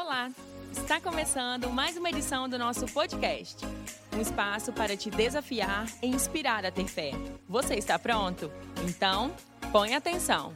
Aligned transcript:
Olá! 0.00 0.30
Está 0.70 1.00
começando 1.00 1.68
mais 1.70 1.96
uma 1.96 2.08
edição 2.08 2.48
do 2.48 2.56
nosso 2.56 2.86
podcast. 2.86 3.66
Um 4.16 4.20
espaço 4.20 4.72
para 4.72 4.96
te 4.96 5.10
desafiar 5.10 5.88
e 6.00 6.06
inspirar 6.06 6.64
a 6.64 6.70
ter 6.70 6.86
fé. 6.86 7.10
Você 7.48 7.74
está 7.74 7.98
pronto? 7.98 8.48
Então, 8.88 9.34
põe 9.72 9.96
atenção. 9.96 10.54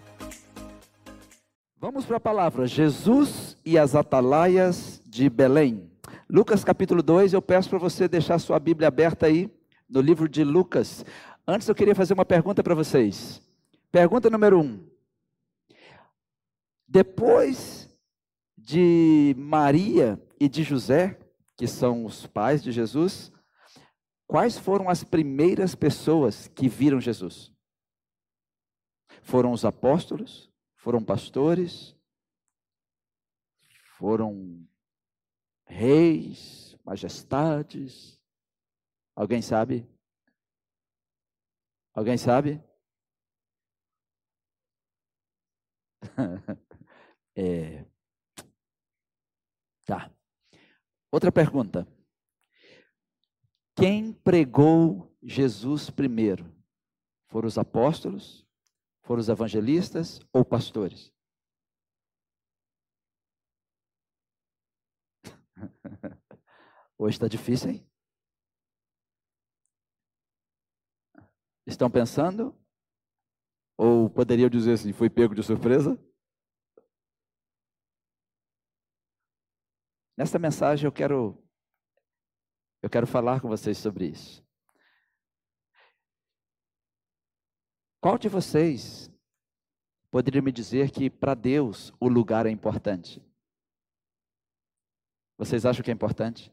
Vamos 1.77 2.07
para 2.07 2.19
a 2.19 2.21
palavra. 2.21 2.69
Jesus 2.69 3.57
e 3.67 3.77
as 3.77 3.97
atalaias 3.97 5.03
de 5.05 5.29
Belém. 5.29 5.91
Lucas 6.31 6.63
capítulo 6.63 7.03
2, 7.03 7.33
eu 7.33 7.43
peço 7.43 7.69
para 7.69 7.81
você 7.81 8.07
deixar 8.07 8.39
sua 8.39 8.61
Bíblia 8.61 8.87
aberta 8.87 9.27
aí 9.27 9.51
no 9.91 10.01
livro 10.01 10.29
de 10.29 10.45
Lucas. 10.45 11.05
Antes 11.45 11.69
eu 11.69 11.75
queria 11.75 11.97
fazer 11.97 12.15
uma 12.15 12.25
pergunta 12.25 12.63
para 12.63 12.77
vocês. 12.77 13.43
Pergunta 13.91 14.31
número 14.31 14.61
1. 14.61 14.63
Um. 14.63 14.87
Depois 16.87 17.82
de 18.63 19.35
Maria 19.37 20.23
e 20.39 20.49
de 20.49 20.63
José, 20.63 21.19
que 21.57 21.67
são 21.67 22.05
os 22.05 22.27
pais 22.27 22.63
de 22.63 22.71
Jesus, 22.71 23.33
quais 24.27 24.57
foram 24.57 24.89
as 24.89 25.03
primeiras 25.03 25.75
pessoas 25.75 26.47
que 26.49 26.69
viram 26.69 27.01
Jesus? 27.01 27.53
Foram 29.23 29.53
os 29.53 29.65
apóstolos? 29.65 30.51
Foram 30.77 31.05
pastores? 31.05 31.97
Foram 33.99 34.67
reis, 35.67 36.79
majestades? 36.85 38.21
Alguém 39.15 39.43
sabe? 39.43 39.89
Alguém 41.95 42.17
sabe? 42.17 42.63
é, 47.37 47.85
Tá. 49.93 50.11
Outra 51.11 51.31
pergunta. 51.31 51.87
Quem 53.77 54.11
pregou 54.11 55.15
Jesus 55.23 55.91
primeiro? 55.91 56.51
Foram 57.29 57.47
os 57.47 57.59
apóstolos? 57.59 58.49
Foram 59.03 59.21
os 59.21 59.29
evangelistas 59.29 60.19
ou 60.33 60.47
pastores? 60.47 61.13
Hoje 66.97 67.17
está 67.17 67.29
difícil, 67.29 67.73
hein? 67.73 67.87
Estão 71.67 71.91
pensando? 71.91 72.59
Ou 73.77 74.09
poderiam 74.09 74.49
dizer 74.49 74.73
assim, 74.73 74.95
foi 74.95 75.11
pego 75.11 75.35
de 75.35 75.43
surpresa? 75.43 76.03
Nesta 80.17 80.39
mensagem 80.39 80.87
eu 80.87 80.93
quero 80.93 81.39
eu 82.83 82.91
quero 82.91 83.07
falar 83.07 83.41
com 83.41 83.49
vocês 83.49 83.79
sobre 83.79 84.07
isso. 84.07 84.45
Qual 88.01 88.19
de 88.19 88.29
vocês 88.29 89.09
poderia 90.11 90.43
me 90.43 90.51
dizer 90.51 90.91
que 90.91 91.09
para 91.09 91.35
Deus 91.35 91.93
o 92.01 92.09
lugar 92.09 92.45
é 92.47 92.51
importante? 92.51 93.25
Vocês 95.39 95.65
acham 95.65 95.85
que 95.85 95.91
é 95.91 95.95
importante? 95.95 96.53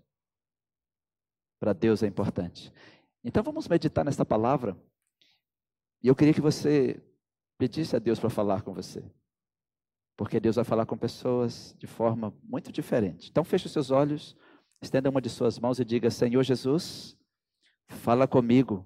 Para 1.60 1.74
Deus 1.74 2.04
é 2.04 2.08
importante. 2.08 2.72
Então 3.24 3.44
vamos 3.44 3.68
meditar 3.68 4.06
nesta 4.06 4.24
palavra. 4.24 4.80
E 6.02 6.08
eu 6.08 6.16
queria 6.16 6.34
que 6.34 6.42
você 6.42 7.04
pedisse 7.58 7.96
a 7.96 8.00
Deus 8.00 8.20
para 8.20 8.30
falar 8.30 8.62
com 8.62 8.74
você. 8.74 9.04
Porque 10.20 10.38
Deus 10.38 10.58
vai 10.58 10.66
falar 10.66 10.86
com 10.86 10.98
pessoas 10.98 11.74
de 11.80 11.88
forma 11.88 12.34
muito 12.44 12.74
diferente. 12.74 13.30
Então 13.30 13.42
feche 13.42 13.68
os 13.68 13.72
seus 13.72 13.90
olhos, 13.90 14.36
estenda 14.82 15.10
uma 15.10 15.22
de 15.22 15.30
suas 15.30 15.58
mãos 15.58 15.80
e 15.80 15.86
diga: 15.86 16.12
Senhor 16.12 16.44
Jesus, 16.44 17.18
fala 17.88 18.28
comigo. 18.28 18.86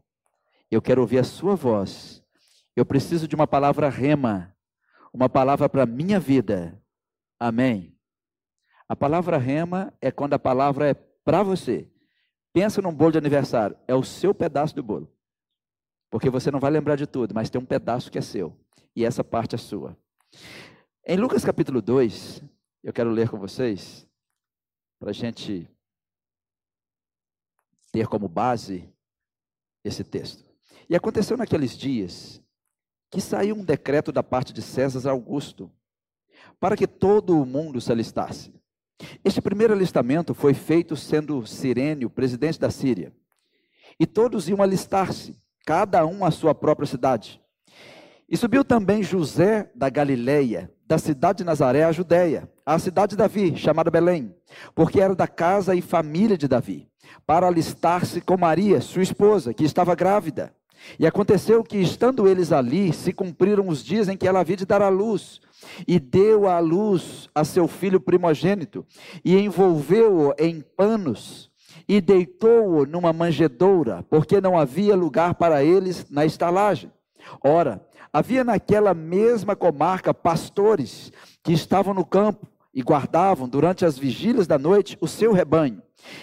Eu 0.69 0.79
quero 0.79 1.01
ouvir 1.01 1.17
a 1.17 1.23
sua 1.23 1.55
voz. 1.55 2.23
Eu 2.75 2.85
preciso 2.85 3.27
de 3.27 3.33
uma 3.33 3.47
palavra 3.47 3.89
rema, 3.89 4.55
uma 5.11 5.27
palavra 5.27 5.67
para 5.67 5.81
a 5.81 5.87
minha 5.87 6.19
vida. 6.19 6.79
Amém. 7.39 7.97
A 8.87 8.95
palavra 8.95 9.39
rema 9.39 9.91
é 9.99 10.11
quando 10.11 10.35
a 10.35 10.39
palavra 10.39 10.91
é 10.91 10.93
para 10.93 11.41
você. 11.41 11.89
Pensa 12.53 12.79
num 12.79 12.93
bolo 12.93 13.13
de 13.13 13.17
aniversário, 13.17 13.75
é 13.87 13.95
o 13.95 14.03
seu 14.03 14.35
pedaço 14.35 14.75
do 14.75 14.83
bolo. 14.83 15.11
Porque 16.11 16.29
você 16.29 16.51
não 16.51 16.59
vai 16.59 16.69
lembrar 16.69 16.95
de 16.95 17.07
tudo, 17.07 17.33
mas 17.33 17.49
tem 17.49 17.59
um 17.59 17.65
pedaço 17.65 18.11
que 18.11 18.19
é 18.19 18.21
seu. 18.21 18.55
E 18.95 19.03
essa 19.03 19.23
parte 19.23 19.55
é 19.55 19.57
sua. 19.57 19.97
Em 21.05 21.17
Lucas 21.17 21.43
capítulo 21.43 21.81
2, 21.81 22.41
eu 22.81 22.93
quero 22.93 23.09
ler 23.09 23.27
com 23.27 23.37
vocês, 23.37 24.07
para 24.97 25.09
a 25.09 25.13
gente 25.13 25.69
ter 27.91 28.07
como 28.07 28.29
base 28.29 28.89
esse 29.83 30.01
texto. 30.01 30.45
E 30.89 30.95
aconteceu 30.95 31.35
naqueles 31.35 31.77
dias 31.77 32.41
que 33.11 33.19
saiu 33.19 33.57
um 33.57 33.65
decreto 33.65 34.13
da 34.13 34.23
parte 34.23 34.53
de 34.53 34.61
César 34.61 35.11
Augusto 35.11 35.69
para 36.57 36.77
que 36.77 36.87
todo 36.87 37.37
o 37.37 37.45
mundo 37.45 37.81
se 37.81 37.91
alistasse. 37.91 38.53
Este 39.25 39.41
primeiro 39.41 39.73
alistamento 39.73 40.33
foi 40.33 40.53
feito 40.53 40.95
sendo 40.95 41.45
Sirênio 41.45 42.09
presidente 42.09 42.57
da 42.57 42.71
Síria. 42.71 43.13
E 43.99 44.07
todos 44.07 44.47
iam 44.47 44.61
alistar-se, 44.61 45.37
cada 45.65 46.05
um 46.05 46.23
à 46.23 46.31
sua 46.31 46.55
própria 46.55 46.87
cidade. 46.87 47.41
E 48.29 48.37
subiu 48.37 48.63
também 48.63 49.03
José 49.03 49.69
da 49.75 49.89
Galileia, 49.89 50.72
da 50.87 50.97
cidade 50.97 51.39
de 51.39 51.43
Nazaré 51.43 51.83
à 51.83 51.91
Judéia, 51.91 52.49
à 52.65 52.77
cidade 52.77 53.11
de 53.11 53.17
Davi, 53.17 53.55
chamada 53.55 53.91
Belém, 53.91 54.35
porque 54.75 54.99
era 55.01 55.15
da 55.15 55.27
casa 55.27 55.75
e 55.75 55.81
família 55.81 56.37
de 56.37 56.47
Davi, 56.47 56.87
para 57.25 57.47
alistar-se 57.47 58.21
com 58.21 58.37
Maria, 58.37 58.81
sua 58.81 59.03
esposa, 59.03 59.53
que 59.53 59.63
estava 59.63 59.95
grávida. 59.95 60.53
E 60.99 61.07
aconteceu 61.07 61.63
que, 61.63 61.77
estando 61.77 62.27
eles 62.27 62.51
ali, 62.51 62.91
se 62.91 63.13
cumpriram 63.13 63.67
os 63.69 63.83
dias 63.83 64.09
em 64.09 64.17
que 64.17 64.27
ela 64.27 64.41
havia 64.41 64.57
de 64.57 64.65
dar 64.65 64.81
à 64.81 64.89
luz, 64.89 65.39
e 65.87 65.99
deu 65.99 66.47
à 66.47 66.59
luz 66.59 67.29
a 67.33 67.45
seu 67.45 67.67
filho 67.67 67.99
primogênito, 67.99 68.85
e 69.23 69.37
envolveu-o 69.37 70.33
em 70.37 70.61
panos, 70.75 71.49
e 71.87 72.01
deitou-o 72.01 72.85
numa 72.85 73.13
manjedoura, 73.13 74.05
porque 74.09 74.41
não 74.41 74.57
havia 74.57 74.95
lugar 74.95 75.35
para 75.35 75.63
eles 75.63 76.05
na 76.09 76.25
estalagem. 76.25 76.91
Ora, 77.41 77.81
Havia 78.13 78.43
naquela 78.43 78.93
mesma 78.93 79.55
comarca 79.55 80.13
pastores 80.13 81.11
que 81.41 81.51
estavam 81.51 81.95
no 81.95 82.05
campo 82.05 82.47
e 82.71 82.83
guardavam 82.83 83.49
durante 83.49 83.85
as 83.85 83.97
vigílias 83.97 84.45
da 84.45 84.59
noite 84.59 84.95
o 85.01 85.07
seu 85.07 85.33
rebanho. 85.33 85.81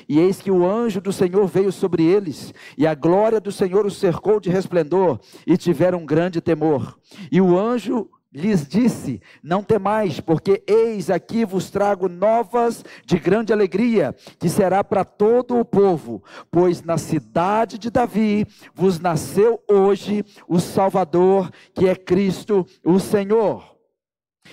E 0.08 0.20
eis 0.20 0.40
que 0.40 0.52
o 0.52 0.64
anjo 0.64 1.00
do 1.00 1.12
Senhor 1.12 1.46
veio 1.48 1.72
sobre 1.72 2.04
eles, 2.04 2.54
e 2.78 2.86
a 2.86 2.94
glória 2.94 3.40
do 3.40 3.50
Senhor 3.50 3.84
os 3.86 3.96
cercou 3.96 4.38
de 4.38 4.50
resplendor, 4.50 5.18
e 5.44 5.56
tiveram 5.56 6.06
grande 6.06 6.40
temor. 6.40 6.96
E 7.32 7.40
o 7.40 7.58
anjo 7.58 8.08
lhes 8.32 8.66
disse: 8.66 9.20
Não 9.42 9.62
temais, 9.62 10.20
porque 10.20 10.62
eis 10.66 11.10
aqui 11.10 11.44
vos 11.44 11.70
trago 11.70 12.08
novas 12.08 12.84
de 13.04 13.18
grande 13.18 13.52
alegria, 13.52 14.14
que 14.38 14.48
será 14.48 14.82
para 14.84 15.04
todo 15.04 15.58
o 15.58 15.64
povo, 15.64 16.22
pois 16.50 16.82
na 16.82 16.98
cidade 16.98 17.78
de 17.78 17.90
Davi 17.90 18.46
vos 18.74 18.98
nasceu 18.98 19.62
hoje 19.68 20.24
o 20.48 20.58
Salvador, 20.58 21.50
que 21.74 21.88
é 21.88 21.94
Cristo, 21.94 22.66
o 22.84 22.98
Senhor. 22.98 23.69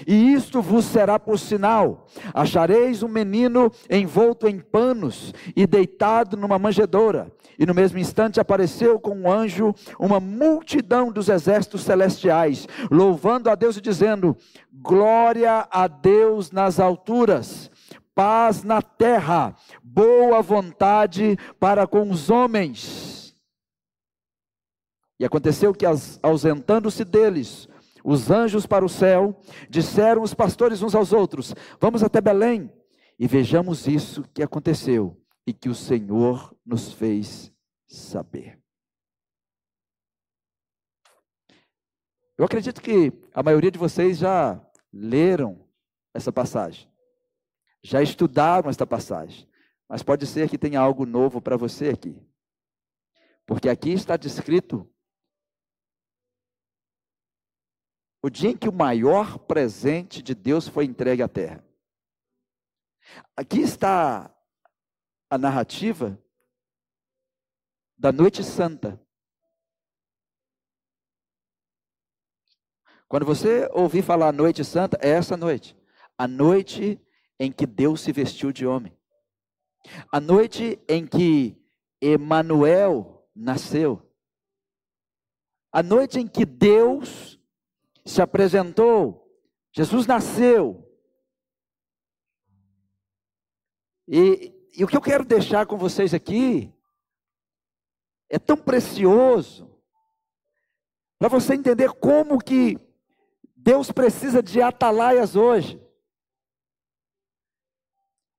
E 0.05 0.33
isto 0.33 0.61
vos 0.61 0.85
será 0.85 1.17
por 1.17 1.39
sinal: 1.39 2.07
achareis 2.33 3.01
um 3.01 3.07
menino 3.07 3.71
envolto 3.89 4.47
em 4.47 4.59
panos 4.59 5.33
e 5.55 5.65
deitado 5.65 6.37
numa 6.37 6.59
manjedoura. 6.59 7.31
E 7.57 7.65
no 7.65 7.73
mesmo 7.73 7.97
instante 7.97 8.39
apareceu 8.39 8.99
com 8.99 9.11
um 9.11 9.31
anjo 9.31 9.73
uma 9.99 10.19
multidão 10.19 11.11
dos 11.11 11.27
exércitos 11.29 11.81
celestiais, 11.81 12.67
louvando 12.91 13.49
a 13.49 13.55
Deus 13.55 13.77
e 13.77 13.81
dizendo: 13.81 14.37
Glória 14.71 15.67
a 15.71 15.87
Deus 15.87 16.51
nas 16.51 16.79
alturas, 16.79 17.71
paz 18.13 18.63
na 18.63 18.81
terra, 18.81 19.55
boa 19.83 20.41
vontade 20.41 21.37
para 21.59 21.87
com 21.87 22.11
os 22.11 22.29
homens. 22.29 23.35
E 25.19 25.25
aconteceu 25.25 25.73
que, 25.73 25.85
ausentando-se 26.21 27.03
deles, 27.03 27.67
os 28.09 28.31
anjos 28.31 28.65
para 28.65 28.85
o 28.85 28.89
céu, 28.89 29.37
disseram 29.69 30.21
os 30.21 30.33
pastores 30.33 30.81
uns 30.81 30.95
aos 30.95 31.11
outros: 31.11 31.53
Vamos 31.77 32.01
até 32.01 32.21
Belém 32.21 32.71
e 33.19 33.27
vejamos 33.27 33.85
isso 33.85 34.23
que 34.33 34.41
aconteceu 34.41 35.21
e 35.45 35.51
que 35.51 35.67
o 35.67 35.75
Senhor 35.75 36.55
nos 36.65 36.93
fez 36.93 37.51
saber. 37.85 38.57
Eu 42.37 42.45
acredito 42.45 42.81
que 42.81 43.11
a 43.33 43.43
maioria 43.43 43.71
de 43.71 43.77
vocês 43.77 44.19
já 44.19 44.57
leram 44.93 45.67
essa 46.13 46.31
passagem, 46.31 46.89
já 47.83 48.01
estudaram 48.01 48.69
esta 48.69 48.87
passagem, 48.87 49.49
mas 49.89 50.01
pode 50.01 50.25
ser 50.25 50.49
que 50.49 50.57
tenha 50.57 50.79
algo 50.79 51.05
novo 51.05 51.41
para 51.41 51.57
você 51.57 51.89
aqui. 51.89 52.25
Porque 53.45 53.67
aqui 53.67 53.91
está 53.91 54.15
descrito 54.15 54.89
o 58.27 58.29
dia 58.29 58.49
em 58.49 58.57
que 58.57 58.67
o 58.67 58.73
maior 58.73 59.39
presente 59.39 60.21
de 60.21 60.35
Deus 60.35 60.67
foi 60.67 60.83
entregue 60.83 61.23
à 61.23 61.29
terra. 61.29 61.65
Aqui 63.37 63.61
está 63.61 64.29
a 65.29 65.37
narrativa 65.37 66.21
da 67.97 68.11
Noite 68.11 68.43
Santa. 68.43 69.01
Quando 73.07 73.25
você 73.25 73.69
ouvir 73.71 74.03
falar 74.03 74.33
Noite 74.33 74.61
Santa, 74.65 74.99
é 75.01 75.07
essa 75.11 75.37
noite. 75.37 75.73
A 76.17 76.27
noite 76.27 77.01
em 77.39 77.49
que 77.49 77.65
Deus 77.65 78.01
se 78.01 78.11
vestiu 78.11 78.51
de 78.51 78.67
homem. 78.67 78.93
A 80.11 80.19
noite 80.19 80.77
em 80.89 81.07
que 81.07 81.57
Emanuel 82.01 83.25
nasceu. 83.33 84.05
A 85.71 85.81
noite 85.81 86.19
em 86.19 86.27
que 86.27 86.45
Deus 86.45 87.36
se 88.07 88.21
apresentou. 88.21 89.29
Jesus 89.75 90.07
nasceu. 90.07 90.83
E, 94.07 94.53
e 94.75 94.83
o 94.83 94.87
que 94.87 94.95
eu 94.95 95.01
quero 95.01 95.25
deixar 95.25 95.65
com 95.67 95.77
vocês 95.77 96.13
aqui 96.13 96.73
é 98.29 98.39
tão 98.39 98.55
precioso 98.55 99.77
para 101.19 101.27
você 101.27 101.53
entender 101.53 101.91
como 101.93 102.39
que 102.39 102.77
Deus 103.55 103.91
precisa 103.91 104.41
de 104.41 104.61
atalaias 104.61 105.35
hoje. 105.35 105.81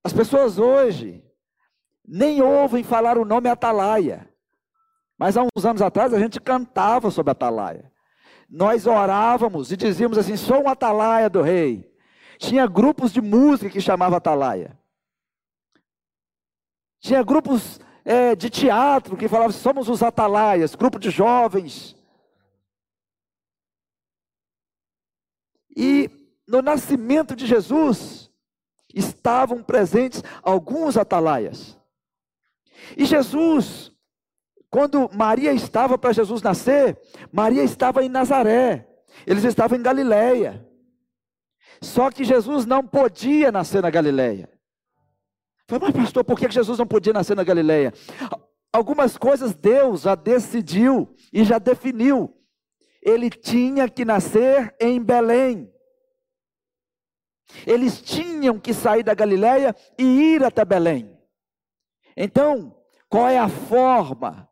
As 0.03 0.13
pessoas 0.13 0.59
hoje 0.59 1.23
nem 2.07 2.41
ouvem 2.41 2.83
falar 2.83 3.19
o 3.19 3.25
nome 3.25 3.51
atalaia. 3.51 4.33
Mas 5.19 5.37
há 5.37 5.43
uns 5.43 5.67
anos 5.67 5.83
atrás 5.83 6.15
a 6.15 6.19
gente 6.19 6.41
cantava 6.41 7.11
sobre 7.11 7.33
atalaia. 7.33 7.93
Nós 8.49 8.87
orávamos 8.87 9.71
e 9.71 9.77
dizíamos 9.77 10.17
assim: 10.17 10.37
sou 10.37 10.65
um 10.65 10.69
atalaia 10.69 11.29
do 11.29 11.43
rei. 11.43 11.93
Tinha 12.39 12.67
grupos 12.67 13.13
de 13.13 13.21
música 13.21 13.71
que 13.71 13.81
chamava 13.81 14.17
atalaia. 14.17 14.79
Tinha 17.01 17.23
grupos 17.23 17.79
é, 18.05 18.35
de 18.35 18.49
teatro 18.49 19.17
que 19.17 19.29
falavam: 19.29 19.53
somos 19.53 19.89
os 19.89 20.03
atalaias, 20.03 20.75
grupo 20.75 20.99
de 20.99 21.11
jovens. 21.11 21.95
E 25.77 26.11
no 26.47 26.63
nascimento 26.63 27.37
de 27.37 27.47
Jesus 27.47 28.31
estavam 28.95 29.63
presentes 29.63 30.25
alguns 30.43 30.97
atalaias. 30.97 31.79
E 32.97 33.05
Jesus, 33.05 33.93
quando 34.71 35.09
Maria 35.15 35.53
estava 35.53 35.97
para 35.97 36.13
Jesus 36.13 36.43
nascer, 36.43 36.99
Maria 37.33 37.63
estava 37.63 38.05
em 38.05 38.09
Nazaré, 38.09 38.87
eles 39.27 39.45
estavam 39.45 39.79
em 39.79 39.83
Galiléia. 39.83 40.67
Só 41.81 42.11
que 42.11 42.25
Jesus 42.25 42.67
não 42.67 42.85
podia 42.87 43.51
nascer 43.53 43.83
na 43.83 43.91
Galiléia. 43.91 44.51
Falei, 45.67 45.89
mas 45.89 46.05
pastor, 46.05 46.25
por 46.25 46.39
que 46.39 46.51
Jesus 46.51 46.79
não 46.79 46.87
podia 46.87 47.13
nascer 47.13 47.37
na 47.37 47.45
Galileia? 47.45 47.93
Algumas 48.73 49.17
coisas 49.17 49.55
Deus 49.55 50.03
já 50.03 50.15
decidiu 50.15 51.15
e 51.33 51.45
já 51.45 51.59
definiu. 51.59 52.35
Ele 53.03 53.31
tinha 53.31 53.89
que 53.89 54.05
nascer 54.05 54.75
em 54.81 55.01
Belém. 55.03 55.73
Eles 57.67 58.01
tinham 58.03 58.59
que 58.59 58.75
sair 58.75 59.03
da 59.03 59.15
Galileia 59.15 59.75
e 59.99 60.35
ir 60.35 60.45
até 60.45 60.65
Belém. 60.65 61.17
Então, 62.17 62.77
qual 63.09 63.29
é 63.29 63.39
a 63.39 63.49
forma 63.49 64.48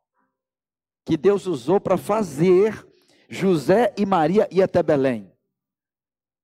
que 1.06 1.16
Deus 1.16 1.46
usou 1.46 1.80
para 1.80 1.96
fazer 1.96 2.84
José 3.30 3.94
e 3.96 4.04
Maria 4.04 4.48
ir 4.50 4.60
até 4.60 4.82
Belém? 4.82 5.32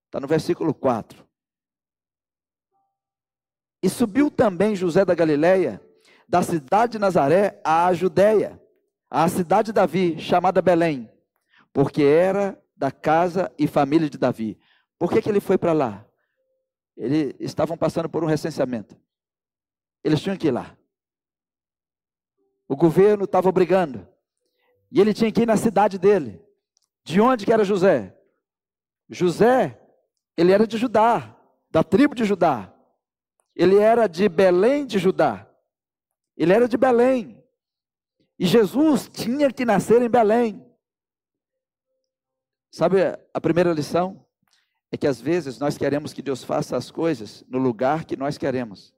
Está 0.06 0.20
no 0.20 0.28
versículo 0.28 0.72
4. 0.72 1.26
E 3.82 3.90
subiu 3.90 4.30
também 4.30 4.76
José 4.76 5.04
da 5.04 5.16
Galiléia, 5.16 5.82
da 6.28 6.42
cidade 6.42 6.92
de 6.92 6.98
Nazaré 7.00 7.60
à 7.64 7.92
Judéia, 7.92 8.62
à 9.10 9.28
cidade 9.28 9.66
de 9.66 9.72
Davi, 9.72 10.20
chamada 10.20 10.62
Belém, 10.62 11.10
porque 11.72 12.04
era 12.04 12.56
da 12.76 12.92
casa 12.92 13.52
e 13.58 13.66
família 13.66 14.08
de 14.08 14.16
Davi. 14.16 14.56
Por 14.96 15.10
que, 15.10 15.20
que 15.20 15.28
ele 15.28 15.40
foi 15.40 15.58
para 15.58 15.72
lá? 15.72 16.06
Eles 16.96 17.34
estavam 17.40 17.76
passando 17.76 18.08
por 18.08 18.22
um 18.22 18.28
recenseamento. 18.28 18.96
Eles 20.04 20.20
tinham 20.20 20.36
que 20.36 20.46
ir 20.46 20.52
lá. 20.52 20.76
O 22.68 22.76
governo 22.76 23.24
estava 23.24 23.48
obrigando. 23.48 24.11
E 24.92 25.00
ele 25.00 25.14
tinha 25.14 25.32
que 25.32 25.40
ir 25.40 25.46
na 25.46 25.56
cidade 25.56 25.98
dele. 25.98 26.38
De 27.02 27.18
onde 27.18 27.46
que 27.46 27.52
era 27.52 27.64
José? 27.64 28.14
José, 29.08 29.80
ele 30.36 30.52
era 30.52 30.66
de 30.66 30.76
Judá, 30.76 31.34
da 31.70 31.82
tribo 31.82 32.14
de 32.14 32.26
Judá. 32.26 32.72
Ele 33.56 33.78
era 33.78 34.06
de 34.06 34.28
Belém 34.28 34.84
de 34.84 34.98
Judá. 34.98 35.48
Ele 36.36 36.52
era 36.52 36.68
de 36.68 36.76
Belém. 36.76 37.42
E 38.38 38.46
Jesus 38.46 39.08
tinha 39.08 39.50
que 39.50 39.64
nascer 39.64 40.02
em 40.02 40.10
Belém. 40.10 40.62
Sabe 42.70 42.98
a 43.32 43.40
primeira 43.40 43.72
lição? 43.72 44.26
É 44.90 44.96
que 44.98 45.06
às 45.06 45.18
vezes 45.18 45.58
nós 45.58 45.78
queremos 45.78 46.12
que 46.12 46.20
Deus 46.20 46.44
faça 46.44 46.76
as 46.76 46.90
coisas 46.90 47.42
no 47.48 47.58
lugar 47.58 48.04
que 48.04 48.16
nós 48.16 48.36
queremos. 48.36 48.94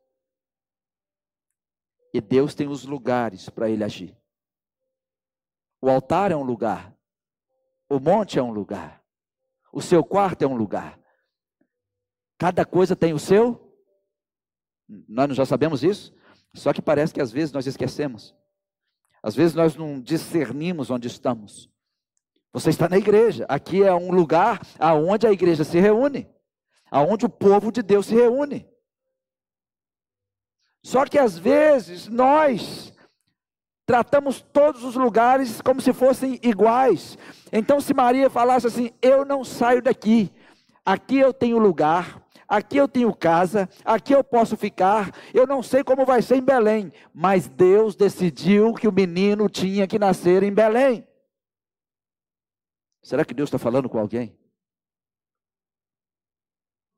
E 2.12 2.20
Deus 2.20 2.52
tem 2.52 2.66
os 2.66 2.84
lugares 2.84 3.48
para 3.48 3.70
ele 3.70 3.84
agir. 3.84 4.16
O 5.84 5.90
altar 5.90 6.32
é 6.32 6.36
um 6.36 6.42
lugar. 6.42 6.96
O 7.90 8.00
monte 8.00 8.38
é 8.38 8.42
um 8.42 8.50
lugar. 8.50 9.04
O 9.70 9.82
seu 9.82 10.02
quarto 10.02 10.40
é 10.40 10.46
um 10.46 10.56
lugar. 10.56 10.98
Cada 12.38 12.64
coisa 12.64 12.96
tem 12.96 13.12
o 13.12 13.18
seu 13.18 13.60
nós 15.06 15.36
já 15.36 15.44
sabemos 15.44 15.84
isso, 15.84 16.14
só 16.54 16.72
que 16.72 16.80
parece 16.80 17.12
que 17.12 17.20
às 17.20 17.30
vezes 17.30 17.52
nós 17.52 17.66
esquecemos. 17.66 18.34
Às 19.22 19.34
vezes 19.34 19.54
nós 19.54 19.76
não 19.76 20.00
discernimos 20.00 20.90
onde 20.90 21.06
estamos. 21.06 21.70
Você 22.50 22.70
está 22.70 22.88
na 22.88 22.96
igreja. 22.96 23.44
Aqui 23.46 23.82
é 23.82 23.92
um 23.92 24.10
lugar 24.10 24.62
aonde 24.78 25.26
a 25.26 25.32
igreja 25.32 25.64
se 25.64 25.78
reúne, 25.78 26.30
aonde 26.90 27.26
o 27.26 27.30
povo 27.30 27.70
de 27.70 27.82
Deus 27.82 28.06
se 28.06 28.14
reúne. 28.14 28.66
Só 30.82 31.04
que 31.04 31.18
às 31.18 31.38
vezes 31.38 32.08
nós 32.08 32.93
tratamos 33.86 34.40
todos 34.40 34.82
os 34.84 34.94
lugares 34.94 35.60
como 35.60 35.80
se 35.80 35.92
fossem 35.92 36.38
iguais. 36.42 37.18
Então, 37.52 37.80
se 37.80 37.94
Maria 37.94 38.30
falasse 38.30 38.66
assim: 38.66 38.90
Eu 39.00 39.24
não 39.24 39.44
saio 39.44 39.82
daqui, 39.82 40.30
aqui 40.84 41.18
eu 41.18 41.32
tenho 41.32 41.58
lugar, 41.58 42.22
aqui 42.48 42.76
eu 42.76 42.88
tenho 42.88 43.14
casa, 43.14 43.68
aqui 43.84 44.14
eu 44.14 44.24
posso 44.24 44.56
ficar, 44.56 45.10
eu 45.32 45.46
não 45.46 45.62
sei 45.62 45.84
como 45.84 46.04
vai 46.04 46.22
ser 46.22 46.36
em 46.36 46.42
Belém, 46.42 46.92
mas 47.12 47.48
Deus 47.48 47.94
decidiu 47.94 48.74
que 48.74 48.88
o 48.88 48.92
menino 48.92 49.48
tinha 49.48 49.86
que 49.86 49.98
nascer 49.98 50.42
em 50.42 50.52
Belém. 50.52 51.06
Será 53.02 53.24
que 53.24 53.34
Deus 53.34 53.48
está 53.48 53.58
falando 53.58 53.88
com 53.88 53.98
alguém? 53.98 54.34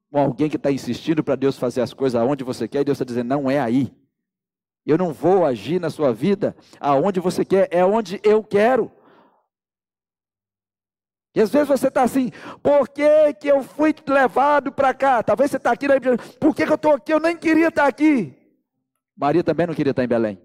Com 0.09 0.21
alguém 0.21 0.49
que 0.49 0.57
está 0.57 0.71
insistindo 0.71 1.23
para 1.25 1.35
Deus 1.35 1.59
fazer 1.59 1.81
as 1.81 1.93
coisas 1.93 2.21
aonde 2.21 2.45
você 2.45 2.69
quer, 2.69 2.83
e 2.83 2.85
Deus 2.85 2.97
está 2.97 3.05
dizendo, 3.05 3.29
não 3.29 3.51
é 3.51 3.59
aí. 3.59 3.93
Eu 4.87 4.97
não 4.97 5.13
vou 5.13 5.45
agir 5.45 5.81
na 5.81 5.91
sua 5.91 6.13
vida 6.13 6.57
aonde 6.79 7.19
você 7.19 7.45
quer, 7.45 7.69
é 7.73 7.85
onde 7.85 8.21
eu 8.23 8.45
quero. 8.45 8.91
E 11.35 11.41
às 11.41 11.51
vezes 11.51 11.69
você 11.69 11.89
está 11.89 12.03
assim, 12.03 12.31
por 12.63 12.89
que, 12.89 13.35
que 13.35 13.49
eu 13.49 13.63
fui 13.63 13.95
levado 14.09 14.73
para 14.73 14.95
cá? 14.95 15.23
Talvez 15.23 15.51
você 15.51 15.57
está 15.59 15.73
aqui, 15.73 15.87
por 16.41 16.55
que, 16.55 16.65
que 16.65 16.73
eu 16.73 16.77
estou 16.77 16.93
aqui? 16.95 17.13
Eu 17.13 17.21
nem 17.21 17.37
queria 17.37 17.69
estar 17.69 17.83
tá 17.83 17.89
aqui. 17.89 18.33
Maria 19.15 19.43
também 19.43 19.67
não 19.67 19.75
queria 19.75 19.91
estar 19.91 20.05
em 20.05 20.09
Belém. 20.09 20.41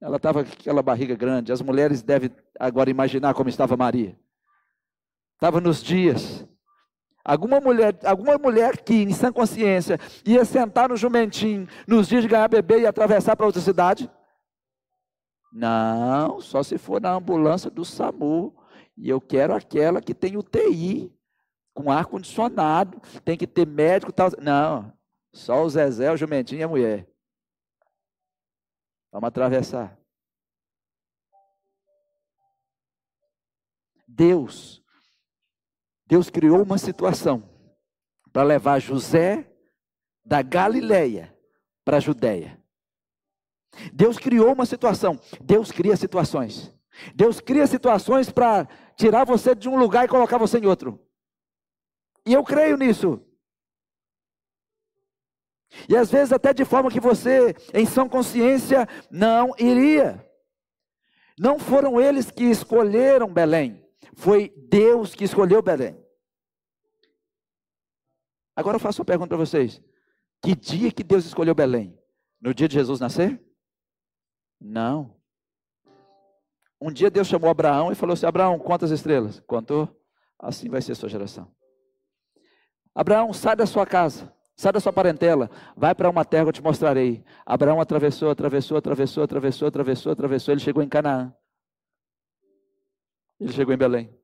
Ela 0.00 0.16
estava 0.16 0.44
com 0.44 0.52
aquela 0.52 0.82
barriga 0.82 1.16
grande. 1.16 1.50
As 1.50 1.60
mulheres 1.60 2.02
devem 2.02 2.30
agora 2.58 2.88
imaginar 2.88 3.34
como 3.34 3.48
estava 3.48 3.76
Maria. 3.76 4.16
Estava 5.34 5.60
nos 5.60 5.82
dias. 5.82 6.46
Alguma 7.28 7.60
mulher, 7.60 7.94
alguma 8.06 8.38
mulher 8.38 8.80
que, 8.80 8.94
em 8.94 9.12
sã 9.12 9.30
consciência, 9.30 9.98
ia 10.24 10.46
sentar 10.46 10.88
no 10.88 10.96
jumentinho 10.96 11.68
nos 11.86 12.08
dias 12.08 12.22
de 12.22 12.28
ganhar 12.28 12.48
bebê 12.48 12.80
e 12.80 12.86
atravessar 12.86 13.36
para 13.36 13.44
outra 13.44 13.60
cidade? 13.60 14.10
Não, 15.52 16.40
só 16.40 16.62
se 16.62 16.78
for 16.78 17.02
na 17.02 17.12
ambulância 17.12 17.70
do 17.70 17.84
SAMU 17.84 18.56
e 18.96 19.10
eu 19.10 19.20
quero 19.20 19.54
aquela 19.54 20.00
que 20.00 20.14
tem 20.14 20.38
UTI, 20.38 21.14
com 21.74 21.92
ar-condicionado, 21.92 22.98
tem 23.22 23.36
que 23.36 23.46
ter 23.46 23.66
médico 23.66 24.10
tal. 24.10 24.30
Não, 24.40 24.90
só 25.30 25.62
o 25.62 25.68
Zezé, 25.68 26.10
o 26.10 26.16
jumentinho 26.16 26.60
e 26.60 26.62
a 26.62 26.68
mulher. 26.68 27.06
Vamos 29.12 29.28
atravessar. 29.28 29.98
Deus, 34.06 34.77
Deus 36.08 36.30
criou 36.30 36.62
uma 36.62 36.78
situação 36.78 37.46
para 38.32 38.42
levar 38.42 38.78
José 38.78 39.46
da 40.24 40.40
Galileia 40.40 41.36
para 41.84 41.98
a 41.98 42.00
Judéia. 42.00 42.58
Deus 43.92 44.18
criou 44.18 44.54
uma 44.54 44.64
situação, 44.64 45.20
Deus 45.42 45.70
cria 45.70 45.96
situações. 45.96 46.74
Deus 47.14 47.40
cria 47.40 47.66
situações 47.66 48.30
para 48.30 48.66
tirar 48.96 49.24
você 49.24 49.54
de 49.54 49.68
um 49.68 49.76
lugar 49.76 50.06
e 50.06 50.08
colocar 50.08 50.38
você 50.38 50.58
em 50.58 50.66
outro. 50.66 50.98
E 52.26 52.32
eu 52.32 52.42
creio 52.42 52.78
nisso. 52.78 53.22
E 55.88 55.94
às 55.94 56.10
vezes 56.10 56.32
até 56.32 56.54
de 56.54 56.64
forma 56.64 56.90
que 56.90 56.98
você, 56.98 57.54
em 57.74 57.84
sã 57.84 58.08
consciência, 58.08 58.88
não 59.10 59.54
iria. 59.58 60.26
Não 61.38 61.58
foram 61.58 62.00
eles 62.00 62.30
que 62.30 62.44
escolheram 62.44 63.32
Belém, 63.32 63.86
foi 64.14 64.52
Deus 64.68 65.14
que 65.14 65.24
escolheu 65.24 65.62
Belém. 65.62 65.98
Agora 68.54 68.76
eu 68.76 68.80
faço 68.80 69.00
uma 69.00 69.06
pergunta 69.06 69.28
para 69.28 69.36
vocês: 69.36 69.82
que 70.42 70.54
dia 70.54 70.90
que 70.90 71.04
Deus 71.04 71.24
escolheu 71.24 71.54
Belém? 71.54 71.98
No 72.40 72.54
dia 72.54 72.68
de 72.68 72.74
Jesus 72.74 73.00
nascer? 73.00 73.40
Não. 74.60 75.16
Um 76.80 76.92
dia 76.92 77.10
Deus 77.10 77.26
chamou 77.26 77.50
Abraão 77.50 77.90
e 77.90 77.94
falou 77.94 78.14
assim: 78.14 78.26
Abraão, 78.26 78.58
quantas 78.58 78.90
estrelas? 78.90 79.40
Contou? 79.40 79.88
Assim 80.38 80.68
vai 80.68 80.80
ser 80.80 80.92
a 80.92 80.94
sua 80.94 81.08
geração. 81.08 81.52
Abraão, 82.94 83.32
sai 83.32 83.54
da 83.54 83.66
sua 83.66 83.86
casa, 83.86 84.32
sai 84.56 84.72
da 84.72 84.80
sua 84.80 84.92
parentela, 84.92 85.50
vai 85.76 85.94
para 85.94 86.10
uma 86.10 86.24
terra 86.24 86.44
que 86.44 86.48
eu 86.48 86.52
te 86.52 86.62
mostrarei. 86.62 87.24
Abraão 87.46 87.80
atravessou, 87.80 88.30
atravessou, 88.30 88.76
atravessou, 88.76 89.22
atravessou, 89.22 89.68
atravessou, 89.68 90.12
atravessou, 90.12 90.52
ele 90.52 90.60
chegou 90.60 90.82
em 90.82 90.88
Canaã. 90.88 91.32
Ele 93.40 93.52
chegou 93.52 93.72
em 93.74 93.78
Belém. 93.78 94.14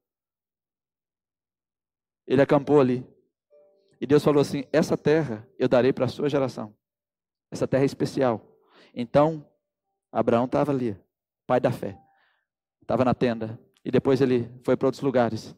Ele 2.26 2.42
acampou 2.42 2.80
ali. 2.80 3.06
E 4.00 4.06
Deus 4.06 4.24
falou 4.24 4.40
assim: 4.40 4.64
Essa 4.72 4.96
terra 4.96 5.48
eu 5.58 5.68
darei 5.68 5.92
para 5.92 6.06
a 6.06 6.08
sua 6.08 6.28
geração. 6.28 6.74
Essa 7.50 7.68
terra 7.68 7.84
é 7.84 7.86
especial. 7.86 8.58
Então, 8.94 9.48
Abraão 10.10 10.44
estava 10.44 10.72
ali, 10.72 10.96
pai 11.46 11.60
da 11.60 11.70
fé. 11.70 11.98
Estava 12.80 13.04
na 13.04 13.14
tenda. 13.14 13.58
E 13.84 13.90
depois 13.90 14.20
ele 14.20 14.50
foi 14.64 14.76
para 14.76 14.88
outros 14.88 15.02
lugares. 15.02 15.54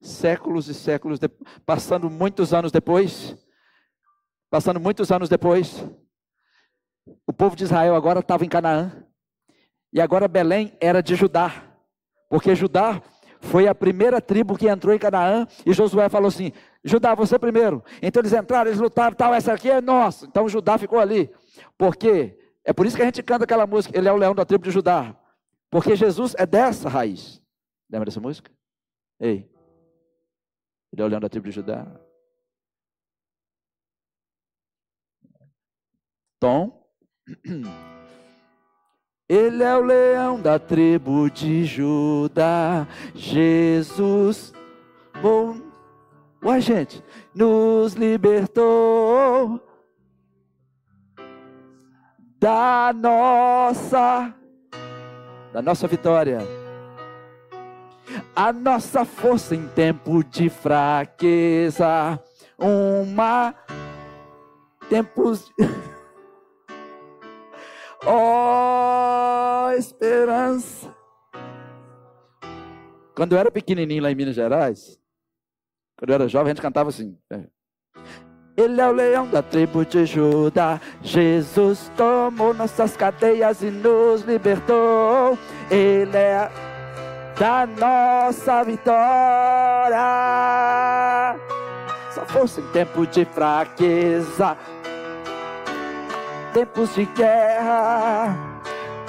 Séculos 0.00 0.68
e 0.68 0.74
séculos, 0.74 1.18
de... 1.18 1.28
passando 1.64 2.10
muitos 2.10 2.52
anos 2.52 2.72
depois, 2.72 3.36
passando 4.50 4.80
muitos 4.80 5.12
anos 5.12 5.28
depois, 5.28 5.84
o 7.26 7.32
povo 7.32 7.56
de 7.56 7.64
Israel 7.64 7.94
agora 7.94 8.20
estava 8.20 8.44
em 8.44 8.48
Canaã. 8.48 9.06
E 9.92 10.00
agora 10.00 10.26
Belém 10.26 10.76
era 10.80 11.02
de 11.02 11.14
Judá. 11.14 11.71
Porque 12.32 12.54
Judá 12.54 13.02
foi 13.42 13.68
a 13.68 13.74
primeira 13.74 14.18
tribo 14.18 14.56
que 14.56 14.66
entrou 14.66 14.94
em 14.94 14.98
Canaã. 14.98 15.46
E 15.66 15.72
Josué 15.74 16.08
falou 16.08 16.28
assim: 16.28 16.50
Judá, 16.82 17.14
você 17.14 17.38
primeiro. 17.38 17.84
Então 18.00 18.22
eles 18.22 18.32
entraram, 18.32 18.70
eles 18.70 18.80
lutaram, 18.80 19.14
tal, 19.14 19.34
essa 19.34 19.52
aqui 19.52 19.68
é 19.68 19.82
nossa. 19.82 20.24
Então 20.24 20.48
Judá 20.48 20.78
ficou 20.78 20.98
ali. 20.98 21.30
Porque 21.76 22.34
é 22.64 22.72
por 22.72 22.86
isso 22.86 22.96
que 22.96 23.02
a 23.02 23.04
gente 23.04 23.22
canta 23.22 23.44
aquela 23.44 23.66
música, 23.66 23.98
ele 23.98 24.08
é 24.08 24.12
o 24.12 24.16
leão 24.16 24.34
da 24.34 24.46
tribo 24.46 24.64
de 24.64 24.70
Judá. 24.70 25.14
Porque 25.68 25.94
Jesus 25.94 26.34
é 26.38 26.46
dessa 26.46 26.88
raiz. 26.88 27.42
Lembra 27.90 28.06
dessa 28.06 28.18
música? 28.18 28.50
Ei. 29.20 29.46
Ele 30.90 31.02
é 31.02 31.04
o 31.04 31.08
leão 31.08 31.20
da 31.20 31.28
tribo 31.28 31.48
de 31.48 31.52
Judá. 31.54 31.86
Tom. 36.40 36.82
Ele 39.32 39.62
é 39.62 39.74
o 39.74 39.80
leão 39.80 40.38
da 40.38 40.58
tribo 40.58 41.30
de 41.30 41.64
Judá. 41.64 42.86
Jesus. 43.14 44.52
Bom 45.22 45.72
Uai, 46.44 46.60
gente, 46.60 47.02
nos 47.32 47.94
libertou 47.94 49.60
da 52.40 52.92
nossa 52.92 54.34
da 55.52 55.62
nossa 55.62 55.86
vitória. 55.86 56.40
A 58.34 58.52
nossa 58.52 59.04
força 59.04 59.54
em 59.54 59.68
tempo 59.68 60.24
de 60.24 60.50
fraqueza, 60.50 62.20
uma 62.58 63.54
tempos 64.88 65.50
oh, 68.06 69.70
esperança. 69.72 70.94
Quando 73.14 73.32
eu 73.32 73.38
era 73.38 73.50
pequenininho 73.50 74.02
lá 74.02 74.10
em 74.10 74.14
Minas 74.14 74.34
Gerais, 74.34 74.98
quando 75.98 76.10
eu 76.10 76.14
era 76.14 76.28
jovem, 76.28 76.50
a 76.50 76.54
gente 76.54 76.62
cantava 76.62 76.88
assim. 76.88 77.16
É. 77.30 77.44
Ele 78.56 78.80
é 78.80 78.88
o 78.88 78.92
leão 78.92 79.26
da 79.28 79.42
tribo 79.42 79.84
de 79.84 80.04
Judá. 80.04 80.80
Jesus 81.02 81.90
tomou 81.96 82.52
nossas 82.52 82.96
cadeias 82.96 83.62
e 83.62 83.70
nos 83.70 84.22
libertou. 84.22 85.38
Ele 85.70 86.16
é 86.16 86.50
da 87.38 87.66
nossa 87.66 88.62
vitória. 88.62 89.98
Só 92.10 92.26
fosse 92.26 92.60
em 92.60 92.66
tempo 92.72 93.06
de 93.06 93.24
fraqueza, 93.24 94.56
tempos 96.52 96.94
de 96.94 97.04
guerra. 97.06 98.36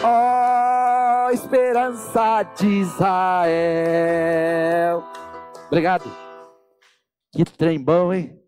Ó 0.03 1.27
oh, 1.27 1.31
esperança 1.31 2.43
de 2.43 2.67
Israel. 2.67 3.53
Obrigado. 5.67 6.11
Que 7.31 7.43
trem 7.45 7.79
bom, 7.81 8.13
hein? 8.13 8.39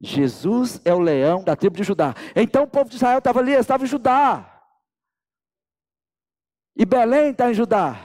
Jesus 0.00 0.80
é 0.84 0.92
o 0.92 0.98
leão 0.98 1.44
da 1.44 1.54
tribo 1.54 1.76
de 1.76 1.84
Judá. 1.84 2.14
Então 2.34 2.64
o 2.64 2.68
povo 2.68 2.90
de 2.90 2.96
Israel 2.96 3.18
estava 3.18 3.38
ali, 3.40 3.52
estava 3.52 3.84
em 3.84 3.86
Judá. 3.86 4.48
E 6.76 6.84
Belém 6.84 7.30
está 7.30 7.50
em 7.50 7.54
Judá. 7.54 7.96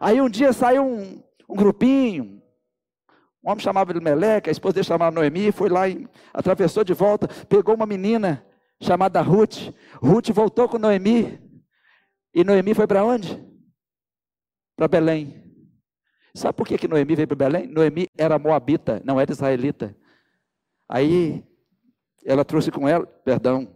Aí 0.00 0.20
um 0.20 0.28
dia 0.28 0.52
saiu 0.52 0.84
um, 0.84 1.22
um 1.48 1.54
grupinho, 1.54 2.39
um 3.42 3.50
homem 3.50 3.62
chamava 3.62 3.90
ele 3.90 4.00
Meleque, 4.00 4.50
a 4.50 4.52
esposa 4.52 4.74
dele 4.74 4.86
chamava 4.86 5.14
Noemi, 5.14 5.50
foi 5.50 5.68
lá 5.68 5.88
e 5.88 6.06
atravessou 6.32 6.84
de 6.84 6.92
volta, 6.92 7.26
pegou 7.46 7.74
uma 7.74 7.86
menina 7.86 8.44
chamada 8.80 9.20
Ruth. 9.22 9.72
Ruth 9.94 10.28
voltou 10.30 10.68
com 10.68 10.78
Noemi. 10.78 11.40
E 12.34 12.44
Noemi 12.44 12.74
foi 12.74 12.86
para 12.86 13.04
onde? 13.04 13.42
Para 14.76 14.88
Belém. 14.88 15.42
Sabe 16.34 16.54
por 16.54 16.66
que, 16.66 16.78
que 16.78 16.86
Noemi 16.86 17.16
veio 17.16 17.28
para 17.28 17.36
Belém? 17.36 17.66
Noemi 17.66 18.06
era 18.16 18.38
moabita, 18.38 19.00
não 19.04 19.18
era 19.18 19.32
israelita. 19.32 19.96
Aí 20.88 21.44
ela 22.24 22.44
trouxe 22.44 22.70
com 22.70 22.88
ela, 22.88 23.06
perdão, 23.06 23.74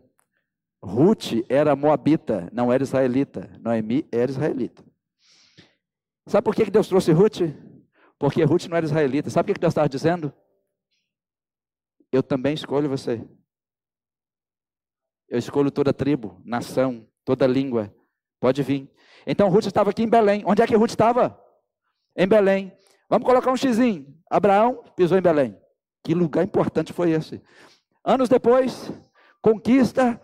Ruth 0.83 1.44
era 1.49 1.75
moabita, 1.75 2.50
não 2.52 2.71
era 2.71 2.83
israelita. 2.83 3.50
Noemi 3.61 4.06
era 4.12 4.30
israelita. 4.30 4.85
Sabe 6.26 6.44
por 6.44 6.54
que, 6.54 6.66
que 6.66 6.71
Deus 6.71 6.88
trouxe 6.88 7.12
Ruth? 7.12 7.40
Porque 8.25 8.43
Ruth 8.43 8.64
não 8.69 8.76
era 8.78 8.87
israelita. 8.87 9.28
Sabe 9.28 9.52
o 9.52 9.54
que 9.54 9.61
Deus 9.61 9.73
estava 9.73 9.87
dizendo? 9.87 10.33
Eu 12.11 12.23
também 12.23 12.54
escolho 12.54 12.88
você. 12.88 13.23
Eu 15.28 15.38
escolho 15.38 15.71
toda 15.71 15.93
tribo, 15.93 16.40
nação, 16.43 17.07
toda 17.23 17.47
língua. 17.47 17.95
Pode 18.40 18.62
vir. 18.62 18.90
Então 19.26 19.50
Ruth 19.50 19.66
estava 19.66 19.90
aqui 19.90 20.04
em 20.04 20.09
Belém. 20.09 20.43
Onde 20.47 20.62
é 20.62 20.66
que 20.66 20.75
Ruth 20.75 20.88
estava? 20.88 21.38
em 22.16 22.26
Belém. 22.26 22.73
Vamos 23.11 23.26
colocar 23.26 23.52
um 23.52 23.59
xizinho. 23.59 24.19
Abraão 24.31 24.83
pisou 24.97 25.19
em 25.19 25.23
Belém. 25.23 25.61
Que 26.02 26.14
lugar 26.14 26.45
importante 26.45 26.95
foi 26.95 27.11
esse? 27.11 27.43
Anos 28.02 28.31
depois, 28.31 28.90
conquista. 29.43 30.19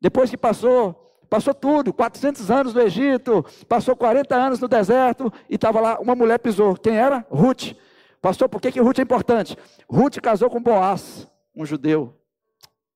Depois 0.00 0.30
que 0.30 0.36
passou, 0.36 1.09
passou 1.30 1.54
tudo, 1.54 1.92
400 1.94 2.50
anos 2.50 2.74
no 2.74 2.80
Egito, 2.82 3.44
passou 3.68 3.94
40 3.94 4.34
anos 4.34 4.58
no 4.60 4.66
deserto 4.66 5.32
e 5.48 5.54
estava 5.54 5.80
lá, 5.80 6.00
uma 6.00 6.16
mulher 6.16 6.38
pisou. 6.40 6.74
Quem 6.74 6.96
era? 6.96 7.24
Ruth. 7.30 7.72
Pastor, 8.20 8.48
por 8.48 8.60
que, 8.60 8.72
que 8.72 8.80
Ruth 8.80 8.98
é 8.98 9.02
importante? 9.02 9.56
Ruth 9.88 10.18
casou 10.20 10.50
com 10.50 10.60
Boaz, 10.60 11.26
um 11.54 11.64
judeu. 11.64 12.20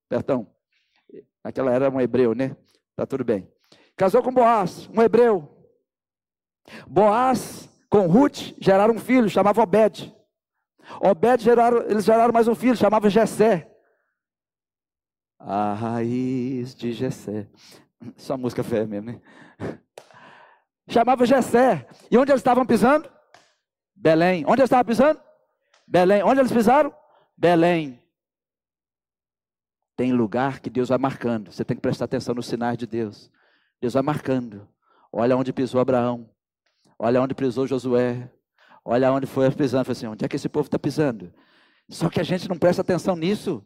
Perdão. 0.09 0.49
Naquela 1.43 1.73
era 1.73 1.89
um 1.89 2.01
hebreu, 2.01 2.35
né? 2.35 2.57
Tá 2.97 3.07
tudo 3.07 3.25
bem. 3.25 3.49
Casou 3.97 4.23
com 4.23 4.33
Boaz, 4.33 4.91
um 4.93 5.01
hebreu. 5.01 5.49
Boaz 6.87 7.69
com 7.89 8.07
Ruth 8.07 8.55
geraram 8.61 8.95
um 8.95 8.99
filho, 8.99 9.31
chamava 9.31 9.63
Obed. 9.63 10.13
Obed 11.01 11.43
geraram, 11.43 11.83
eles 11.83 12.05
geraram 12.05 12.33
mais 12.33 12.49
um 12.49 12.55
filho, 12.55 12.77
chamava 12.77 13.09
Jessé. 13.09 13.71
A 15.39 15.75
raiz 15.75 16.75
de 16.75 16.93
Jessé. 16.93 17.49
Só 18.17 18.37
música 18.37 18.63
fé 18.63 18.87
mesmo, 18.87 19.13
né? 19.13 19.21
Chamava 20.89 21.25
Jessé. 21.25 21.87
E 22.11 22.19
onde 22.19 22.31
eles 22.31 22.41
estavam 22.41 22.67
pisando? 22.67 23.11
Belém. 23.95 24.45
Onde 24.45 24.61
eles 24.61 24.69
estavam 24.69 24.85
pisando? 24.85 25.21
Belém. 25.87 26.23
Onde 26.23 26.41
eles 26.41 26.53
pisaram? 26.53 26.95
Belém. 27.37 28.03
Tem 29.97 30.13
lugar 30.13 30.61
que 30.61 30.69
Deus 30.69 30.89
vai 30.89 30.99
marcando. 30.99 31.53
Você 31.53 31.65
tem 31.65 31.77
que 31.77 31.81
prestar 31.81 32.07
atenção 32.07 32.35
nos 32.35 32.47
sinais 32.47 32.77
de 32.77 32.87
Deus. 32.87 33.31
Deus 33.81 33.95
vai 33.95 34.03
marcando. 34.03 34.69
Olha 35.13 35.37
onde 35.37 35.53
pisou 35.53 35.81
Abraão. 35.81 36.29
Olha 36.99 37.23
onde 37.23 37.35
pisou 37.35 37.67
Josué. 37.67 38.31
Olha 38.85 39.13
onde 39.13 39.27
foi 39.27 39.51
pisando. 39.51 39.85
Falei 39.85 39.97
assim, 39.97 40.07
onde 40.07 40.25
é 40.25 40.29
que 40.29 40.37
esse 40.37 40.49
povo 40.49 40.67
está 40.67 40.79
pisando? 40.79 41.33
Só 41.89 42.09
que 42.09 42.21
a 42.21 42.25
gente 42.25 42.49
não 42.49 42.59
presta 42.59 42.83
atenção 42.83 43.15
nisso. 43.15 43.65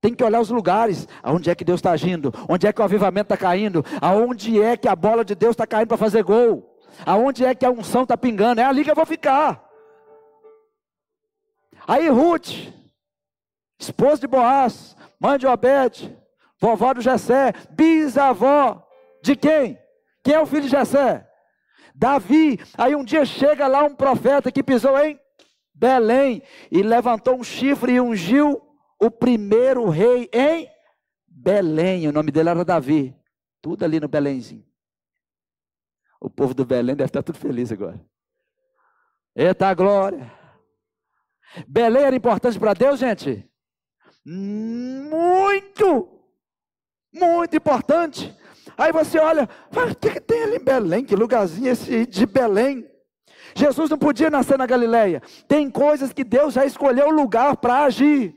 Tem 0.00 0.14
que 0.14 0.22
olhar 0.22 0.40
os 0.40 0.50
lugares, 0.50 1.08
aonde 1.22 1.50
é 1.50 1.54
que 1.54 1.64
Deus 1.64 1.78
está 1.78 1.90
agindo, 1.90 2.32
onde 2.48 2.66
é 2.66 2.72
que 2.72 2.80
o 2.80 2.84
avivamento 2.84 3.34
está 3.34 3.36
caindo, 3.36 3.84
aonde 4.00 4.62
é 4.62 4.76
que 4.76 4.88
a 4.88 4.94
bola 4.94 5.24
de 5.24 5.34
Deus 5.34 5.52
está 5.52 5.66
caindo 5.66 5.88
para 5.88 5.96
fazer 5.96 6.22
gol, 6.22 6.78
aonde 7.04 7.44
é 7.44 7.54
que 7.54 7.66
a 7.66 7.70
unção 7.70 8.04
está 8.04 8.16
pingando, 8.16 8.60
é 8.60 8.64
ali 8.64 8.84
que 8.84 8.90
eu 8.90 8.94
vou 8.94 9.06
ficar. 9.06 9.64
Aí 11.86 12.08
Ruth, 12.08 12.50
esposa 13.78 14.20
de 14.20 14.26
Boaz, 14.26 14.96
mãe 15.18 15.38
de 15.38 15.46
Obed, 15.46 16.16
vovó 16.60 16.94
do 16.94 17.00
Jessé, 17.00 17.52
bisavó 17.70 18.86
de 19.22 19.34
quem? 19.34 19.78
Quem 20.22 20.34
é 20.34 20.40
o 20.40 20.46
filho 20.46 20.62
de 20.62 20.68
Jessé? 20.68 21.26
Davi. 21.94 22.60
Aí 22.76 22.94
um 22.94 23.04
dia 23.04 23.24
chega 23.24 23.66
lá 23.66 23.82
um 23.82 23.94
profeta 23.94 24.52
que 24.52 24.62
pisou 24.62 24.96
em 24.98 25.18
Belém 25.74 26.42
e 26.70 26.82
levantou 26.82 27.36
um 27.36 27.42
chifre 27.42 27.94
e 27.94 28.00
ungiu 28.00 28.60
o 29.00 29.10
primeiro 29.10 29.88
rei 29.88 30.28
em 30.32 30.68
Belém. 31.26 32.08
O 32.08 32.12
nome 32.12 32.30
dele 32.30 32.48
era 32.48 32.64
Davi. 32.64 33.14
Tudo 33.60 33.84
ali 33.84 34.00
no 34.00 34.08
Belémzinho. 34.08 34.66
O 36.20 36.28
povo 36.28 36.52
do 36.52 36.64
Belém 36.64 36.96
deve 36.96 37.08
estar 37.08 37.22
tudo 37.22 37.38
feliz 37.38 37.70
agora. 37.70 38.00
Eita 39.34 39.72
glória! 39.72 40.32
Belém 41.66 42.02
era 42.02 42.16
importante 42.16 42.58
para 42.58 42.74
Deus, 42.74 42.98
gente? 42.98 43.48
Muito! 44.24 46.08
Muito 47.12 47.56
importante. 47.56 48.36
Aí 48.76 48.92
você 48.92 49.18
olha, 49.18 49.48
o 49.72 49.94
que, 49.94 50.10
que 50.10 50.20
tem 50.20 50.42
ali 50.42 50.56
em 50.56 50.64
Belém? 50.64 51.04
Que 51.04 51.16
lugarzinho 51.16 51.68
esse 51.70 52.04
de 52.04 52.26
Belém? 52.26 52.88
Jesus 53.54 53.88
não 53.88 53.98
podia 53.98 54.28
nascer 54.28 54.58
na 54.58 54.66
Galileia. 54.66 55.22
Tem 55.46 55.70
coisas 55.70 56.12
que 56.12 56.22
Deus 56.22 56.54
já 56.54 56.66
escolheu 56.66 57.08
o 57.08 57.12
lugar 57.14 57.56
para 57.56 57.84
agir. 57.84 58.34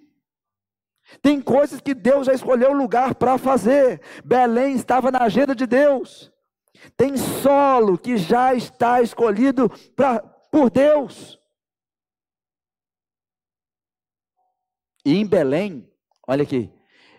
Tem 1.22 1.42
coisas 1.42 1.82
que 1.82 1.94
Deus 1.94 2.28
já 2.28 2.34
escolheu 2.34 2.72
o 2.72 2.78
lugar 2.78 3.16
para 3.16 3.38
fazer. 3.38 4.02
Belém 4.24 4.76
estava 4.76 5.12
na 5.12 5.24
agenda 5.24 5.56
de 5.56 5.66
Deus. 5.66 6.32
Tem 6.96 7.18
solo 7.18 7.98
que 7.98 8.18
já 8.18 8.54
está 8.54 9.02
escolhido 9.02 9.70
pra, 9.96 10.20
por 10.20 10.70
Deus. 10.70 11.40
E 15.06 15.16
em 15.16 15.26
Belém, 15.26 15.92
olha 16.28 16.44
aqui, 16.44 16.72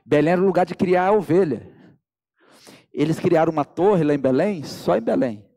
Belém 0.05 0.33
era 0.33 0.41
o 0.41 0.47
lugar 0.47 0.65
de 0.65 0.75
criar 0.75 1.09
a 1.09 1.13
ovelha. 1.13 1.69
Eles 2.93 3.19
criaram 3.19 3.53
uma 3.53 3.65
torre 3.65 4.05
lá 4.05 4.15
em 4.15 4.19
Belém, 4.19 4.63
só 4.63 4.97
em 4.97 5.01
Belém, 5.01 5.49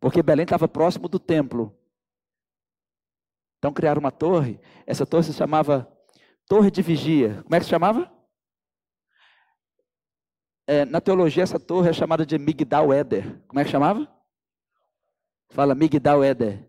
porque 0.00 0.22
Belém 0.22 0.44
estava 0.44 0.68
próximo 0.68 1.08
do 1.08 1.18
templo. 1.18 1.76
Então 3.58 3.72
criaram 3.72 4.00
uma 4.00 4.12
torre, 4.12 4.60
essa 4.86 5.04
torre 5.04 5.24
se 5.24 5.32
chamava 5.32 5.90
Torre 6.48 6.70
de 6.70 6.80
Vigia. 6.80 7.42
Como 7.42 7.54
é 7.54 7.58
que 7.58 7.64
se 7.64 7.70
chamava? 7.70 8.10
É, 10.66 10.84
na 10.86 11.00
teologia, 11.00 11.42
essa 11.42 11.60
torre 11.60 11.90
é 11.90 11.92
chamada 11.92 12.24
de 12.24 12.38
Migdal 12.38 12.92
Eder. 12.92 13.38
Como 13.46 13.60
é 13.60 13.64
que 13.64 13.70
chamava? 13.70 14.08
Fala 15.50 15.74
Migdal 15.74 16.24
Eder. 16.24 16.66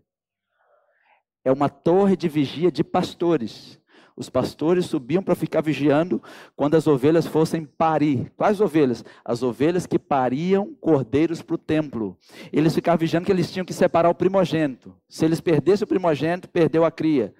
É 1.42 1.50
uma 1.50 1.70
torre 1.70 2.16
de 2.16 2.28
vigia 2.28 2.70
de 2.70 2.84
pastores. 2.84 3.80
Os 4.14 4.28
pastores 4.28 4.84
subiam 4.84 5.22
para 5.22 5.34
ficar 5.34 5.62
vigiando 5.62 6.22
quando 6.54 6.74
as 6.74 6.86
ovelhas 6.86 7.26
fossem 7.26 7.64
parir. 7.64 8.30
Quais 8.36 8.60
ovelhas? 8.60 9.02
As 9.24 9.42
ovelhas 9.42 9.86
que 9.86 9.98
pariam 9.98 10.74
cordeiros 10.74 11.40
para 11.40 11.54
o 11.54 11.58
templo. 11.58 12.18
Eles 12.52 12.74
ficavam 12.74 12.98
vigiando 12.98 13.24
que 13.24 13.32
eles 13.32 13.50
tinham 13.50 13.64
que 13.64 13.72
separar 13.72 14.10
o 14.10 14.14
primogênito. 14.14 14.94
Se 15.08 15.24
eles 15.24 15.40
perdessem 15.40 15.84
o 15.84 15.88
primogênito, 15.88 16.50
perdeu 16.50 16.84
a 16.84 16.90
cria. 16.90 17.34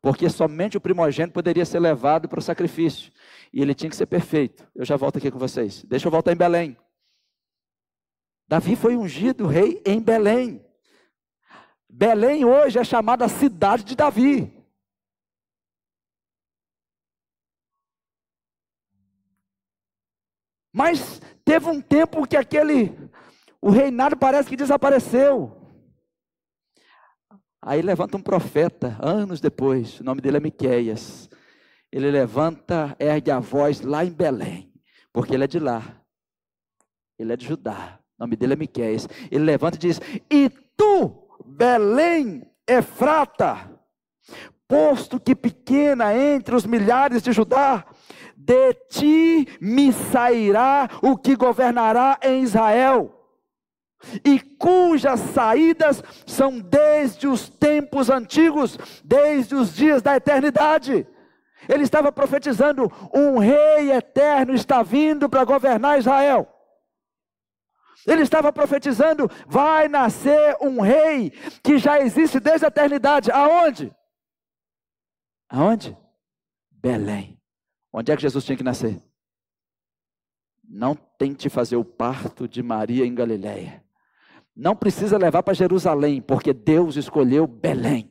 Porque 0.00 0.28
somente 0.28 0.76
o 0.76 0.80
primogênito 0.80 1.32
poderia 1.32 1.64
ser 1.64 1.80
levado 1.80 2.28
para 2.28 2.38
o 2.38 2.42
sacrifício. 2.42 3.12
E 3.52 3.60
ele 3.60 3.74
tinha 3.74 3.90
que 3.90 3.96
ser 3.96 4.06
perfeito. 4.06 4.66
Eu 4.74 4.84
já 4.84 4.96
volto 4.96 5.18
aqui 5.18 5.30
com 5.30 5.38
vocês. 5.38 5.84
Deixa 5.84 6.06
eu 6.06 6.10
voltar 6.10 6.32
em 6.32 6.36
Belém. 6.36 6.76
Davi 8.48 8.76
foi 8.76 8.96
ungido 8.96 9.46
rei 9.46 9.82
em 9.84 10.00
Belém. 10.00 10.64
Belém 11.88 12.44
hoje 12.44 12.78
é 12.78 12.84
chamada 12.84 13.28
cidade 13.28 13.82
de 13.82 13.96
Davi. 13.96 14.52
Mas 20.72 21.22
teve 21.42 21.70
um 21.70 21.80
tempo 21.80 22.26
que 22.26 22.36
aquele, 22.36 22.94
o 23.62 23.70
reinado 23.70 24.14
parece 24.14 24.46
que 24.46 24.56
desapareceu. 24.56 25.55
Aí 27.66 27.82
levanta 27.82 28.16
um 28.16 28.22
profeta, 28.22 28.96
anos 29.00 29.40
depois, 29.40 29.98
o 29.98 30.04
nome 30.04 30.20
dele 30.20 30.36
é 30.36 30.40
Miqueias. 30.40 31.28
Ele 31.90 32.12
levanta, 32.12 32.94
ergue 32.96 33.32
a 33.32 33.40
voz 33.40 33.80
lá 33.80 34.04
em 34.04 34.12
Belém, 34.12 34.72
porque 35.12 35.34
ele 35.34 35.42
é 35.42 35.48
de 35.48 35.58
lá. 35.58 35.82
Ele 37.18 37.32
é 37.32 37.36
de 37.36 37.44
Judá. 37.44 37.98
O 38.16 38.22
nome 38.22 38.36
dele 38.36 38.52
é 38.52 38.56
Miqueias. 38.56 39.08
Ele 39.32 39.42
levanta 39.42 39.76
e 39.76 39.80
diz: 39.80 40.00
E 40.30 40.48
tu, 40.76 41.26
Belém, 41.44 42.48
Efrata, 42.68 43.68
posto 44.68 45.18
que 45.18 45.34
pequena 45.34 46.16
entre 46.16 46.54
os 46.54 46.64
milhares 46.64 47.20
de 47.20 47.32
Judá, 47.32 47.84
de 48.36 48.74
ti 48.88 49.48
me 49.60 49.92
sairá 49.92 50.88
o 51.02 51.16
que 51.16 51.34
governará 51.34 52.16
em 52.22 52.44
Israel, 52.44 53.15
e 54.24 54.38
cujas 54.40 55.20
saídas 55.20 56.02
são 56.26 56.60
desde 56.60 57.26
os 57.26 57.48
tempos 57.48 58.10
antigos, 58.10 58.78
desde 59.04 59.54
os 59.54 59.74
dias 59.74 60.02
da 60.02 60.16
eternidade. 60.16 61.06
Ele 61.68 61.82
estava 61.82 62.12
profetizando: 62.12 62.90
um 63.12 63.38
rei 63.38 63.92
eterno 63.92 64.54
está 64.54 64.82
vindo 64.82 65.28
para 65.28 65.44
governar 65.44 65.98
Israel. 65.98 66.52
Ele 68.06 68.22
estava 68.22 68.52
profetizando: 68.52 69.28
vai 69.46 69.88
nascer 69.88 70.56
um 70.60 70.80
rei 70.80 71.30
que 71.62 71.78
já 71.78 71.98
existe 72.00 72.38
desde 72.38 72.64
a 72.64 72.68
eternidade. 72.68 73.30
Aonde? 73.30 73.94
Aonde? 75.48 75.96
Belém. 76.70 77.40
Onde 77.92 78.12
é 78.12 78.16
que 78.16 78.22
Jesus 78.22 78.44
tinha 78.44 78.56
que 78.56 78.64
nascer? 78.64 79.02
Não 80.62 80.94
tente 80.94 81.48
fazer 81.48 81.76
o 81.76 81.84
parto 81.84 82.46
de 82.46 82.62
Maria 82.62 83.06
em 83.06 83.14
Galiléia. 83.14 83.85
Não 84.56 84.74
precisa 84.74 85.18
levar 85.18 85.42
para 85.42 85.52
Jerusalém, 85.52 86.22
porque 86.22 86.54
Deus 86.54 86.96
escolheu 86.96 87.46
Belém. 87.46 88.10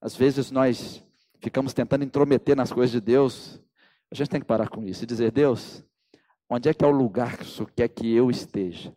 Às 0.00 0.16
vezes 0.16 0.50
nós 0.50 1.04
ficamos 1.38 1.74
tentando 1.74 2.04
intrometer 2.04 2.56
nas 2.56 2.72
coisas 2.72 2.90
de 2.90 3.00
Deus. 3.00 3.60
A 4.10 4.14
gente 4.14 4.30
tem 4.30 4.40
que 4.40 4.46
parar 4.46 4.68
com 4.68 4.82
isso 4.84 5.04
e 5.04 5.06
dizer: 5.06 5.30
Deus, 5.32 5.84
onde 6.48 6.68
é 6.68 6.72
que 6.72 6.82
é 6.82 6.88
o 6.88 6.92
lugar 6.92 7.36
que 7.36 7.62
o 7.62 7.66
quer 7.66 7.88
que 7.88 8.10
eu 8.10 8.30
esteja? 8.30 8.96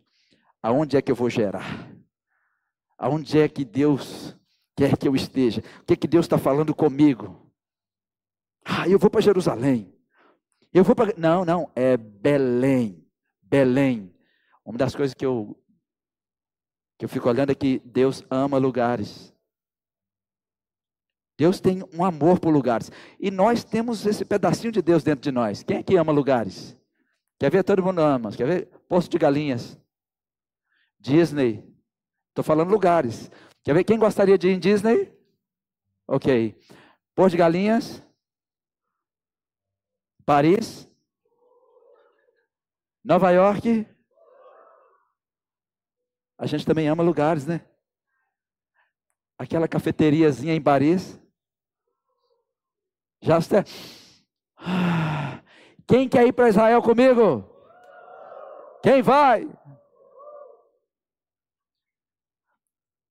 Aonde 0.62 0.96
é 0.96 1.02
que 1.02 1.12
eu 1.12 1.16
vou 1.16 1.28
gerar? 1.28 1.90
Aonde 2.96 3.38
é 3.38 3.48
que 3.48 3.64
Deus 3.64 4.34
quer 4.74 4.96
que 4.96 5.06
eu 5.06 5.14
esteja? 5.14 5.62
O 5.80 5.84
que 5.84 5.92
é 5.92 5.96
que 5.96 6.08
Deus 6.08 6.24
está 6.24 6.38
falando 6.38 6.74
comigo? 6.74 7.52
Ah, 8.64 8.88
eu 8.88 8.98
vou 8.98 9.10
para 9.10 9.20
Jerusalém. 9.20 9.92
Eu 10.72 10.84
vou 10.84 10.94
para. 10.94 11.12
Não, 11.18 11.44
não, 11.44 11.70
é 11.74 11.96
Belém. 11.96 13.04
Belém. 13.42 14.11
Uma 14.64 14.78
das 14.78 14.94
coisas 14.94 15.14
que 15.14 15.26
eu, 15.26 15.56
que 16.98 17.04
eu 17.04 17.08
fico 17.08 17.28
olhando 17.28 17.50
é 17.50 17.54
que 17.54 17.80
Deus 17.84 18.24
ama 18.30 18.58
lugares. 18.58 19.34
Deus 21.36 21.60
tem 21.60 21.82
um 21.92 22.04
amor 22.04 22.38
por 22.38 22.52
lugares. 22.52 22.90
E 23.18 23.30
nós 23.30 23.64
temos 23.64 24.06
esse 24.06 24.24
pedacinho 24.24 24.72
de 24.72 24.80
Deus 24.80 25.02
dentro 25.02 25.22
de 25.22 25.32
nós. 25.32 25.62
Quem 25.62 25.78
é 25.78 25.82
que 25.82 25.96
ama 25.96 26.12
lugares? 26.12 26.76
Quer 27.38 27.50
ver? 27.50 27.64
Todo 27.64 27.82
mundo 27.82 28.00
ama. 28.00 28.30
Quer 28.30 28.46
ver? 28.46 28.66
Poço 28.88 29.08
de 29.08 29.18
Galinhas. 29.18 29.78
Disney. 31.00 31.64
Estou 32.28 32.44
falando 32.44 32.70
lugares. 32.70 33.30
Quer 33.64 33.74
ver? 33.74 33.84
Quem 33.84 33.98
gostaria 33.98 34.38
de 34.38 34.48
ir 34.48 34.52
em 34.52 34.60
Disney? 34.60 35.12
Ok. 36.06 36.56
Poço 37.14 37.30
de 37.30 37.36
Galinhas. 37.38 38.02
Paris, 40.24 40.88
Nova 43.04 43.30
York. 43.32 43.86
A 46.42 46.46
gente 46.46 46.66
também 46.66 46.88
ama 46.88 47.04
lugares, 47.04 47.46
né? 47.46 47.64
Aquela 49.38 49.68
cafeteriazinha 49.68 50.52
em 50.52 50.60
Paris. 50.60 51.16
Já 53.20 53.38
está. 53.38 53.64
Quem 55.86 56.08
quer 56.08 56.26
ir 56.26 56.32
para 56.32 56.48
Israel 56.48 56.82
comigo? 56.82 57.48
Quem 58.82 59.02
vai? 59.02 59.48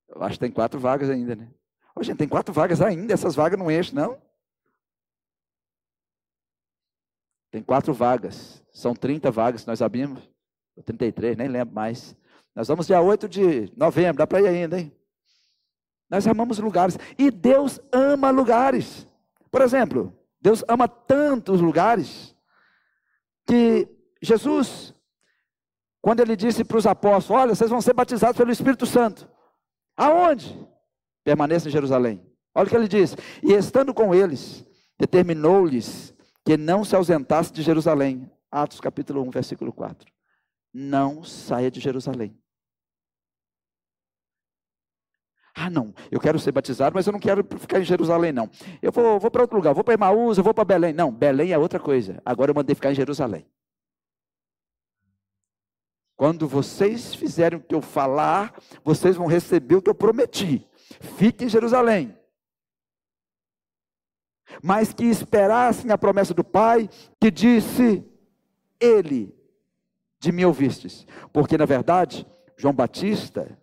Eu 0.10 0.22
acho 0.24 0.34
que 0.34 0.40
tem 0.42 0.52
quatro 0.52 0.78
vagas 0.78 1.10
ainda, 1.10 1.34
né? 1.34 1.50
Ô, 1.96 2.04
gente, 2.04 2.18
tem 2.18 2.28
quatro 2.28 2.54
vagas 2.54 2.82
ainda. 2.82 3.14
Essas 3.14 3.34
vagas 3.34 3.58
não 3.58 3.72
enchem, 3.72 3.96
não? 3.96 4.22
Tem 7.50 7.64
quatro 7.64 7.94
vagas. 7.94 8.62
São 8.74 8.94
30 8.94 9.32
vagas 9.32 9.66
nós 9.66 9.82
abrimos. 9.82 10.30
33, 10.84 11.38
nem 11.38 11.48
lembro 11.48 11.74
mais. 11.74 12.14
Nós 12.56 12.68
vamos 12.68 12.88
dia 12.88 13.02
8 13.02 13.30
de 13.30 13.72
novembro, 13.76 14.18
dá 14.18 14.28
para 14.28 14.42
ir 14.42 14.48
ainda, 14.48 14.80
hein? 14.80 14.92
Nós 16.10 16.28
amamos 16.28 16.60
lugares. 16.60 16.98
E 17.18 17.32
Deus 17.32 17.80
ama 17.92 18.30
lugares. 18.30 19.08
Por 19.50 19.62
exemplo, 19.62 20.14
Deus 20.42 20.64
ama 20.68 20.88
tantos 20.88 21.62
lugares 21.62 22.36
que 23.48 23.88
Jesus, 24.22 24.94
quando 26.02 26.20
ele 26.20 26.36
disse 26.36 26.66
para 26.66 26.78
os 26.78 26.86
apóstolos: 26.86 27.42
Olha, 27.42 27.56
vocês 27.56 27.70
vão 27.70 27.80
ser 27.80 27.94
batizados 27.94 28.38
pelo 28.38 28.52
Espírito 28.52 28.86
Santo. 28.86 29.30
Aonde? 29.96 30.58
Permaneça 31.24 31.70
em 31.70 31.72
Jerusalém. 31.72 32.26
Olha 32.54 32.68
o 32.68 32.70
que 32.70 32.76
ele 32.76 32.88
diz. 32.88 33.16
E 33.42 33.54
estando 33.54 33.94
com 33.94 34.14
eles, 34.14 34.66
determinou-lhes 35.00 36.14
que 36.44 36.58
não 36.58 36.84
se 36.84 36.96
ausentasse 36.96 37.54
de 37.54 37.62
Jerusalém. 37.62 38.30
Atos 38.52 38.82
capítulo 38.82 39.22
1, 39.22 39.30
versículo 39.30 39.72
4. 39.72 40.11
Não 40.74 41.24
saia 41.24 41.70
de 41.70 41.80
Jerusalém. 41.80 42.38
Ah, 45.54 45.70
não, 45.70 45.94
eu 46.10 46.20
quero 46.20 46.40
ser 46.40 46.52
batizado, 46.52 46.96
mas 46.96 47.06
eu 47.06 47.14
não 47.14 47.20
quero 47.20 47.46
ficar 47.60 47.80
em 47.80 47.84
Jerusalém, 47.84 48.32
não. 48.32 48.50
Eu 48.82 48.92
vou, 48.92 49.20
vou 49.20 49.30
para 49.30 49.42
outro 49.42 49.58
lugar, 49.58 49.74
vou 49.74 49.84
para 49.84 49.94
Emaús, 49.94 50.38
eu 50.38 50.44
vou 50.44 50.54
para 50.54 50.64
Belém. 50.64 50.94
Não, 50.94 51.12
Belém 51.12 51.52
é 51.52 51.58
outra 51.58 51.80
coisa. 51.80 52.22
Agora 52.26 52.52
eu 52.52 52.56
mandei 52.56 52.74
ficar 52.74 52.92
em 52.92 52.96
Jerusalém. 52.96 53.46
Quando 56.16 56.48
vocês 56.48 57.16
fizerem 57.16 57.60
o 57.60 57.62
que 57.62 57.76
eu 57.76 57.82
falar, 57.82 58.56
vocês 58.84 59.16
vão 59.16 59.28
receber 59.28 59.76
o 59.76 59.82
que 59.82 59.90
eu 59.90 59.96
prometi. 59.96 60.70
Fique 61.18 61.46
em 61.46 61.50
Jerusalém. 61.50 62.18
Mas 64.64 64.94
que 64.94 65.06
esperassem 65.06 65.92
a 65.92 65.98
promessa 65.98 66.34
do 66.34 66.44
Pai, 66.44 66.90
que 67.20 67.32
disse: 67.32 68.06
Ele, 68.80 69.36
de 70.22 70.32
mim 70.32 70.46
ouvistes. 70.46 71.06
Porque, 71.34 71.58
na 71.58 71.66
verdade, 71.66 72.26
João 72.56 72.74
Batista 72.74 73.58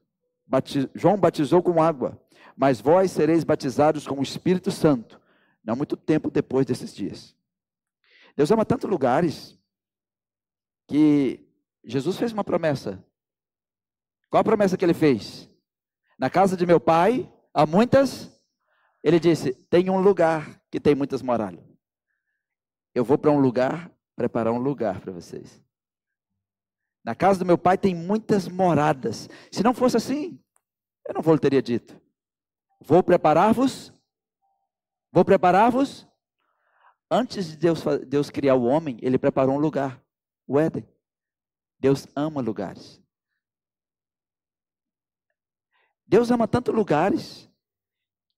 batiz, 0.45 0.89
João 0.93 1.17
batizou 1.17 1.63
com 1.63 1.81
água, 1.81 2.21
mas 2.57 2.81
vós 2.81 3.13
sereis 3.13 3.45
batizados 3.45 4.07
com 4.07 4.19
o 4.19 4.23
Espírito 4.23 4.71
Santo, 4.71 5.21
não 5.65 5.77
muito 5.77 5.97
tempo 5.97 6.31
depois 6.31 6.67
desses 6.67 6.93
dias. 6.93 7.37
Deus 8.37 8.51
ama 8.51 8.65
tantos 8.65 8.91
lugares 8.91 9.57
que 10.89 11.49
Jesus 11.85 12.17
fez 12.17 12.33
uma 12.33 12.45
promessa. 12.45 13.03
Qual 14.29 14.41
a 14.41 14.45
promessa 14.45 14.77
que 14.77 14.85
ele 14.85 14.95
fez? 14.95 15.49
Na 16.19 16.29
casa 16.29 16.57
de 16.57 16.67
meu 16.67 16.81
pai 16.81 17.33
há 17.55 17.65
muitas. 17.65 18.37
Ele 19.03 19.21
disse: 19.21 19.55
tem 19.71 19.89
um 19.89 20.01
lugar 20.01 20.61
que 20.71 20.81
tem 20.81 20.95
muitas 20.95 21.23
moradas. 21.23 21.65
Eu 22.95 23.05
vou 23.05 23.17
para 23.17 23.31
um 23.31 23.39
lugar, 23.39 23.91
preparar 24.17 24.53
um 24.53 24.59
lugar 24.59 25.01
para 25.01 25.13
vocês. 25.13 25.63
Na 27.09 27.15
casa 27.15 27.39
do 27.39 27.47
meu 27.47 27.57
pai 27.57 27.79
tem 27.79 27.95
muitas 27.95 28.47
moradas. 28.47 29.31
Se 29.51 29.63
não 29.63 29.73
fosse 29.73 29.97
assim, 29.97 30.39
eu 31.07 31.15
não 31.15 31.23
vou 31.23 31.39
teria 31.39 31.63
dito. 31.63 31.99
Vou 32.83 33.03
preparar-vos. 33.03 33.91
Vou 35.11 35.25
preparar-vos. 35.25 36.07
Antes 37.11 37.47
de 37.47 37.57
Deus, 37.57 37.83
Deus 38.07 38.29
criar 38.29 38.57
o 38.57 38.65
homem, 38.65 38.99
ele 39.01 39.17
preparou 39.17 39.55
um 39.55 39.59
lugar, 39.59 40.05
o 40.47 40.61
Éden. 40.61 40.87
Deus 41.81 42.07
ama 42.15 42.43
lugares. 42.43 43.03
Deus 46.07 46.31
ama 46.31 46.47
tanto 46.47 46.73
lugares 46.73 47.49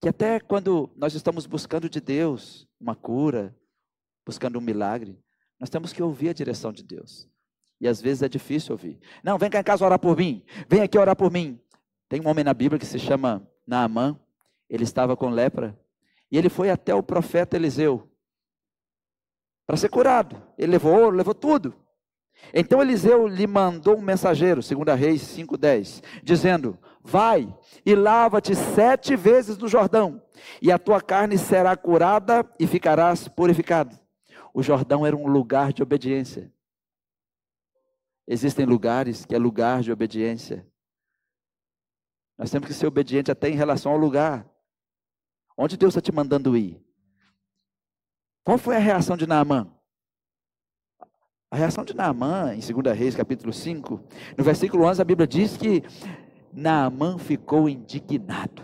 que 0.01 0.09
até 0.09 0.39
quando 0.39 0.93
nós 0.95 1.13
estamos 1.17 1.45
buscando 1.45 1.91
de 1.91 2.01
Deus 2.01 2.69
uma 2.79 2.95
cura, 2.95 3.53
buscando 4.25 4.61
um 4.61 4.63
milagre, 4.63 5.21
nós 5.59 5.69
temos 5.69 5.93
que 5.93 6.01
ouvir 6.01 6.29
a 6.29 6.35
direção 6.35 6.73
de 6.73 6.85
Deus. 6.85 7.29
E 7.81 7.89
às 7.89 8.01
vezes 8.01 8.23
é 8.23 8.29
difícil 8.29 8.73
ouvir. 8.73 9.01
Não, 9.23 9.39
vem 9.39 9.49
cá 9.49 9.61
em 9.61 9.65
casa 9.65 9.85
orar 9.85 9.99
por 9.99 10.17
mim. 10.17 10.45
Vem 10.69 10.83
aqui 10.83 10.99
orar 10.99 11.17
por 11.17 11.31
mim. 11.31 11.59
Tem 12.09 12.21
um 12.21 12.29
homem 12.29 12.45
na 12.45 12.53
Bíblia 12.53 12.79
que 12.79 12.87
se 12.87 12.99
chama 12.99 13.47
Naamã. 13.67 14.19
Ele 14.69 14.85
estava 14.85 15.17
com 15.17 15.31
lepra. 15.31 15.79
E 16.31 16.37
ele 16.37 16.49
foi 16.49 16.71
até 16.71 16.95
o 16.95 17.03
profeta 17.03 17.57
Eliseu 17.57 18.11
para 19.71 19.77
ser 19.77 19.89
curado. 19.89 20.43
Ele 20.59 20.73
levou 20.73 20.93
ouro, 20.93 21.17
levou 21.17 21.33
tudo. 21.33 21.73
Então 22.53 22.83
Eliseu 22.83 23.29
lhe 23.29 23.47
mandou 23.47 23.97
um 23.97 24.01
mensageiro, 24.01 24.61
2 24.61 24.99
Reis 24.99 25.23
5,10, 25.23 26.03
dizendo: 26.25 26.77
Vai 27.03 27.55
e 27.87 27.95
lava-te 27.95 28.55
sete 28.57 29.15
vezes 29.15 29.57
no 29.59 29.69
Jordão, 29.69 30.21
e 30.61 30.73
a 30.73 30.79
tua 30.79 31.01
carne 31.01 31.39
será 31.39 31.77
curada 31.77 32.45
e 32.59 32.67
ficarás 32.67 33.29
purificado. 33.29 33.97
O 34.53 34.61
Jordão 34.61 35.07
era 35.07 35.15
um 35.15 35.29
lugar 35.29 35.73
de 35.73 35.83
obediência. 35.85 36.51
Existem 38.33 38.65
lugares 38.65 39.27
que 39.27 39.35
é 39.35 39.39
lugar 39.39 39.83
de 39.83 39.91
obediência. 39.91 40.65
Nós 42.39 42.49
temos 42.49 42.69
que 42.69 42.73
ser 42.73 42.87
obedientes 42.87 43.29
até 43.29 43.49
em 43.49 43.57
relação 43.57 43.91
ao 43.91 43.99
lugar. 43.99 44.49
Onde 45.59 45.77
Deus 45.77 45.91
está 45.91 46.01
te 46.01 46.15
mandando 46.15 46.57
ir? 46.57 46.81
Qual 48.45 48.57
foi 48.57 48.77
a 48.77 48.79
reação 48.79 49.17
de 49.17 49.27
Naamã? 49.27 49.69
A 51.51 51.57
reação 51.57 51.85
de 51.85 51.93
Naamã, 51.93 52.55
em 52.55 52.61
2 52.61 52.97
Reis, 52.97 53.17
capítulo 53.17 53.53
5, 53.53 54.01
no 54.39 54.45
versículo 54.45 54.85
11, 54.85 55.03
a 55.03 55.05
Bíblia 55.05 55.27
diz 55.27 55.57
que 55.57 55.83
Naamã 56.53 57.19
ficou 57.19 57.69
indignado. 57.69 58.63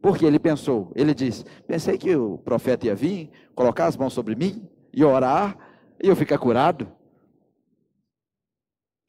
Porque 0.00 0.24
ele 0.24 0.38
pensou, 0.38 0.90
ele 0.96 1.12
diz: 1.12 1.44
Pensei 1.66 1.98
que 1.98 2.16
o 2.16 2.38
profeta 2.38 2.86
ia 2.86 2.94
vir, 2.94 3.30
colocar 3.54 3.88
as 3.88 3.96
mãos 3.96 4.14
sobre 4.14 4.34
mim 4.34 4.66
e 4.90 5.04
orar, 5.04 5.54
e 6.02 6.08
eu 6.08 6.16
ficar 6.16 6.38
curado. 6.38 6.90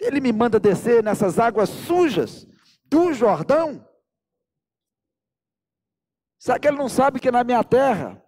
Ele 0.04 0.20
me 0.20 0.34
manda 0.34 0.60
descer 0.60 1.02
nessas 1.02 1.40
águas 1.40 1.70
sujas 1.70 2.46
do 2.84 3.14
Jordão. 3.14 3.88
Será 6.38 6.60
que 6.60 6.68
ele 6.68 6.78
não 6.78 6.90
sabe 6.90 7.22
que 7.22 7.32
na 7.32 7.44
minha 7.44 7.64
terra 7.64 8.22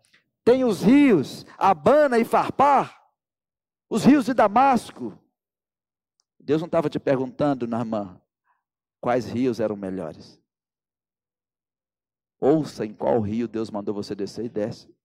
tem 0.43 0.63
os 0.63 0.81
rios 0.81 1.45
Abana 1.57 2.17
e 2.17 2.23
Farpar? 2.23 3.03
Os 3.89 4.05
rios 4.05 4.25
de 4.25 4.33
Damasco? 4.33 5.19
Deus 6.39 6.61
não 6.61 6.67
estava 6.67 6.89
te 6.89 6.99
perguntando, 6.99 7.67
Naamã, 7.67 8.21
quais 9.01 9.25
rios 9.25 9.59
eram 9.59 9.75
melhores. 9.75 10.41
Ouça 12.39 12.85
em 12.85 12.93
qual 12.93 13.19
rio 13.19 13.47
Deus 13.47 13.69
mandou 13.69 13.93
você 13.93 14.15
descer 14.15 14.45
e 14.45 14.49
desce. 14.49 14.95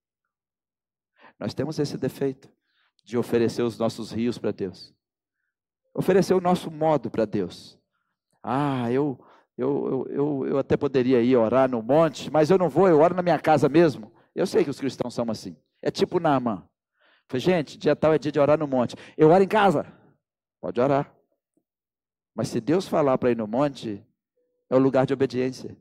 Nós 1.38 1.52
temos 1.52 1.78
esse 1.78 1.96
defeito 1.96 2.48
de 3.02 3.18
oferecer 3.18 3.62
os 3.62 3.76
nossos 3.76 4.12
rios 4.12 4.38
para 4.38 4.52
Deus 4.52 4.94
oferecer 5.94 6.34
o 6.34 6.40
nosso 6.40 6.70
modo 6.70 7.10
para 7.10 7.24
Deus. 7.24 7.78
Ah, 8.42 8.90
eu, 8.90 9.18
eu, 9.56 10.06
eu, 10.08 10.46
eu 10.46 10.58
até 10.58 10.76
poderia 10.76 11.20
ir 11.20 11.36
orar 11.36 11.70
no 11.70 11.82
monte, 11.82 12.30
mas 12.30 12.50
eu 12.50 12.58
não 12.58 12.68
vou, 12.68 12.88
eu 12.88 13.00
oro 13.00 13.14
na 13.14 13.22
minha 13.22 13.38
casa 13.38 13.68
mesmo. 13.68 14.12
Eu 14.34 14.46
sei 14.46 14.64
que 14.64 14.70
os 14.70 14.80
cristãos 14.80 15.14
são 15.14 15.30
assim. 15.30 15.56
É 15.82 15.90
tipo 15.90 16.20
Naamã. 16.20 16.66
Falei, 17.28 17.40
gente, 17.40 17.78
dia 17.78 17.94
tal 17.94 18.12
é 18.12 18.18
dia 18.18 18.32
de 18.32 18.40
orar 18.40 18.58
no 18.58 18.66
monte. 18.66 18.96
Eu 19.16 19.30
oro 19.30 19.42
em 19.42 19.48
casa. 19.48 19.86
Pode 20.60 20.80
orar. 20.80 21.14
Mas 22.34 22.48
se 22.48 22.60
Deus 22.60 22.88
falar 22.88 23.18
para 23.18 23.30
ir 23.30 23.36
no 23.36 23.46
monte, 23.46 24.04
é 24.68 24.76
o 24.76 24.78
lugar 24.78 25.06
de 25.06 25.12
obediência. 25.12 25.76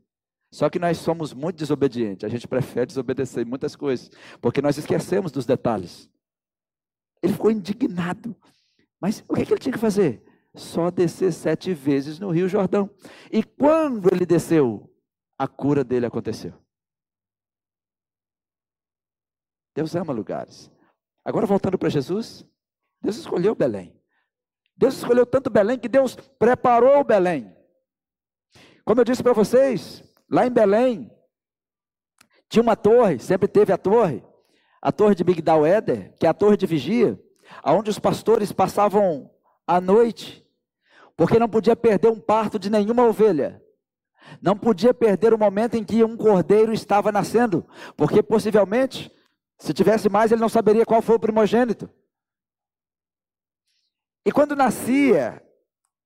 Só 0.52 0.68
que 0.68 0.78
nós 0.78 0.98
somos 0.98 1.32
muito 1.32 1.56
desobedientes. 1.56 2.24
A 2.24 2.28
gente 2.28 2.48
prefere 2.48 2.86
desobedecer 2.86 3.46
muitas 3.46 3.76
coisas, 3.76 4.10
porque 4.40 4.60
nós 4.60 4.76
esquecemos 4.76 5.30
dos 5.30 5.46
detalhes. 5.46 6.10
Ele 7.22 7.32
ficou 7.32 7.50
indignado. 7.50 8.34
Mas 9.00 9.24
o 9.28 9.34
que, 9.34 9.46
que 9.46 9.52
ele 9.52 9.60
tinha 9.60 9.72
que 9.72 9.78
fazer? 9.78 10.22
Só 10.54 10.90
descer 10.90 11.32
sete 11.32 11.72
vezes 11.72 12.18
no 12.18 12.30
Rio 12.30 12.48
Jordão. 12.48 12.90
E 13.32 13.42
quando 13.42 14.12
ele 14.12 14.26
desceu, 14.26 14.92
a 15.38 15.48
cura 15.48 15.82
dele 15.82 16.06
aconteceu. 16.06 16.52
Deus 19.74 19.94
ama 19.94 20.12
lugares. 20.12 20.70
Agora 21.24 21.46
voltando 21.46 21.78
para 21.78 21.88
Jesus, 21.88 22.44
Deus 23.00 23.16
escolheu 23.16 23.54
Belém. 23.54 23.98
Deus 24.76 24.96
escolheu 24.96 25.24
tanto 25.24 25.48
Belém 25.48 25.78
que 25.78 25.88
Deus 25.88 26.16
preparou 26.38 27.04
Belém. 27.04 27.54
Como 28.84 29.00
eu 29.00 29.04
disse 29.04 29.22
para 29.22 29.32
vocês, 29.32 30.02
lá 30.28 30.46
em 30.46 30.50
Belém 30.50 31.10
tinha 32.48 32.62
uma 32.62 32.74
torre, 32.74 33.18
sempre 33.18 33.46
teve 33.46 33.72
a 33.72 33.78
torre, 33.78 34.24
a 34.82 34.90
torre 34.90 35.14
de 35.14 35.22
Migdal 35.22 35.66
Eder, 35.66 36.16
que 36.16 36.26
é 36.26 36.28
a 36.28 36.34
torre 36.34 36.56
de 36.56 36.66
vigia 36.66 37.18
aonde 37.62 37.90
os 37.90 37.98
pastores 37.98 38.52
passavam 38.52 39.30
a 39.66 39.80
noite, 39.80 40.46
porque 41.16 41.38
não 41.38 41.48
podia 41.48 41.76
perder 41.76 42.08
um 42.08 42.20
parto 42.20 42.58
de 42.58 42.70
nenhuma 42.70 43.04
ovelha. 43.04 43.62
Não 44.40 44.56
podia 44.56 44.94
perder 44.94 45.34
o 45.34 45.38
momento 45.38 45.76
em 45.76 45.84
que 45.84 46.04
um 46.04 46.16
cordeiro 46.16 46.72
estava 46.72 47.10
nascendo, 47.10 47.66
porque 47.96 48.22
possivelmente, 48.22 49.12
se 49.58 49.74
tivesse 49.74 50.08
mais, 50.08 50.30
ele 50.30 50.40
não 50.40 50.48
saberia 50.48 50.86
qual 50.86 51.02
foi 51.02 51.16
o 51.16 51.20
primogênito. 51.20 51.90
E 54.24 54.30
quando 54.30 54.54
nascia 54.54 55.42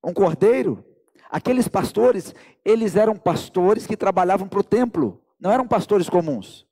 um 0.02 0.12
cordeiro, 0.12 0.84
aqueles 1.30 1.68
pastores, 1.68 2.34
eles 2.64 2.96
eram 2.96 3.16
pastores 3.16 3.86
que 3.86 3.96
trabalhavam 3.96 4.48
para 4.48 4.60
o 4.60 4.64
templo, 4.64 5.22
não 5.38 5.50
eram 5.50 5.66
pastores 5.66 6.08
comuns. 6.08 6.66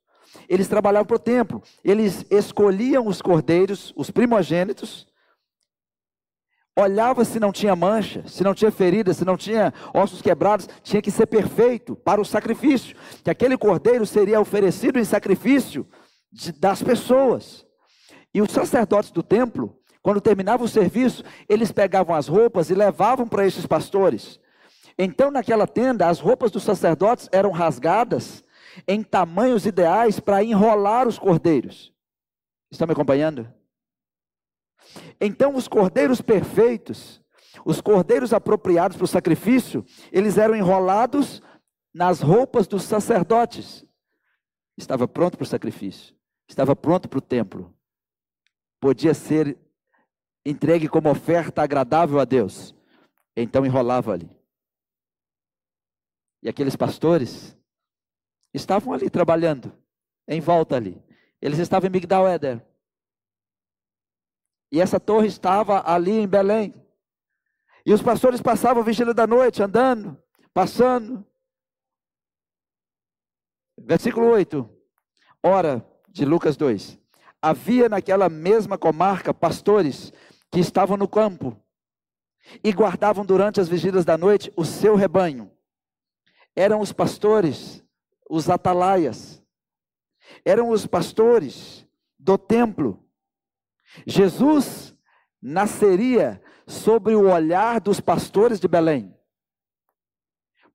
Eles 0.47 0.67
trabalhavam 0.67 1.05
para 1.05 1.15
o 1.15 1.19
templo. 1.19 1.61
Eles 1.83 2.25
escolhiam 2.29 3.07
os 3.07 3.21
cordeiros, 3.21 3.93
os 3.95 4.11
primogênitos, 4.11 5.07
olhava 6.75 7.23
se 7.23 7.39
não 7.39 7.51
tinha 7.51 7.75
mancha, 7.75 8.23
se 8.27 8.43
não 8.43 8.53
tinha 8.53 8.71
ferida, 8.71 9.13
se 9.13 9.23
não 9.23 9.37
tinha 9.37 9.73
ossos 9.93 10.21
quebrados, 10.21 10.67
tinha 10.81 11.01
que 11.01 11.11
ser 11.11 11.27
perfeito 11.27 11.95
para 11.95 12.19
o 12.19 12.25
sacrifício, 12.25 12.95
que 13.23 13.29
aquele 13.29 13.57
cordeiro 13.57 14.05
seria 14.05 14.39
oferecido 14.39 14.99
em 14.99 15.03
sacrifício 15.03 15.87
de, 16.31 16.51
das 16.51 16.81
pessoas. 16.81 17.65
E 18.33 18.41
os 18.41 18.51
sacerdotes 18.51 19.11
do 19.11 19.21
templo, 19.21 19.77
quando 20.01 20.19
terminava 20.19 20.63
o 20.63 20.67
serviço, 20.67 21.23
eles 21.47 21.71
pegavam 21.71 22.15
as 22.15 22.27
roupas 22.27 22.69
e 22.69 22.73
levavam 22.73 23.27
para 23.27 23.45
esses 23.45 23.65
pastores. 23.65 24.39
Então, 24.97 25.31
naquela 25.31 25.67
tenda, 25.67 26.07
as 26.07 26.19
roupas 26.19 26.51
dos 26.51 26.63
sacerdotes 26.63 27.29
eram 27.31 27.51
rasgadas 27.51 28.42
em 28.87 29.03
tamanhos 29.03 29.65
ideais 29.65 30.19
para 30.19 30.43
enrolar 30.43 31.07
os 31.07 31.17
cordeiros. 31.17 31.93
Estão 32.71 32.87
me 32.87 32.93
acompanhando? 32.93 33.51
Então, 35.19 35.55
os 35.55 35.67
cordeiros 35.67 36.21
perfeitos, 36.21 37.21
os 37.65 37.79
cordeiros 37.81 38.33
apropriados 38.33 38.97
para 38.97 39.05
o 39.05 39.07
sacrifício, 39.07 39.85
eles 40.11 40.37
eram 40.37 40.55
enrolados 40.55 41.41
nas 41.93 42.21
roupas 42.21 42.67
dos 42.67 42.83
sacerdotes. 42.83 43.85
Estava 44.77 45.07
pronto 45.07 45.37
para 45.37 45.43
o 45.43 45.47
sacrifício, 45.47 46.15
estava 46.47 46.75
pronto 46.75 47.07
para 47.07 47.19
o 47.19 47.21
templo. 47.21 47.73
Podia 48.79 49.13
ser 49.13 49.57
entregue 50.45 50.89
como 50.89 51.09
oferta 51.09 51.61
agradável 51.61 52.19
a 52.19 52.25
Deus. 52.25 52.75
Então 53.35 53.65
enrolava 53.65 54.13
ali. 54.13 54.29
E 56.41 56.49
aqueles 56.49 56.75
pastores 56.75 57.55
estavam 58.53 58.93
ali 58.93 59.09
trabalhando, 59.09 59.75
em 60.27 60.39
volta 60.39 60.75
ali. 60.75 61.01
Eles 61.41 61.59
estavam 61.59 61.87
em 61.87 61.91
Migdal 61.91 62.27
Eder. 62.27 62.65
E 64.71 64.79
essa 64.79 64.99
torre 64.99 65.27
estava 65.27 65.83
ali 65.85 66.11
em 66.11 66.27
Belém. 66.27 66.73
E 67.85 67.93
os 67.93 68.01
pastores 68.01 68.41
passavam 68.41 68.83
vigília 68.83 69.13
da 69.13 69.27
noite, 69.27 69.61
andando, 69.61 70.17
passando. 70.53 71.25
Versículo 73.77 74.27
8. 74.27 74.69
Ora, 75.43 75.85
de 76.07 76.23
Lucas 76.23 76.55
2. 76.55 76.97
Havia 77.41 77.89
naquela 77.89 78.29
mesma 78.29 78.77
comarca 78.77 79.33
pastores 79.33 80.13
que 80.49 80.59
estavam 80.59 80.95
no 80.95 81.07
campo 81.07 81.59
e 82.63 82.71
guardavam 82.71 83.25
durante 83.25 83.59
as 83.59 83.67
vigílias 83.67 84.05
da 84.05 84.17
noite 84.17 84.51
o 84.55 84.63
seu 84.63 84.95
rebanho. 84.95 85.51
Eram 86.55 86.79
os 86.79 86.93
pastores, 86.93 87.82
os 88.33 88.49
atalaias. 88.49 89.43
Eram 90.43 90.69
os 90.69 90.87
pastores 90.87 91.85
do 92.17 92.37
templo 92.37 93.03
Jesus 94.07 94.95
nasceria 95.39 96.41
sobre 96.65 97.13
o 97.13 97.29
olhar 97.31 97.79
dos 97.79 97.99
pastores 97.99 98.59
de 98.59 98.67
Belém, 98.67 99.15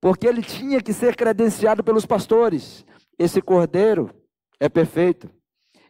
porque 0.00 0.26
ele 0.26 0.42
tinha 0.42 0.80
que 0.80 0.92
ser 0.92 1.16
credenciado 1.16 1.82
pelos 1.82 2.06
pastores. 2.06 2.84
Esse 3.18 3.42
cordeiro 3.42 4.14
é 4.60 4.68
perfeito, 4.68 5.28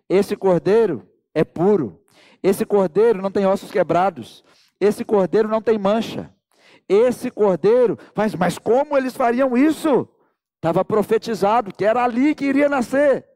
esse 0.08 0.34
cordeiro 0.34 1.06
é 1.34 1.44
puro, 1.44 2.02
esse 2.42 2.64
cordeiro 2.64 3.20
não 3.20 3.30
tem 3.30 3.44
ossos 3.44 3.70
quebrados, 3.70 4.42
esse 4.80 5.04
cordeiro 5.04 5.48
não 5.48 5.60
tem 5.60 5.76
mancha, 5.76 6.34
esse 6.88 7.30
cordeiro, 7.30 7.98
mas, 8.14 8.34
mas 8.34 8.56
como 8.56 8.96
eles 8.96 9.14
fariam 9.14 9.54
isso? 9.54 10.08
Estava 10.58 10.84
profetizado 10.84 11.72
que 11.72 11.84
era 11.84 12.04
ali 12.04 12.34
que 12.34 12.44
iria 12.44 12.68
nascer 12.68 13.26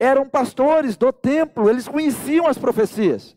eram 0.00 0.26
pastores 0.26 0.96
do 0.96 1.12
templo, 1.12 1.68
eles 1.68 1.86
conheciam 1.86 2.46
as 2.46 2.56
profecias. 2.56 3.36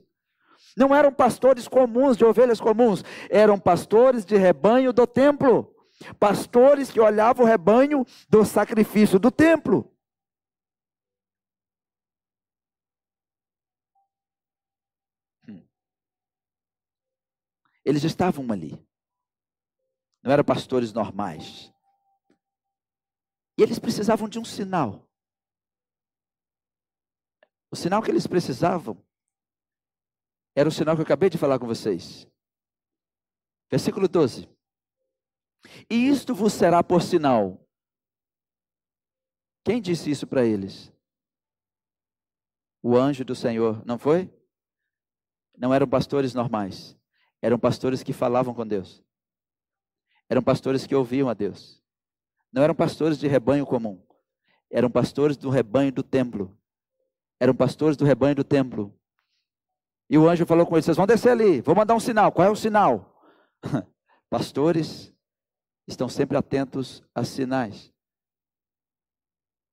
Não 0.77 0.95
eram 0.95 1.13
pastores 1.13 1.67
comuns, 1.67 2.15
de 2.15 2.23
ovelhas 2.23 2.59
comuns, 2.61 3.03
eram 3.29 3.59
pastores 3.59 4.25
de 4.25 4.37
rebanho 4.37 4.93
do 4.93 5.05
templo. 5.05 5.75
Pastores 6.17 6.89
que 6.89 6.99
olhavam 7.01 7.45
o 7.45 7.47
rebanho 7.47 8.05
do 8.29 8.45
sacrifício 8.45 9.19
do 9.19 9.29
templo. 9.29 9.93
Hum. 15.47 15.67
Eles 17.85 18.03
estavam 18.03 18.49
ali. 18.51 18.81
Não 20.23 20.31
eram 20.31 20.43
pastores 20.43 20.93
normais. 20.93 21.72
E 23.57 23.61
eles 23.61 23.79
precisavam 23.79 24.27
de 24.27 24.39
um 24.39 24.45
sinal. 24.45 25.07
O 27.71 27.75
sinal 27.75 28.01
que 28.01 28.11
eles 28.11 28.27
precisavam 28.27 29.03
era 30.55 30.69
o 30.69 30.71
sinal 30.71 30.95
que 30.95 31.01
eu 31.01 31.05
acabei 31.05 31.29
de 31.29 31.37
falar 31.37 31.57
com 31.59 31.65
vocês. 31.65 32.27
Versículo 33.69 34.07
12. 34.07 34.47
E 35.89 36.07
isto 36.07 36.35
vos 36.35 36.53
será 36.53 36.83
por 36.83 37.01
sinal. 37.01 37.67
Quem 39.63 39.81
disse 39.81 40.11
isso 40.11 40.27
para 40.27 40.45
eles? 40.45 40.91
O 42.81 42.97
anjo 42.97 43.23
do 43.23 43.33
Senhor, 43.33 43.83
não 43.85 43.97
foi? 43.97 44.31
Não 45.57 45.73
eram 45.73 45.87
pastores 45.87 46.33
normais. 46.33 46.97
Eram 47.41 47.57
pastores 47.57 48.03
que 48.03 48.13
falavam 48.13 48.53
com 48.53 48.67
Deus. 48.67 49.03
Eram 50.29 50.43
pastores 50.43 50.85
que 50.85 50.95
ouviam 50.95 51.29
a 51.29 51.33
Deus. 51.33 51.82
Não 52.53 52.63
eram 52.63 52.75
pastores 52.75 53.17
de 53.17 53.27
rebanho 53.27 53.65
comum. 53.65 54.01
Eram 54.71 54.89
pastores 54.89 55.35
do 55.35 55.49
rebanho 55.49 55.91
do 55.91 56.03
templo 56.03 56.55
eram 57.43 57.53
pastores 57.53 57.97
do 57.97 58.05
rebanho 58.05 58.35
do 58.35 58.43
templo. 58.43 58.97
E 60.09 60.17
o 60.17 60.29
anjo 60.29 60.45
falou 60.45 60.65
com 60.65 60.75
eles: 60.75 60.85
Vocês 60.85 60.95
vão 60.95 61.05
descer 61.05 61.29
ali, 61.29 61.59
vou 61.59 61.75
mandar 61.75 61.93
um 61.93 61.99
sinal. 61.99 62.31
Qual 62.31 62.47
é 62.47 62.49
o 62.49 62.55
sinal? 62.55 63.21
Pastores 64.29 65.13
estão 65.85 66.07
sempre 66.07 66.37
atentos 66.37 67.03
a 67.13 67.25
sinais. 67.25 67.91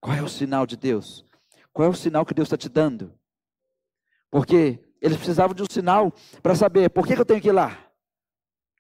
Qual 0.00 0.16
é 0.16 0.20
o 0.20 0.28
sinal 0.28 0.66
de 0.66 0.76
Deus? 0.76 1.24
Qual 1.72 1.86
é 1.86 1.90
o 1.90 1.94
sinal 1.94 2.26
que 2.26 2.34
Deus 2.34 2.46
está 2.46 2.56
te 2.56 2.68
dando? 2.68 3.16
Porque 4.30 4.80
eles 5.00 5.16
precisavam 5.16 5.54
de 5.54 5.62
um 5.62 5.70
sinal 5.70 6.12
para 6.42 6.56
saber 6.56 6.90
por 6.90 7.06
que, 7.06 7.14
que, 7.14 7.20
eu 7.20 7.26
tenho 7.26 7.40
que 7.40 7.48
ir 7.48 7.52
lá. 7.52 7.88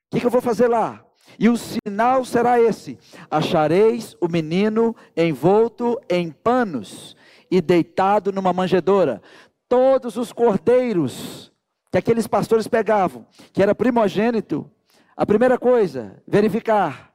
O 0.06 0.10
que, 0.10 0.20
que 0.20 0.26
eu 0.26 0.30
vou 0.30 0.40
fazer 0.40 0.66
lá? 0.66 1.06
E 1.38 1.48
o 1.48 1.56
sinal 1.56 2.24
será 2.24 2.60
esse: 2.60 2.98
achareis 3.30 4.16
o 4.20 4.28
menino 4.28 4.94
envolto 5.16 6.00
em 6.08 6.30
panos 6.30 7.16
e 7.50 7.60
deitado 7.60 8.32
numa 8.32 8.52
manjedoura. 8.52 9.22
Todos 9.68 10.16
os 10.16 10.32
cordeiros 10.32 11.52
que 11.90 11.98
aqueles 11.98 12.26
pastores 12.26 12.68
pegavam, 12.68 13.26
que 13.52 13.62
era 13.62 13.74
primogênito, 13.74 14.70
a 15.16 15.26
primeira 15.26 15.58
coisa, 15.58 16.22
verificar: 16.26 17.14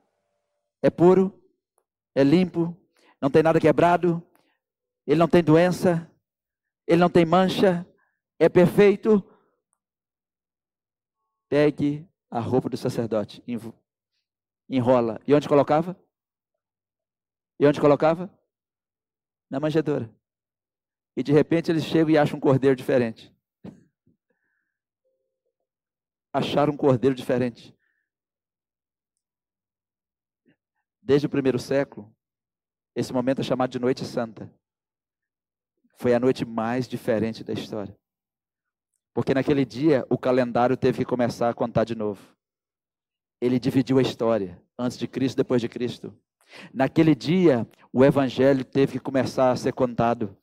é 0.82 0.90
puro, 0.90 1.34
é 2.14 2.24
limpo, 2.24 2.76
não 3.22 3.30
tem 3.30 3.42
nada 3.42 3.60
quebrado, 3.60 4.22
ele 5.08 5.20
não 5.20 5.28
tem 5.28 5.44
doença, 5.44 6.10
ele 6.88 7.00
não 7.00 7.10
tem 7.10 7.26
mancha, 7.26 7.86
é 8.40 8.50
perfeito. 8.50 9.24
Pegue 11.48 12.08
a 12.30 12.40
roupa 12.40 12.70
do 12.70 12.76
sacerdote, 12.76 13.42
enrola. 14.70 15.20
E 15.28 15.34
onde 15.34 15.48
colocava? 15.48 16.00
E 17.60 17.66
onde 17.66 17.80
colocava? 17.80 18.30
Na 19.50 19.60
manjedoura. 19.60 20.14
E 21.16 21.24
de 21.24 21.32
repente 21.32 21.72
eles 21.72 21.84
chegam 21.84 22.10
e 22.10 22.18
acham 22.18 22.38
um 22.38 22.42
cordeiro 22.42 22.76
diferente. 22.76 23.34
Acharam 26.34 26.74
um 26.74 26.78
cordeiro 26.78 27.16
diferente. 27.16 27.74
Desde 31.02 31.28
o 31.28 31.30
primeiro 31.30 31.60
século, 31.60 32.14
esse 32.96 33.14
momento 33.14 33.42
é 33.42 33.44
chamado 33.44 33.70
de 33.70 33.80
Noite 33.80 34.04
Santa. 34.04 34.52
Foi 35.98 36.14
a 36.14 36.20
noite 36.20 36.44
mais 36.44 36.88
diferente 36.88 37.44
da 37.44 37.54
história. 37.54 37.96
Porque 39.14 39.34
naquele 39.34 39.64
dia 39.64 40.06
o 40.10 40.18
calendário 40.18 40.76
teve 40.76 41.00
que 41.00 41.06
começar 41.06 41.50
a 41.50 41.54
contar 41.54 41.86
de 41.86 41.96
novo. 41.96 42.36
Ele 43.42 43.60
dividiu 43.60 44.00
a 44.00 44.02
história, 44.02 44.62
antes 44.78 44.98
de 44.98 45.08
Cristo, 45.08 45.38
depois 45.38 45.62
de 45.62 45.70
Cristo. 45.70 46.14
Naquele 46.74 47.16
dia, 47.16 47.68
o 47.92 48.04
evangelho 48.04 48.64
teve 48.64 48.94
que 48.94 49.00
começar 49.00 49.52
a 49.52 49.56
ser 49.56 49.74
contado. 49.74 50.36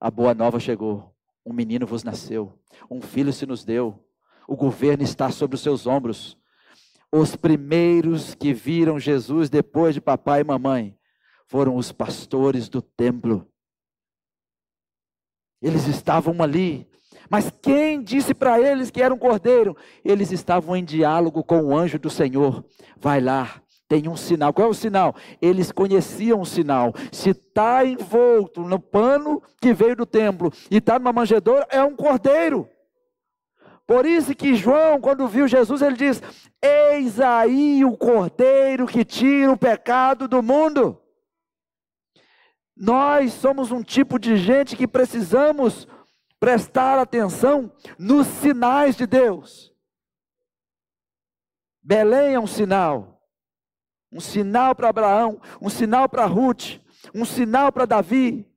A 0.00 0.10
boa 0.10 0.34
nova 0.34 0.58
chegou. 0.58 1.14
Um 1.46 1.52
menino 1.52 1.86
vos 1.86 2.02
nasceu, 2.02 2.58
um 2.90 3.02
filho 3.02 3.32
se 3.32 3.44
nos 3.44 3.64
deu. 3.64 4.02
O 4.48 4.56
governo 4.56 5.02
está 5.02 5.30
sobre 5.30 5.56
os 5.56 5.60
seus 5.60 5.86
ombros. 5.86 6.38
Os 7.12 7.36
primeiros 7.36 8.34
que 8.34 8.54
viram 8.54 8.98
Jesus 8.98 9.50
depois 9.50 9.94
de 9.94 10.00
papai 10.00 10.40
e 10.40 10.44
mamãe 10.44 10.98
foram 11.46 11.76
os 11.76 11.92
pastores 11.92 12.68
do 12.68 12.80
templo. 12.80 13.46
Eles 15.60 15.86
estavam 15.86 16.42
ali. 16.42 16.88
Mas 17.28 17.52
quem 17.62 18.02
disse 18.02 18.34
para 18.34 18.60
eles 18.60 18.90
que 18.90 19.02
era 19.02 19.14
um 19.14 19.18
cordeiro? 19.18 19.76
Eles 20.04 20.30
estavam 20.30 20.76
em 20.76 20.84
diálogo 20.84 21.42
com 21.42 21.62
o 21.62 21.76
anjo 21.76 21.98
do 21.98 22.10
Senhor. 22.10 22.64
Vai 22.96 23.20
lá, 23.20 23.62
tem 23.88 24.08
um 24.08 24.16
sinal. 24.16 24.52
Qual 24.52 24.68
é 24.68 24.70
o 24.70 24.74
sinal? 24.74 25.14
Eles 25.40 25.70
conheciam 25.70 26.40
o 26.40 26.46
sinal. 26.46 26.92
Se 27.12 27.30
está 27.30 27.84
envolto 27.84 28.62
no 28.62 28.78
pano 28.78 29.42
que 29.60 29.72
veio 29.72 29.96
do 29.96 30.06
templo 30.06 30.52
e 30.70 30.78
está 30.78 30.98
numa 30.98 31.12
manjedoura, 31.12 31.66
é 31.70 31.82
um 31.82 31.94
cordeiro. 31.94 32.68
Por 33.86 34.06
isso 34.06 34.34
que 34.34 34.54
João, 34.54 35.00
quando 35.00 35.28
viu 35.28 35.46
Jesus, 35.46 35.82
ele 35.82 35.96
diz: 35.96 36.22
Eis 36.62 37.20
aí 37.20 37.84
o 37.84 37.96
cordeiro 37.96 38.86
que 38.86 39.04
tira 39.04 39.52
o 39.52 39.58
pecado 39.58 40.26
do 40.26 40.42
mundo. 40.42 40.98
Nós 42.76 43.32
somos 43.34 43.70
um 43.70 43.82
tipo 43.82 44.18
de 44.18 44.36
gente 44.36 44.74
que 44.74 44.88
precisamos 44.88 45.86
prestar 46.44 46.98
atenção 46.98 47.74
nos 47.98 48.26
sinais 48.26 48.96
de 48.96 49.06
Deus. 49.06 49.74
Belém 51.82 52.34
é 52.34 52.40
um 52.40 52.46
sinal 52.46 53.14
um 54.12 54.20
sinal 54.20 54.76
para 54.76 54.88
Abraão, 54.88 55.40
um 55.60 55.68
sinal 55.68 56.08
para 56.08 56.24
Ruth, 56.24 56.80
um 57.12 57.24
sinal 57.24 57.72
para 57.72 57.84
Davi. 57.84 58.48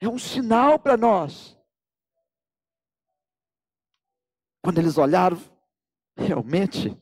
É 0.00 0.08
um 0.08 0.18
sinal 0.18 0.76
para 0.76 0.96
nós. 0.96 1.56
Quando 4.60 4.78
eles 4.78 4.98
olharam, 4.98 5.38
realmente, 6.16 7.00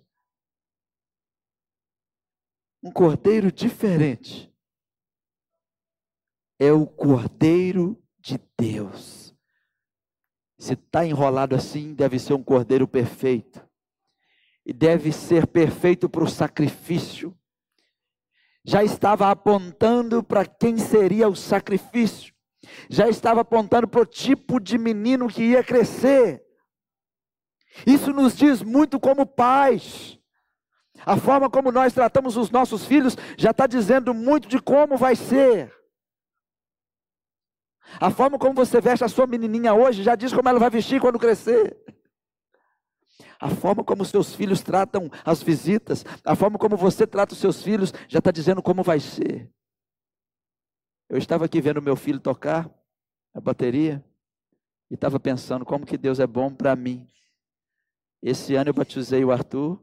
um 2.83 2.93
cordeiro 2.93 3.51
diferente 3.51 4.55
é 6.61 6.71
o 6.71 6.87
cordeiro 6.87 7.97
de 8.19 8.37
Deus. 8.59 9.28
Se 10.59 10.75
está 10.75 11.07
enrolado 11.07 11.55
assim, 11.55 11.95
deve 11.95 12.19
ser 12.19 12.35
um 12.35 12.43
cordeiro 12.43 12.89
perfeito. 12.89 13.65
E 14.67 14.73
deve 14.73 15.13
ser 15.13 15.47
perfeito 15.47 16.09
para 16.09 16.25
o 16.25 16.29
sacrifício. 16.29 17.35
Já 18.65 18.83
estava 18.83 19.31
apontando 19.31 20.23
para 20.23 20.45
quem 20.45 20.77
seria 20.77 21.29
o 21.29 21.37
sacrifício. 21.37 22.35
Já 22.91 23.09
estava 23.09 23.41
apontando 23.41 23.87
para 23.87 24.03
o 24.03 24.07
tipo 24.07 24.61
de 24.61 24.77
menino 24.77 25.29
que 25.29 25.43
ia 25.43 25.63
crescer. 25.63 26.43
Isso 27.87 28.13
nos 28.13 28.37
diz 28.37 28.63
muito 28.63 28.99
como 28.99 29.25
pais. 29.25 30.19
A 31.07 31.17
forma 31.17 31.49
como 31.49 31.71
nós 31.71 31.93
tratamos 31.93 32.37
os 32.37 32.51
nossos 32.51 32.85
filhos 32.85 33.17
já 33.37 33.53
está 33.53 33.67
dizendo 33.67 34.13
muito 34.13 34.49
de 34.49 34.61
como 34.61 34.97
vai 34.97 35.15
ser. 35.15 35.73
A 38.01 38.11
forma 38.11 38.39
como 38.39 38.55
você 38.55 38.81
veste 38.81 39.05
a 39.05 39.09
sua 39.09 39.27
menininha 39.27 39.75
hoje 39.75 40.03
já 40.03 40.15
diz 40.15 40.33
como 40.33 40.49
ela 40.49 40.59
vai 40.59 40.71
vestir 40.71 41.01
quando 41.01 41.19
crescer. 41.19 41.77
A 43.41 43.49
forma 43.49 43.85
como 43.85 44.03
os 44.03 44.09
seus 44.09 44.35
filhos 44.35 44.63
tratam 44.63 45.11
as 45.25 45.43
visitas, 45.43 46.05
a 46.25 46.35
forma 46.35 46.59
como 46.59 46.77
você 46.77 47.07
trata 47.07 47.35
os 47.35 47.41
seus 47.41 47.63
filhos 47.63 47.93
já 48.09 48.19
está 48.19 48.31
dizendo 48.31 48.63
como 48.63 48.83
vai 48.83 48.99
ser. 48.99 49.51
Eu 51.09 51.17
estava 51.17 51.45
aqui 51.45 51.61
vendo 51.61 51.81
meu 51.81 51.97
filho 51.97 52.21
tocar 52.21 52.71
a 53.33 53.41
bateria 53.41 54.05
e 54.91 54.95
estava 54.95 55.19
pensando 55.19 55.65
como 55.65 55.87
que 55.87 55.97
Deus 55.97 56.19
é 56.21 56.27
bom 56.27 56.53
para 56.53 56.75
mim. 56.77 57.07
Esse 58.23 58.55
ano 58.57 58.71
eu 58.71 58.75
batizei 58.75 59.25
o 59.25 59.31
Arthur. 59.31 59.83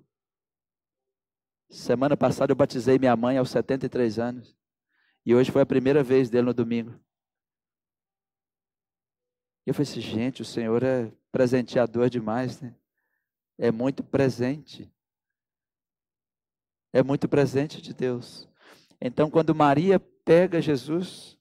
Semana 1.70 2.16
passada 2.16 2.52
eu 2.52 2.56
batizei 2.56 3.00
minha 3.00 3.16
mãe 3.16 3.38
aos 3.38 3.50
73 3.50 4.20
anos. 4.20 4.56
E 5.26 5.34
hoje 5.34 5.52
foi 5.52 5.62
a 5.62 5.66
primeira 5.66 6.04
vez 6.04 6.30
dele 6.30 6.48
no 6.48 6.54
domingo. 6.54 7.00
E 9.66 9.70
eu 9.70 9.74
falei 9.74 9.90
assim, 9.90 10.02
gente, 10.02 10.42
o 10.42 10.46
Senhor 10.46 10.84
é 10.84 11.12
presenteador 11.32 12.10
demais, 12.10 12.62
né? 12.62 12.76
É 13.58 13.72
muito 13.72 14.04
presente. 14.04 14.92
É 16.94 17.02
muito 17.02 17.28
presente 17.28 17.82
de 17.82 17.94
Deus. 17.94 18.48
Então, 19.02 19.30
quando 19.30 19.56
Maria 19.56 20.00
pega 20.00 20.62
Jesus, 20.62 21.38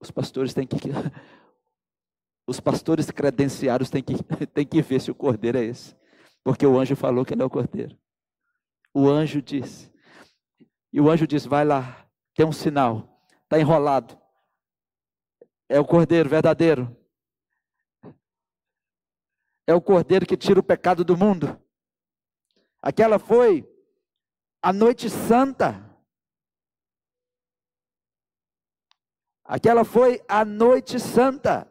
os 0.00 0.10
pastores 0.10 0.54
têm 0.54 0.66
que 0.66 0.76
os 2.46 2.60
pastores 2.60 3.10
credenciados 3.10 3.90
têm 3.90 4.02
que, 4.02 4.14
têm 4.52 4.66
que 4.66 4.82
ver 4.82 5.00
se 5.00 5.10
o 5.10 5.14
cordeiro 5.14 5.58
é 5.58 5.64
esse. 5.64 5.96
Porque 6.42 6.66
o 6.66 6.78
anjo 6.78 6.96
falou 6.96 7.24
que 7.24 7.34
ele 7.34 7.42
é 7.42 7.44
o 7.44 7.50
cordeiro. 7.50 7.98
O 8.92 9.08
anjo 9.08 9.40
disse. 9.40 9.92
E 10.92 11.00
o 11.00 11.10
anjo 11.10 11.26
disse: 11.26 11.48
vai 11.48 11.64
lá, 11.64 12.06
tem 12.34 12.46
um 12.46 12.52
sinal, 12.52 13.20
está 13.44 13.58
enrolado. 13.58 14.23
É 15.68 15.80
o 15.80 15.86
cordeiro 15.86 16.28
verdadeiro. 16.28 16.96
É 19.66 19.74
o 19.74 19.80
cordeiro 19.80 20.26
que 20.26 20.36
tira 20.36 20.60
o 20.60 20.64
pecado 20.64 21.04
do 21.04 21.16
mundo. 21.16 21.60
Aquela 22.82 23.18
foi 23.18 23.66
a 24.62 24.72
noite 24.72 25.08
santa. 25.08 25.82
Aquela 29.42 29.84
foi 29.84 30.22
a 30.28 30.44
noite 30.44 30.98
santa. 31.00 31.70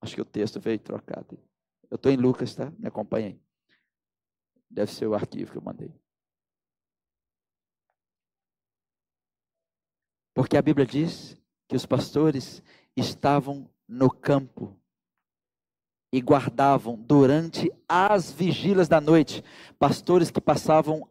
Acho 0.00 0.14
que 0.14 0.20
o 0.20 0.26
texto 0.26 0.60
veio 0.60 0.78
trocado. 0.78 1.38
Eu 1.90 1.96
estou 1.96 2.12
em 2.12 2.16
Lucas, 2.16 2.54
tá? 2.54 2.70
Me 2.72 2.88
acompanhem. 2.88 3.42
Deve 4.68 4.92
ser 4.92 5.06
o 5.06 5.14
arquivo 5.14 5.52
que 5.52 5.58
eu 5.58 5.62
mandei. 5.62 5.94
Porque 10.34 10.56
a 10.56 10.62
Bíblia 10.62 10.84
diz 10.84 11.40
que 11.68 11.76
os 11.76 11.86
pastores 11.86 12.62
estavam 12.96 13.68
no 13.88 14.10
campo 14.10 14.78
e 16.12 16.20
guardavam 16.20 16.96
durante 16.96 17.72
as 17.88 18.30
vigílias 18.30 18.88
da 18.88 19.00
noite. 19.00 19.42
Pastores 19.78 20.30
que 20.30 20.40
passavam 20.40 21.10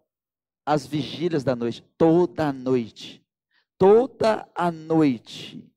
as 0.66 0.88
vigílias 0.88 1.44
da 1.44 1.56
noite, 1.56 1.84
toda 1.98 2.48
a 2.48 2.54
noite. 2.54 3.22
Toda 3.78 4.50
a 4.56 4.72
noite 4.72 5.70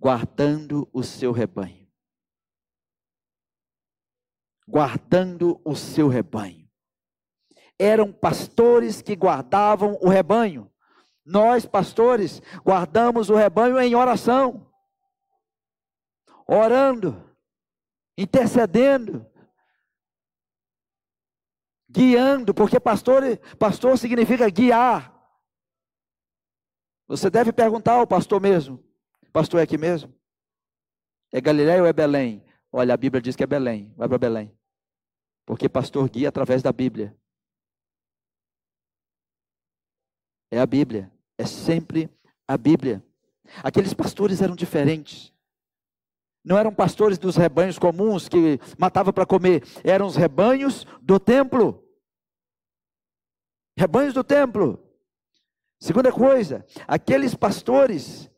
guardando 0.00 0.88
o 0.94 1.02
seu 1.02 1.30
rebanho. 1.30 1.86
Guardando 4.66 5.60
o 5.62 5.76
seu 5.76 6.08
rebanho. 6.08 6.66
Eram 7.78 8.10
pastores 8.10 9.02
que 9.02 9.14
guardavam 9.14 9.98
o 10.00 10.08
rebanho. 10.08 10.72
Nós, 11.24 11.66
pastores, 11.66 12.40
guardamos 12.64 13.30
o 13.30 13.34
rebanho 13.34 13.78
em 13.80 13.94
oração, 13.94 14.70
orando, 16.46 17.36
intercedendo, 18.16 19.26
guiando, 21.88 22.54
porque 22.54 22.80
pastor, 22.80 23.36
pastor 23.58 23.98
significa 23.98 24.48
guiar. 24.48 25.14
Você 27.06 27.28
deve 27.28 27.52
perguntar 27.52 27.94
ao 27.94 28.06
pastor 28.06 28.40
mesmo: 28.40 28.82
Pastor, 29.32 29.60
é 29.60 29.62
aqui 29.62 29.78
mesmo? 29.78 30.14
É 31.32 31.40
Galiléia 31.40 31.80
ou 31.80 31.86
é 31.86 31.92
Belém? 31.92 32.44
Olha, 32.72 32.94
a 32.94 32.96
Bíblia 32.96 33.20
diz 33.20 33.36
que 33.36 33.42
é 33.42 33.46
Belém. 33.46 33.92
Vai 33.96 34.08
para 34.08 34.18
Belém. 34.18 34.56
Porque 35.46 35.68
pastor 35.68 36.08
guia 36.08 36.28
através 36.28 36.62
da 36.62 36.72
Bíblia. 36.72 37.16
É 40.50 40.60
a 40.60 40.66
Bíblia. 40.66 41.10
É 41.38 41.46
sempre 41.46 42.10
a 42.46 42.56
Bíblia. 42.56 43.04
Aqueles 43.62 43.94
pastores 43.94 44.40
eram 44.42 44.54
diferentes. 44.54 45.32
Não 46.44 46.56
eram 46.56 46.72
pastores 46.72 47.18
dos 47.18 47.36
rebanhos 47.36 47.78
comuns 47.78 48.28
que 48.28 48.58
matavam 48.78 49.12
para 49.12 49.26
comer. 49.26 49.62
Eram 49.84 50.06
os 50.06 50.16
rebanhos 50.16 50.86
do 51.02 51.18
templo. 51.20 51.84
Rebanhos 53.76 54.14
do 54.14 54.24
templo. 54.24 54.82
Segunda 55.78 56.12
coisa, 56.12 56.66
aqueles 56.86 57.34
pastores 57.34 58.30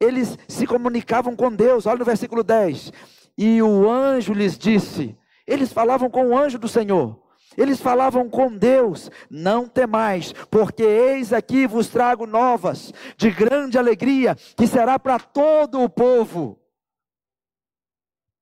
eles 0.00 0.38
se 0.46 0.66
comunicavam 0.66 1.34
com 1.34 1.54
Deus. 1.54 1.86
Olha 1.86 1.98
no 1.98 2.04
versículo 2.04 2.42
10. 2.42 2.92
E 3.36 3.60
o 3.60 3.90
anjo 3.90 4.32
lhes 4.32 4.56
disse: 4.56 5.18
eles 5.48 5.72
falavam 5.72 6.10
com 6.10 6.28
o 6.28 6.38
anjo 6.38 6.58
do 6.58 6.68
Senhor. 6.68 7.18
Eles 7.58 7.80
falavam 7.80 8.30
com 8.30 8.56
Deus: 8.56 9.10
Não 9.28 9.66
temais, 9.66 10.32
porque 10.48 10.84
eis 10.84 11.32
aqui 11.32 11.66
vos 11.66 11.88
trago 11.88 12.24
novas 12.24 12.94
de 13.16 13.32
grande 13.32 13.76
alegria, 13.76 14.36
que 14.56 14.64
será 14.64 14.96
para 14.96 15.18
todo 15.18 15.82
o 15.82 15.88
povo. 15.88 16.56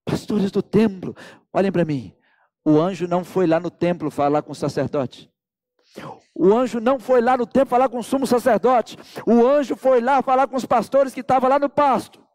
Pastores 0.04 0.50
do 0.50 0.62
templo, 0.62 1.16
olhem 1.50 1.72
para 1.72 1.84
mim. 1.84 2.14
O 2.62 2.78
anjo 2.78 3.08
não 3.08 3.24
foi 3.24 3.46
lá 3.46 3.58
no 3.58 3.70
templo 3.70 4.10
falar 4.10 4.42
com 4.42 4.52
o 4.52 4.54
sacerdote. 4.54 5.32
O 6.34 6.52
anjo 6.52 6.78
não 6.78 7.00
foi 7.00 7.22
lá 7.22 7.38
no 7.38 7.46
templo 7.46 7.70
falar 7.70 7.88
com 7.88 7.98
o 7.98 8.04
sumo 8.04 8.26
sacerdote. 8.26 8.98
O 9.26 9.46
anjo 9.46 9.76
foi 9.76 10.02
lá 10.02 10.20
falar 10.20 10.46
com 10.46 10.56
os 10.56 10.66
pastores 10.66 11.14
que 11.14 11.20
estavam 11.20 11.48
lá 11.48 11.58
no 11.58 11.70
pasto. 11.70 12.25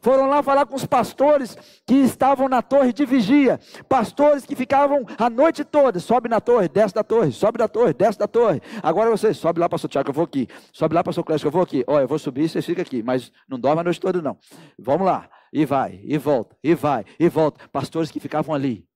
Foram 0.00 0.26
lá 0.26 0.42
falar 0.42 0.66
com 0.66 0.74
os 0.74 0.84
pastores 0.84 1.56
que 1.86 1.94
estavam 1.94 2.48
na 2.48 2.62
torre 2.62 2.92
de 2.92 3.04
vigia. 3.04 3.60
Pastores 3.88 4.44
que 4.44 4.56
ficavam 4.56 5.04
a 5.18 5.30
noite 5.30 5.64
toda. 5.64 6.00
Sobe 6.00 6.28
na 6.28 6.40
torre, 6.40 6.68
desce 6.68 6.94
da 6.94 7.04
torre, 7.04 7.32
sobe 7.32 7.58
da 7.58 7.68
torre, 7.68 7.92
desce 7.92 8.18
da 8.18 8.26
torre. 8.26 8.60
Agora 8.82 9.10
você 9.10 9.32
sobe 9.32 9.60
lá, 9.60 9.68
pastor 9.68 9.90
Tiago, 9.90 10.10
eu 10.10 10.14
vou 10.14 10.24
aqui. 10.24 10.48
Sobe 10.72 10.94
lá, 10.94 11.04
pastor 11.04 11.24
Clécio, 11.24 11.46
eu 11.46 11.52
vou 11.52 11.62
aqui. 11.62 11.84
Olha, 11.86 12.02
eu 12.02 12.08
vou 12.08 12.18
subir, 12.18 12.48
vocês 12.48 12.64
ficam 12.64 12.82
aqui. 12.82 13.02
Mas 13.02 13.30
não 13.48 13.58
dorme 13.58 13.80
a 13.80 13.84
noite 13.84 14.00
toda, 14.00 14.20
não. 14.20 14.38
Vamos 14.78 15.06
lá. 15.06 15.28
E 15.52 15.64
vai, 15.64 16.00
e 16.04 16.18
volta, 16.18 16.56
e 16.62 16.74
vai, 16.74 17.04
e 17.18 17.28
volta. 17.28 17.66
Pastores 17.68 18.10
que 18.10 18.20
ficavam 18.20 18.54
ali. 18.54 18.86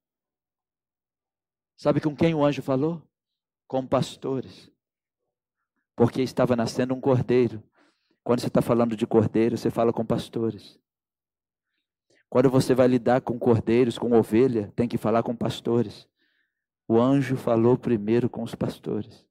Sabe 1.76 2.00
com 2.00 2.14
quem 2.14 2.34
o 2.34 2.44
anjo 2.44 2.60
falou? 2.60 3.02
Com 3.66 3.86
pastores. 3.86 4.70
Porque 5.96 6.20
estava 6.20 6.54
nascendo 6.54 6.94
um 6.94 7.00
cordeiro. 7.00 7.62
Quando 8.30 8.42
você 8.42 8.46
está 8.46 8.62
falando 8.62 8.94
de 8.94 9.08
cordeiro, 9.08 9.58
você 9.58 9.72
fala 9.72 9.92
com 9.92 10.06
pastores. 10.06 10.78
Quando 12.28 12.48
você 12.48 12.76
vai 12.76 12.86
lidar 12.86 13.22
com 13.22 13.36
cordeiros, 13.36 13.98
com 13.98 14.16
ovelha, 14.16 14.72
tem 14.76 14.86
que 14.86 14.96
falar 14.96 15.24
com 15.24 15.34
pastores. 15.34 16.08
O 16.86 17.00
anjo 17.00 17.36
falou 17.36 17.76
primeiro 17.76 18.30
com 18.30 18.44
os 18.44 18.54
pastores. 18.54 19.26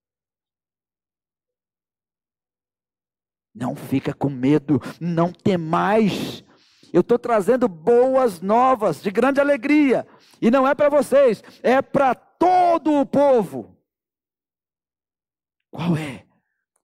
Não 3.56 3.74
fica 3.74 4.14
com 4.14 4.30
medo, 4.30 4.82
não 5.00 5.32
tem 5.32 5.58
mais. 5.58 6.44
Eu 6.92 7.00
estou 7.00 7.18
trazendo 7.18 7.70
boas 7.70 8.42
novas, 8.42 9.02
de 9.02 9.10
grande 9.12 9.40
alegria. 9.40 10.06
E 10.42 10.52
não 10.52 10.68
é 10.68 10.76
para 10.76 10.90
vocês, 10.90 11.42
é 11.64 11.82
para 11.82 12.14
todo 12.14 13.00
o 13.00 13.06
povo. 13.06 13.78
Qual 15.72 15.96
é? 15.96 16.28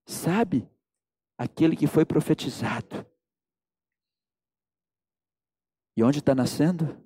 Sabe? 0.06 0.66
Aquele 1.38 1.76
que 1.76 1.88
foi 1.88 2.06
profetizado. 2.06 3.06
E 5.96 6.04
onde 6.04 6.20
está 6.20 6.36
nascendo? 6.36 7.02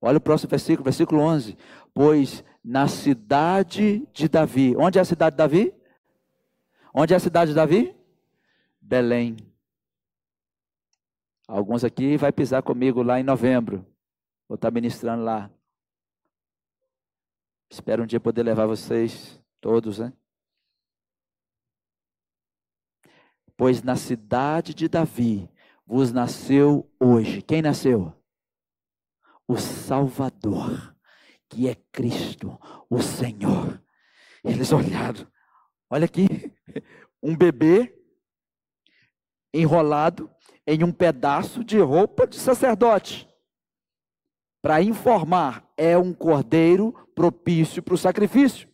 Olha 0.00 0.18
o 0.18 0.20
próximo 0.20 0.50
versículo, 0.50 0.84
versículo 0.84 1.20
11. 1.20 1.56
Pois 1.92 2.44
na 2.64 2.88
cidade 2.88 4.06
de 4.12 4.28
Davi. 4.28 4.76
Onde 4.76 4.98
é 4.98 5.02
a 5.02 5.04
cidade 5.04 5.34
de 5.34 5.38
Davi? 5.38 5.74
Onde 6.94 7.14
é 7.14 7.16
a 7.16 7.20
cidade 7.20 7.50
de 7.50 7.54
Davi? 7.54 7.94
Belém. 8.80 9.36
Alguns 11.46 11.84
aqui 11.84 12.16
vai 12.16 12.32
pisar 12.32 12.62
comigo 12.62 13.02
lá 13.02 13.18
em 13.18 13.24
novembro. 13.24 13.84
Vou 14.48 14.54
estar 14.54 14.70
ministrando 14.70 15.24
lá. 15.24 15.50
Espero 17.68 18.02
um 18.02 18.06
dia 18.06 18.20
poder 18.20 18.42
levar 18.42 18.66
vocês 18.66 19.40
todos, 19.60 19.98
né? 19.98 20.12
Pois 23.60 23.82
na 23.82 23.94
cidade 23.94 24.72
de 24.72 24.88
Davi 24.88 25.46
vos 25.86 26.10
nasceu 26.12 26.90
hoje. 26.98 27.42
Quem 27.42 27.60
nasceu? 27.60 28.10
O 29.46 29.58
Salvador, 29.58 30.96
que 31.46 31.68
é 31.68 31.74
Cristo, 31.92 32.58
o 32.88 33.02
Senhor. 33.02 33.78
Eles 34.42 34.72
olharam, 34.72 35.30
olha 35.90 36.06
aqui, 36.06 36.26
um 37.22 37.36
bebê 37.36 37.94
enrolado 39.52 40.30
em 40.66 40.82
um 40.82 40.90
pedaço 40.90 41.62
de 41.62 41.78
roupa 41.80 42.26
de 42.26 42.36
sacerdote. 42.36 43.28
Para 44.62 44.80
informar, 44.80 45.70
é 45.76 45.98
um 45.98 46.14
cordeiro 46.14 46.94
propício 47.14 47.82
para 47.82 47.92
o 47.92 47.98
sacrifício. 47.98 48.70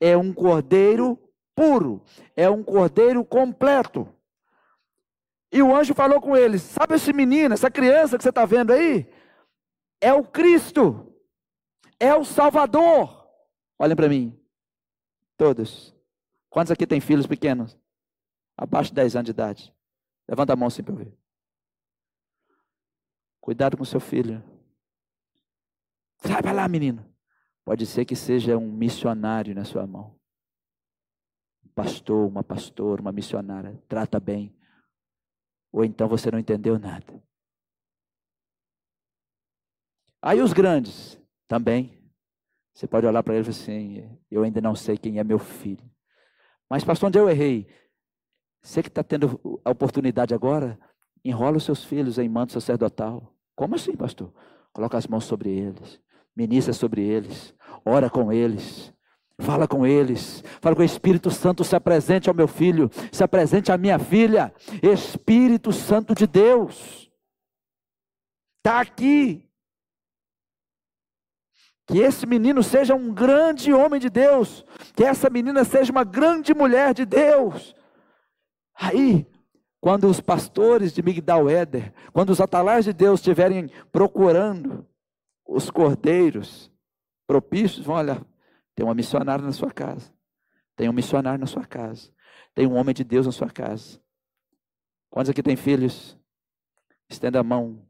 É 0.00 0.16
um 0.16 0.34
cordeiro 0.34 1.16
puro. 1.54 2.04
É 2.34 2.50
um 2.50 2.64
cordeiro 2.64 3.24
completo. 3.24 4.12
E 5.54 5.62
o 5.62 5.72
anjo 5.72 5.94
falou 5.94 6.20
com 6.20 6.36
eles: 6.36 6.62
Sabe 6.62 6.96
esse 6.96 7.12
menino, 7.12 7.54
essa 7.54 7.70
criança 7.70 8.18
que 8.18 8.24
você 8.24 8.30
está 8.30 8.44
vendo 8.44 8.72
aí? 8.72 9.08
É 10.00 10.12
o 10.12 10.24
Cristo. 10.24 11.14
É 12.00 12.12
o 12.12 12.24
Salvador. 12.24 13.24
Olhem 13.78 13.94
para 13.94 14.08
mim. 14.08 14.36
Todos. 15.36 15.94
Quantos 16.50 16.72
aqui 16.72 16.84
têm 16.84 17.00
filhos 17.00 17.28
pequenos? 17.28 17.78
Abaixo 18.56 18.90
de 18.90 18.96
10 18.96 19.14
anos 19.14 19.26
de 19.26 19.30
idade. 19.30 19.74
Levanta 20.28 20.52
a 20.52 20.56
mão 20.56 20.66
assim 20.66 20.82
para 20.82 20.92
eu 20.92 20.98
ver. 20.98 21.16
Cuidado 23.40 23.76
com 23.76 23.84
seu 23.84 24.00
filho. 24.00 24.42
Sai 26.18 26.42
para 26.42 26.50
lá, 26.50 26.66
menino. 26.66 27.08
Pode 27.64 27.86
ser 27.86 28.04
que 28.04 28.16
seja 28.16 28.58
um 28.58 28.72
missionário 28.72 29.54
na 29.54 29.64
sua 29.64 29.86
mão. 29.86 30.18
Um 31.64 31.68
pastor, 31.68 32.26
uma 32.26 32.42
pastora, 32.42 33.00
uma 33.00 33.12
missionária. 33.12 33.80
Trata 33.86 34.18
bem. 34.18 34.52
Ou 35.74 35.84
então 35.84 36.06
você 36.06 36.30
não 36.30 36.38
entendeu 36.38 36.78
nada. 36.78 37.20
Aí 40.22 40.40
os 40.40 40.52
grandes 40.52 41.20
também. 41.48 42.00
Você 42.72 42.86
pode 42.86 43.04
olhar 43.04 43.24
para 43.24 43.34
eles 43.34 43.48
assim: 43.48 44.08
eu 44.30 44.44
ainda 44.44 44.60
não 44.60 44.76
sei 44.76 44.96
quem 44.96 45.18
é 45.18 45.24
meu 45.24 45.38
filho. 45.40 45.84
Mas, 46.70 46.84
pastor, 46.84 47.08
onde 47.08 47.18
eu 47.18 47.28
errei? 47.28 47.66
Você 48.62 48.84
que 48.84 48.88
está 48.88 49.02
tendo 49.02 49.60
a 49.64 49.70
oportunidade 49.70 50.32
agora, 50.32 50.78
enrola 51.24 51.56
os 51.56 51.64
seus 51.64 51.84
filhos 51.84 52.18
em 52.18 52.28
manto 52.28 52.52
sacerdotal. 52.52 53.34
Como 53.56 53.74
assim, 53.74 53.96
pastor? 53.96 54.32
Coloca 54.72 54.96
as 54.96 55.08
mãos 55.08 55.24
sobre 55.24 55.50
eles, 55.50 56.00
ministra 56.36 56.72
sobre 56.72 57.02
eles, 57.02 57.52
ora 57.84 58.08
com 58.08 58.32
eles, 58.32 58.94
fala 59.40 59.66
com 59.66 59.86
eles, 59.86 60.42
fala 60.60 60.76
com 60.76 60.82
o 60.82 60.84
Espírito 60.84 61.30
Santo, 61.30 61.64
se 61.64 61.74
apresente 61.74 62.28
ao 62.28 62.34
meu 62.34 62.46
filho, 62.46 62.90
se 63.10 63.22
apresente 63.24 63.72
à 63.72 63.78
minha 63.78 63.98
filha, 63.98 64.54
Espírito 64.82 65.72
Santo 65.72 66.14
de 66.14 66.26
Deus, 66.26 67.10
está 68.58 68.80
aqui. 68.80 69.48
Que 71.86 71.98
esse 71.98 72.24
menino 72.24 72.62
seja 72.62 72.94
um 72.94 73.12
grande 73.12 73.72
homem 73.72 74.00
de 74.00 74.08
Deus, 74.08 74.64
que 74.94 75.04
essa 75.04 75.28
menina 75.28 75.64
seja 75.64 75.92
uma 75.92 76.04
grande 76.04 76.54
mulher 76.54 76.94
de 76.94 77.04
Deus. 77.04 77.74
Aí, 78.74 79.26
quando 79.80 80.08
os 80.08 80.18
pastores 80.18 80.94
de 80.94 81.02
Migdal 81.02 81.50
Éder, 81.50 81.92
quando 82.10 82.30
os 82.30 82.40
atalais 82.40 82.86
de 82.86 82.92
Deus 82.94 83.20
estiverem 83.20 83.68
procurando 83.92 84.86
os 85.46 85.70
cordeiros 85.70 86.72
propícios, 87.26 87.84
vão 87.84 87.96
olhar, 87.96 88.22
tem 88.74 88.84
uma 88.84 88.94
missionária 88.94 89.44
na 89.44 89.52
sua 89.52 89.70
casa, 89.70 90.12
tem 90.76 90.88
um 90.88 90.92
missionário 90.92 91.40
na 91.40 91.46
sua 91.46 91.64
casa, 91.64 92.12
tem 92.54 92.66
um 92.66 92.74
homem 92.74 92.94
de 92.94 93.04
Deus 93.04 93.26
na 93.26 93.32
sua 93.32 93.50
casa. 93.50 94.00
Quantos 95.10 95.30
aqui 95.30 95.42
têm 95.42 95.56
filhos? 95.56 96.18
Estenda 97.08 97.40
a 97.40 97.44
mão, 97.44 97.86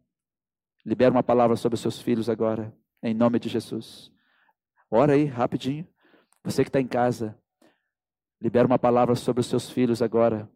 libera 0.84 1.10
uma 1.10 1.22
palavra 1.22 1.56
sobre 1.56 1.74
os 1.74 1.80
seus 1.80 2.00
filhos 2.00 2.28
agora, 2.28 2.74
em 3.02 3.14
nome 3.14 3.38
de 3.38 3.48
Jesus. 3.48 4.12
Ora 4.90 5.14
aí, 5.14 5.24
rapidinho. 5.24 5.88
Você 6.42 6.62
que 6.62 6.68
está 6.68 6.80
em 6.80 6.86
casa, 6.86 7.38
libera 8.40 8.66
uma 8.66 8.78
palavra 8.78 9.14
sobre 9.14 9.40
os 9.40 9.46
seus 9.46 9.70
filhos 9.70 10.02
agora 10.02 10.50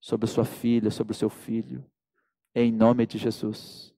sobre 0.00 0.26
sua 0.26 0.44
filha, 0.44 0.90
sobre 0.90 1.12
o 1.12 1.14
seu 1.14 1.28
filho, 1.28 1.84
em 2.54 2.72
nome 2.72 3.06
de 3.06 3.18
Jesus. 3.18 3.94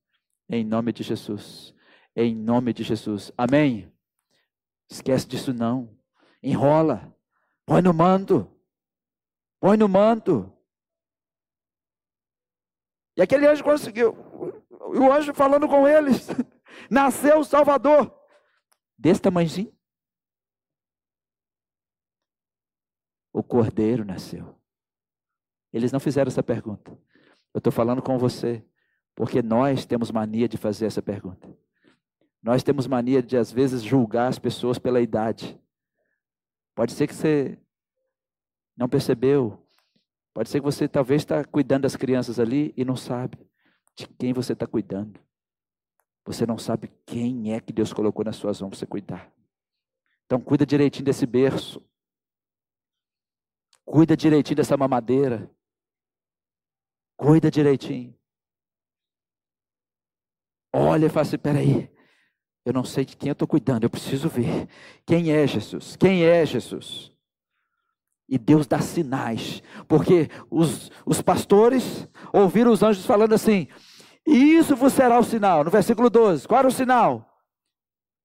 Em 0.49 0.65
nome 0.65 0.93
de 0.93 1.03
Jesus. 1.03 1.75
Em 2.15 2.35
nome 2.35 2.73
de 2.73 2.83
Jesus. 2.83 3.33
Amém. 3.39 3.92
Esquece 4.93 5.27
disso 5.27 5.55
não. 5.55 5.99
Enrola. 6.43 7.17
Põe 7.65 7.81
no 7.81 7.95
manto. 7.95 8.47
Põe 9.59 9.79
no 9.79 9.89
manto. 9.89 10.55
E 13.17 13.23
aquele 13.23 13.47
anjo 13.47 13.65
conseguiu. 13.65 14.13
O 14.71 15.11
anjo 15.11 15.33
falando 15.33 15.67
com 15.67 15.89
eles. 15.89 16.29
Nasceu 16.91 17.39
o 17.39 17.45
Salvador. 17.45 18.15
Desse 18.99 19.23
tamanhozinho. 19.23 19.75
O 23.33 23.43
cordeiro 23.43 24.05
nasceu. 24.05 24.61
Eles 25.73 25.91
não 25.91 25.99
fizeram 25.99 26.29
essa 26.29 26.43
pergunta. 26.43 26.91
Eu 27.55 27.59
estou 27.59 27.73
falando 27.73 28.03
com 28.03 28.19
você, 28.19 28.63
porque 29.15 29.41
nós 29.41 29.87
temos 29.87 30.11
mania 30.11 30.47
de 30.47 30.59
fazer 30.59 30.85
essa 30.85 31.01
pergunta. 31.01 31.49
Nós 32.43 32.63
temos 32.63 32.87
mania 32.87 33.23
de, 33.23 33.37
às 33.37 33.53
vezes, 33.53 33.83
julgar 33.83 34.29
as 34.29 34.39
pessoas 34.39 34.79
pela 34.79 35.01
idade. 35.01 35.59
Pode 36.75 36.93
ser 36.93 37.07
que 37.07 37.15
você 37.15 37.59
não 38.77 38.89
percebeu. 38.89 39.65
Pode 40.35 40.49
ser 40.49 40.59
que 40.59 40.65
você 40.65 40.89
talvez 40.89 41.23
está 41.23 41.45
cuidando 41.45 41.83
das 41.83 41.95
crianças 41.95 42.41
ali 42.41 42.73
e 42.77 42.85
não 42.85 42.97
sabe 42.97 43.39
de 43.95 44.09
quem 44.09 44.33
você 44.33 44.55
está 44.55 44.67
cuidando. 44.67 45.21
Você 46.25 46.47
não 46.47 46.59
sabe 46.59 46.91
quem 47.05 47.53
é 47.53 47.61
que 47.61 47.73
Deus 47.73 47.93
colocou 47.93 48.25
nas 48.25 48.37
suas 48.37 48.61
mãos 48.61 48.71
para 48.71 48.79
você 48.79 48.87
cuidar. 48.87 49.33
Então, 50.27 50.41
cuida 50.41 50.65
direitinho 50.65 51.05
desse 51.05 51.27
berço. 51.27 51.85
Cuida 53.85 54.17
direitinho 54.17 54.57
dessa 54.57 54.77
mamadeira. 54.77 55.51
Cuida 57.17 57.51
direitinho. 57.51 58.17
Olha 60.73 61.07
e 61.07 61.09
fala 61.11 61.23
assim: 61.23 61.39
peraí, 61.39 61.92
eu 62.65 62.73
não 62.73 62.85
sei 62.85 63.05
de 63.05 63.17
quem 63.17 63.29
eu 63.29 63.33
estou 63.33 63.49
cuidando, 63.49 63.85
eu 63.85 63.91
preciso 63.91 64.29
ver. 64.29 64.69
Quem 65.05 65.33
é 65.33 65.47
Jesus? 65.47 65.97
Quem 65.97 66.25
é 66.25 66.45
Jesus? 66.47 67.13
E 68.29 68.39
Deus 68.39 68.67
dá 68.67 68.81
sinais, 68.81 69.63
porque 69.89 70.31
os, 70.49 70.91
os 71.05 71.21
pastores 71.21 72.09
ouviram 72.33 72.73
os 72.73 72.83
anjos 72.83 73.05
falando 73.05 73.35
assim: 73.35 73.67
isso 74.27 74.77
vos 74.77 74.93
será 74.93 75.19
o 75.19 75.25
sinal. 75.25 75.65
No 75.65 75.71
versículo 75.71 76.09
12, 76.09 76.47
qual 76.47 76.61
era 76.61 76.69
o 76.69 76.73
sinal? 76.73 77.29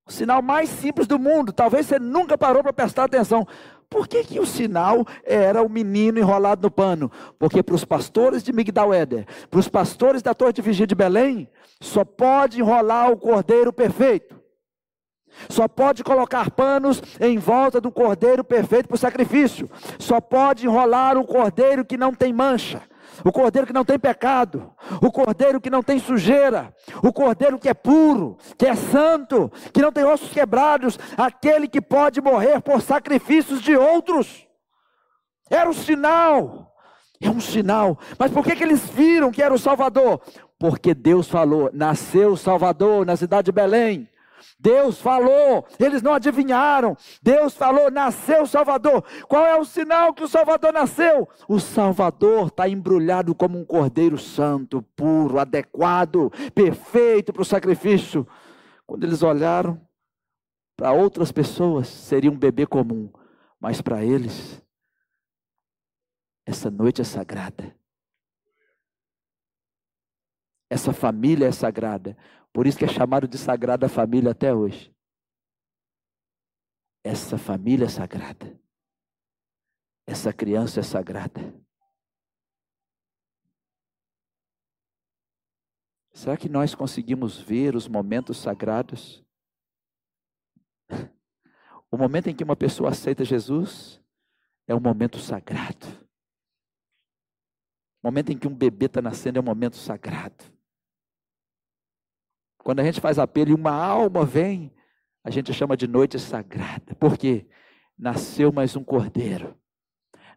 O 0.07 0.11
sinal 0.11 0.41
mais 0.41 0.69
simples 0.69 1.07
do 1.07 1.19
mundo, 1.19 1.51
talvez 1.51 1.85
você 1.85 1.99
nunca 1.99 2.37
parou 2.37 2.63
para 2.63 2.71
prestar 2.71 3.03
atenção. 3.03 3.45
Por 3.89 4.07
que, 4.07 4.23
que 4.23 4.39
o 4.39 4.45
sinal 4.45 5.05
era 5.23 5.61
o 5.61 5.69
menino 5.69 6.19
enrolado 6.19 6.61
no 6.63 6.71
pano? 6.71 7.11
Porque 7.39 7.63
para 7.63 7.75
os 7.75 7.85
pastores 7.85 8.43
de 8.43 8.51
Migdal 8.51 8.93
Éder, 8.93 9.25
para 9.49 9.59
os 9.59 9.69
pastores 9.69 10.21
da 10.21 10.33
Torre 10.33 10.53
de 10.53 10.61
Vigia 10.61 10.85
de 10.85 10.95
Belém, 10.95 11.49
só 11.79 12.03
pode 12.03 12.59
enrolar 12.59 13.11
o 13.11 13.17
cordeiro 13.17 13.71
perfeito. 13.71 14.35
Só 15.49 15.67
pode 15.67 16.03
colocar 16.03 16.49
panos 16.51 17.01
em 17.19 17.37
volta 17.37 17.79
do 17.79 17.91
cordeiro 17.91 18.43
perfeito 18.43 18.87
para 18.87 18.95
o 18.95 18.99
sacrifício. 18.99 19.69
Só 19.99 20.19
pode 20.19 20.65
enrolar 20.65 21.17
o 21.17 21.25
cordeiro 21.25 21.85
que 21.85 21.95
não 21.95 22.13
tem 22.13 22.33
mancha 22.33 22.81
o 23.23 23.31
cordeiro 23.31 23.67
que 23.67 23.73
não 23.73 23.85
tem 23.85 23.97
pecado, 23.97 24.71
o 25.01 25.11
cordeiro 25.11 25.59
que 25.59 25.69
não 25.69 25.81
tem 25.81 25.99
sujeira, 25.99 26.73
o 27.03 27.11
cordeiro 27.11 27.59
que 27.59 27.69
é 27.69 27.73
puro, 27.73 28.37
que 28.57 28.65
é 28.65 28.75
santo, 28.75 29.51
que 29.73 29.81
não 29.81 29.91
tem 29.91 30.03
ossos 30.03 30.29
quebrados, 30.29 30.97
aquele 31.17 31.67
que 31.67 31.81
pode 31.81 32.21
morrer 32.21 32.61
por 32.61 32.81
sacrifícios 32.81 33.61
de 33.61 33.75
outros. 33.75 34.47
Era 35.49 35.69
um 35.69 35.73
sinal, 35.73 36.73
é 37.21 37.29
um 37.29 37.39
sinal. 37.39 37.97
Mas 38.17 38.31
por 38.31 38.43
que, 38.43 38.55
que 38.55 38.63
eles 38.63 38.87
viram 38.89 39.31
que 39.31 39.41
era 39.41 39.53
o 39.53 39.59
Salvador? 39.59 40.21
Porque 40.59 40.93
Deus 40.93 41.27
falou: 41.27 41.69
nasceu 41.73 42.33
o 42.33 42.37
Salvador 42.37 43.05
na 43.05 43.15
cidade 43.15 43.45
de 43.45 43.51
Belém. 43.51 44.09
Deus 44.59 44.99
falou, 44.99 45.65
eles 45.79 46.01
não 46.01 46.13
adivinharam. 46.13 46.95
Deus 47.21 47.55
falou, 47.55 47.91
nasceu 47.91 48.43
o 48.43 48.47
Salvador. 48.47 49.03
Qual 49.27 49.45
é 49.45 49.57
o 49.57 49.65
sinal 49.65 50.13
que 50.13 50.23
o 50.23 50.27
Salvador 50.27 50.73
nasceu? 50.73 51.27
O 51.47 51.59
Salvador 51.59 52.47
está 52.47 52.67
embrulhado 52.67 53.35
como 53.35 53.59
um 53.59 53.65
cordeiro 53.65 54.17
santo, 54.17 54.81
puro, 54.95 55.39
adequado, 55.39 56.31
perfeito 56.53 57.31
para 57.33 57.41
o 57.41 57.45
sacrifício. 57.45 58.27
Quando 58.85 59.03
eles 59.03 59.21
olharam, 59.23 59.81
para 60.75 60.91
outras 60.91 61.31
pessoas 61.31 61.87
seria 61.87 62.31
um 62.31 62.37
bebê 62.37 62.65
comum, 62.65 63.11
mas 63.59 63.81
para 63.81 64.03
eles, 64.03 64.61
essa 66.45 66.69
noite 66.69 67.01
é 67.01 67.03
sagrada. 67.03 67.75
Essa 70.69 70.93
família 70.93 71.47
é 71.47 71.51
sagrada. 71.51 72.17
Por 72.57 72.65
isso 72.65 72.79
que 72.79 72.85
é 72.85 72.87
chamado 72.87 73.27
de 73.27 73.37
Sagrada 73.37 73.87
Família 73.87 74.31
até 74.31 74.51
hoje. 74.51 74.91
Essa 77.03 77.37
família 77.37 77.85
é 77.85 77.87
sagrada. 77.87 78.59
Essa 80.07 80.33
criança 80.33 80.79
é 80.79 80.83
sagrada. 80.83 81.53
Será 86.11 86.35
que 86.35 86.49
nós 86.49 86.73
conseguimos 86.73 87.37
ver 87.37 87.75
os 87.75 87.87
momentos 87.87 88.39
sagrados? 88.39 89.23
O 91.91 91.95
momento 91.95 92.27
em 92.27 92.35
que 92.35 92.43
uma 92.43 92.55
pessoa 92.55 92.89
aceita 92.89 93.23
Jesus 93.23 94.01
é 94.65 94.73
um 94.73 94.79
momento 94.79 95.19
sagrado. 95.19 95.85
O 98.01 98.07
momento 98.07 98.31
em 98.31 98.37
que 98.39 98.47
um 98.47 98.55
bebê 98.55 98.87
está 98.87 98.99
nascendo 98.99 99.37
é 99.37 99.41
um 99.43 99.45
momento 99.45 99.75
sagrado. 99.75 100.56
Quando 102.67 102.81
a 102.81 102.83
gente 102.83 102.99
faz 102.99 103.17
apelo 103.17 103.51
e 103.51 103.53
uma 103.53 103.71
alma 103.71 104.25
vem, 104.25 104.73
a 105.23 105.29
gente 105.29 105.53
chama 105.53 105.77
de 105.77 105.87
noite 105.87 106.19
sagrada. 106.19 106.93
Por 106.95 107.17
quê? 107.17 107.47
Nasceu 107.97 108.51
mais 108.51 108.75
um 108.75 108.83
cordeiro. 108.83 109.57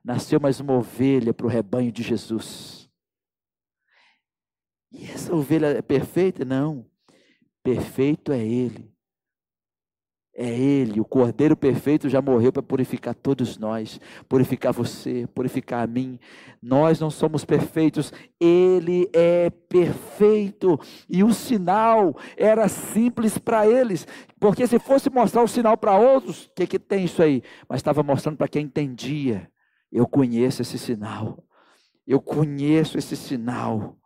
Nasceu 0.05 0.39
mais 0.39 0.61
uma 0.61 0.75
ovelha 0.75 1.35
para 1.35 1.45
o 1.45 1.49
rebanho 1.49 1.91
de 1.91 2.05
Jesus. 2.05 2.89
E 4.93 5.11
essa 5.11 5.35
ovelha 5.35 5.77
é 5.77 5.83
perfeita? 5.83 6.45
Não. 6.45 6.89
Perfeito 7.65 8.31
é 8.31 8.39
Ele. 8.39 8.95
É 10.35 10.49
Ele, 10.49 11.01
o 11.01 11.05
Cordeiro 11.05 11.57
perfeito, 11.57 12.09
já 12.09 12.23
morreu 12.23 12.53
para 12.53 12.63
purificar 12.63 13.15
todos 13.15 13.59
nós, 13.59 14.01
purificar 14.29 14.73
você, 14.73 15.27
purificar 15.35 15.83
a 15.83 15.87
mim. 15.87 16.21
Nós 16.63 17.01
não 17.01 17.11
somos 17.11 17.45
perfeitos, 17.45 18.13
Ele 18.41 19.11
é 19.13 19.51
perfeito. 19.51 20.79
E 21.09 21.25
o 21.25 21.35
sinal 21.35 22.17
era 22.37 22.69
simples 22.69 23.39
para 23.39 23.67
eles, 23.67 24.07
porque 24.39 24.67
se 24.67 24.79
fosse 24.79 25.11
mostrar 25.11 25.43
o 25.43 25.49
sinal 25.49 25.77
para 25.77 25.99
outros, 25.99 26.47
o 26.47 26.51
que, 26.55 26.67
que 26.67 26.79
tem 26.79 27.05
isso 27.05 27.23
aí? 27.23 27.43
Mas 27.69 27.81
estava 27.81 28.03
mostrando 28.03 28.37
para 28.37 28.49
quem 28.49 28.65
entendia. 28.65 29.51
Eu 29.91 30.07
conheço 30.07 30.63
esse 30.63 30.79
sinal, 30.79 31.45
eu 32.07 32.21
conheço 32.21 32.97
esse 32.97 33.17
sinal. 33.17 33.97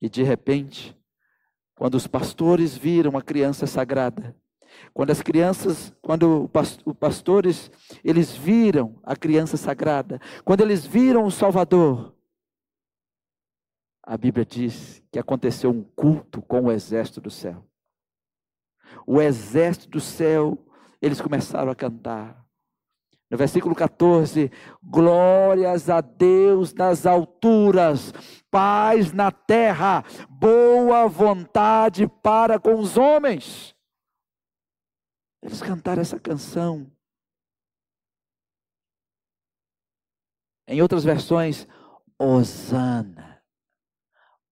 E 0.00 0.08
de 0.08 0.24
repente, 0.24 0.98
quando 1.76 1.94
os 1.94 2.08
pastores 2.08 2.76
viram 2.76 3.16
a 3.16 3.22
criança 3.22 3.68
sagrada, 3.68 4.36
quando 4.92 5.10
as 5.10 5.22
crianças, 5.22 5.94
quando 6.02 6.50
os 6.84 6.94
pastores, 6.94 7.70
eles 8.04 8.32
viram 8.32 8.94
a 9.02 9.16
criança 9.16 9.56
sagrada, 9.56 10.20
quando 10.44 10.60
eles 10.60 10.84
viram 10.84 11.24
o 11.24 11.30
Salvador, 11.30 12.14
a 14.04 14.16
Bíblia 14.16 14.44
diz 14.44 15.02
que 15.12 15.18
aconteceu 15.18 15.70
um 15.70 15.82
culto 15.82 16.42
com 16.42 16.62
o 16.62 16.72
exército 16.72 17.20
do 17.20 17.30
céu. 17.30 17.64
O 19.06 19.20
exército 19.20 19.88
do 19.88 20.00
céu, 20.00 20.58
eles 21.00 21.20
começaram 21.20 21.70
a 21.70 21.74
cantar. 21.74 22.42
No 23.30 23.38
versículo 23.38 23.74
14, 23.74 24.50
glórias 24.82 25.88
a 25.88 26.02
Deus 26.02 26.74
nas 26.74 27.06
alturas, 27.06 28.12
paz 28.50 29.12
na 29.12 29.30
terra, 29.30 30.04
boa 30.28 31.08
vontade 31.08 32.06
para 32.22 32.58
com 32.58 32.74
os 32.74 32.98
homens. 32.98 33.71
Eles 35.42 35.60
cantaram 35.60 36.00
essa 36.00 36.20
canção. 36.20 36.90
Em 40.68 40.80
outras 40.80 41.02
versões, 41.02 41.66
Osana, 42.16 43.42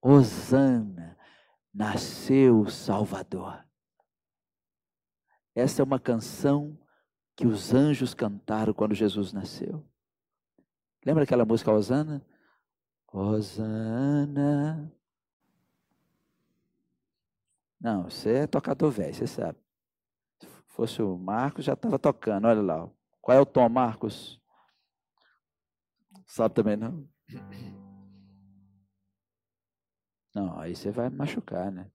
Osana, 0.03 1.16
nasceu 1.72 2.62
o 2.62 2.70
Salvador. 2.70 3.64
Essa 5.55 5.80
é 5.80 5.84
uma 5.84 6.01
canção 6.01 6.76
que 7.36 7.47
os 7.47 7.72
anjos 7.72 8.12
cantaram 8.12 8.74
quando 8.74 8.95
Jesus 8.95 9.32
nasceu. 9.32 9.86
Lembra 11.07 11.22
aquela 11.22 11.45
música 11.45 11.72
Osana? 11.72 12.26
Osana. 13.12 14.93
Não, 17.80 18.11
você 18.11 18.30
é 18.30 18.47
tocador 18.47 18.91
velho, 18.91 19.14
você 19.14 19.26
sabe 19.26 19.59
fosse 20.81 21.03
o 21.03 21.18
Marcos, 21.18 21.66
já 21.66 21.74
estava 21.74 21.99
tocando. 21.99 22.47
Olha 22.47 22.62
lá. 22.62 22.91
Qual 23.20 23.37
é 23.37 23.41
o 23.41 23.45
tom, 23.45 23.68
Marcos? 23.68 24.41
Sabe 26.26 26.55
também 26.55 26.76
não? 26.76 27.07
Não, 30.33 30.61
aí 30.61 30.76
você 30.76 30.93
vai 30.93 31.11
machucar, 31.11 31.72
né? 31.72 31.91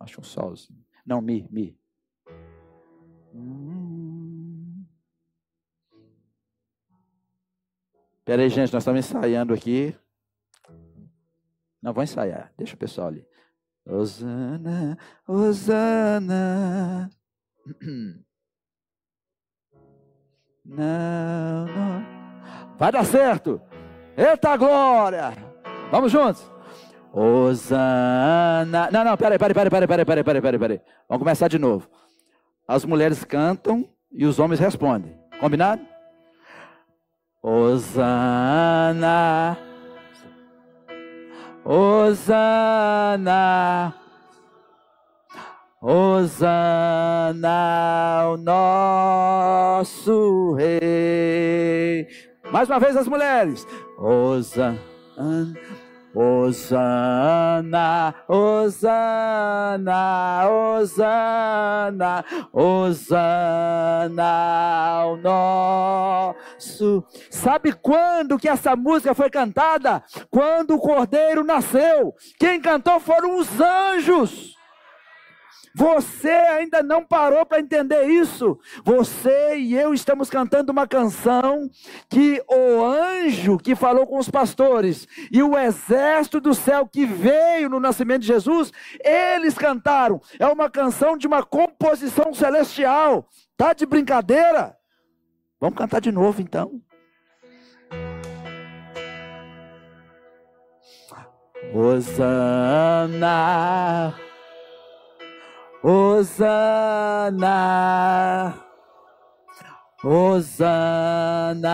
Acho 0.00 0.20
um 0.20 0.24
solzinho. 0.24 0.84
Não, 1.06 1.20
mi, 1.20 1.46
mi. 1.48 1.78
Espera 8.18 8.42
aí, 8.42 8.48
gente, 8.48 8.72
nós 8.72 8.82
estamos 8.82 8.98
ensaiando 8.98 9.54
aqui. 9.54 9.96
Não, 11.80 11.92
vou 11.92 12.02
ensaiar. 12.02 12.52
Deixa 12.56 12.74
o 12.74 12.78
pessoal 12.78 13.06
ali. 13.06 13.27
Osana, 13.88 14.98
Osana. 15.26 17.10
Não, 20.70 21.64
não. 21.64 22.04
Vai 22.76 22.92
dar 22.92 23.02
certo. 23.06 23.58
Eita 24.14 24.54
glória. 24.54 25.32
Vamos 25.90 26.12
juntos. 26.12 26.46
Osana. 27.10 28.90
Não, 28.92 29.02
não, 29.02 29.16
peraí, 29.16 29.38
peraí, 29.38 29.54
peraí, 29.54 29.70
peraí, 29.70 29.86
peraí, 29.86 30.04
peraí, 30.04 30.42
peraí, 30.42 30.58
peraí. 30.58 30.80
Vamos 31.08 31.22
começar 31.24 31.48
de 31.48 31.58
novo. 31.58 31.88
As 32.66 32.84
mulheres 32.84 33.24
cantam 33.24 33.88
e 34.12 34.26
os 34.26 34.38
homens 34.38 34.60
respondem. 34.60 35.18
Combinado? 35.40 35.80
Osana. 37.42 38.28
Osana, 41.70 43.28
Osana, 45.82 47.50
o 48.32 48.38
nosso 48.38 49.94
rei. 50.54 52.08
Mais 52.50 52.70
uma 52.70 52.80
vez 52.80 52.96
as 52.96 53.06
mulheres. 53.06 53.66
Osana. 53.98 54.78
Osana, 56.20 58.12
Osana, 58.26 59.92
Osana, 60.50 62.24
Osana, 62.52 64.24
o 65.06 65.16
nosso. 65.16 67.04
Sabe 67.30 67.72
quando 67.72 68.36
que 68.36 68.48
essa 68.48 68.74
música 68.74 69.14
foi 69.14 69.30
cantada? 69.30 70.02
Quando 70.28 70.74
o 70.74 70.80
Cordeiro 70.80 71.44
nasceu. 71.44 72.12
Quem 72.36 72.60
cantou 72.60 72.98
foram 72.98 73.38
os 73.38 73.48
anjos. 73.60 74.57
Você 75.78 76.28
ainda 76.28 76.82
não 76.82 77.04
parou 77.04 77.46
para 77.46 77.60
entender 77.60 78.06
isso. 78.06 78.58
Você 78.82 79.58
e 79.58 79.76
eu 79.76 79.94
estamos 79.94 80.28
cantando 80.28 80.72
uma 80.72 80.88
canção 80.88 81.70
que 82.08 82.42
o 82.48 82.84
anjo 82.84 83.58
que 83.58 83.76
falou 83.76 84.04
com 84.04 84.18
os 84.18 84.28
pastores 84.28 85.06
e 85.30 85.40
o 85.40 85.56
exército 85.56 86.40
do 86.40 86.52
céu 86.52 86.84
que 86.84 87.06
veio 87.06 87.68
no 87.68 87.78
nascimento 87.78 88.22
de 88.22 88.26
Jesus, 88.26 88.72
eles 89.04 89.54
cantaram. 89.54 90.20
É 90.40 90.48
uma 90.48 90.68
canção 90.68 91.16
de 91.16 91.28
uma 91.28 91.44
composição 91.44 92.34
celestial. 92.34 93.28
Tá 93.56 93.72
de 93.72 93.86
brincadeira? 93.86 94.76
Vamos 95.60 95.78
cantar 95.78 96.00
de 96.00 96.10
novo 96.10 96.42
então. 96.42 96.82
Osana. 101.72 103.28
Osana, 105.80 107.44
Osana, 110.02 111.70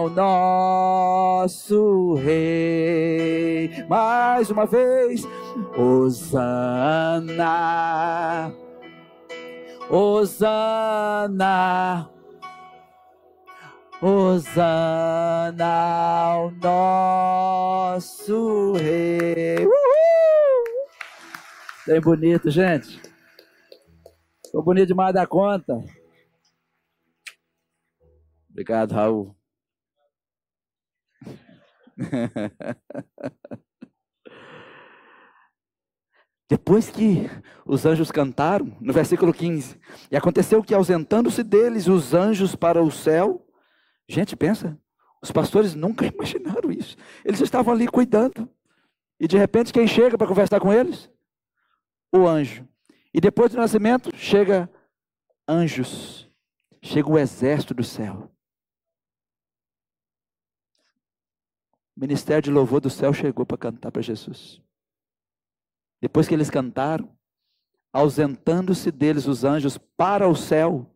o 0.00 0.08
nosso 0.10 2.14
Rei. 2.14 3.84
Mais 3.88 4.48
uma 4.48 4.64
vez, 4.64 5.26
Osana, 5.76 6.44
Osana, 9.90 12.08
Osana 14.00 15.66
ao 15.66 16.52
nosso 17.92 18.74
Rei. 18.74 19.66
Uhul! 19.66 19.74
Bem 21.88 22.00
bonito, 22.00 22.48
gente. 22.52 23.15
Ficou 24.56 24.64
bonito 24.64 24.88
demais 24.88 25.12
da 25.12 25.26
conta. 25.26 25.84
Obrigado, 28.48 28.92
Raul. 28.92 29.36
Depois 36.48 36.88
que 36.88 37.28
os 37.66 37.84
anjos 37.84 38.10
cantaram, 38.10 38.74
no 38.80 38.94
versículo 38.94 39.34
15, 39.34 39.78
e 40.10 40.16
aconteceu 40.16 40.62
que, 40.62 40.72
ausentando-se 40.72 41.42
deles 41.42 41.86
os 41.86 42.14
anjos 42.14 42.56
para 42.56 42.82
o 42.82 42.90
céu, 42.90 43.46
gente, 44.08 44.34
pensa, 44.34 44.80
os 45.22 45.30
pastores 45.30 45.74
nunca 45.74 46.06
imaginaram 46.08 46.72
isso. 46.72 46.96
Eles 47.26 47.42
estavam 47.42 47.74
ali 47.74 47.86
cuidando, 47.86 48.48
e 49.20 49.28
de 49.28 49.36
repente, 49.36 49.70
quem 49.70 49.86
chega 49.86 50.16
para 50.16 50.26
conversar 50.26 50.60
com 50.60 50.72
eles? 50.72 51.10
O 52.10 52.26
anjo. 52.26 52.66
E 53.16 53.20
depois 53.20 53.50
do 53.50 53.56
nascimento, 53.56 54.14
chega 54.14 54.70
anjos, 55.48 56.30
chega 56.82 57.08
o 57.08 57.18
exército 57.18 57.72
do 57.72 57.82
céu. 57.82 58.30
O 61.96 62.00
ministério 62.00 62.42
de 62.42 62.50
louvor 62.50 62.78
do 62.78 62.90
céu 62.90 63.14
chegou 63.14 63.46
para 63.46 63.56
cantar 63.56 63.90
para 63.90 64.02
Jesus. 64.02 64.60
Depois 65.98 66.28
que 66.28 66.34
eles 66.34 66.50
cantaram, 66.50 67.10
ausentando-se 67.90 68.90
deles 68.90 69.26
os 69.26 69.44
anjos 69.44 69.78
para 69.78 70.28
o 70.28 70.36
céu, 70.36 70.94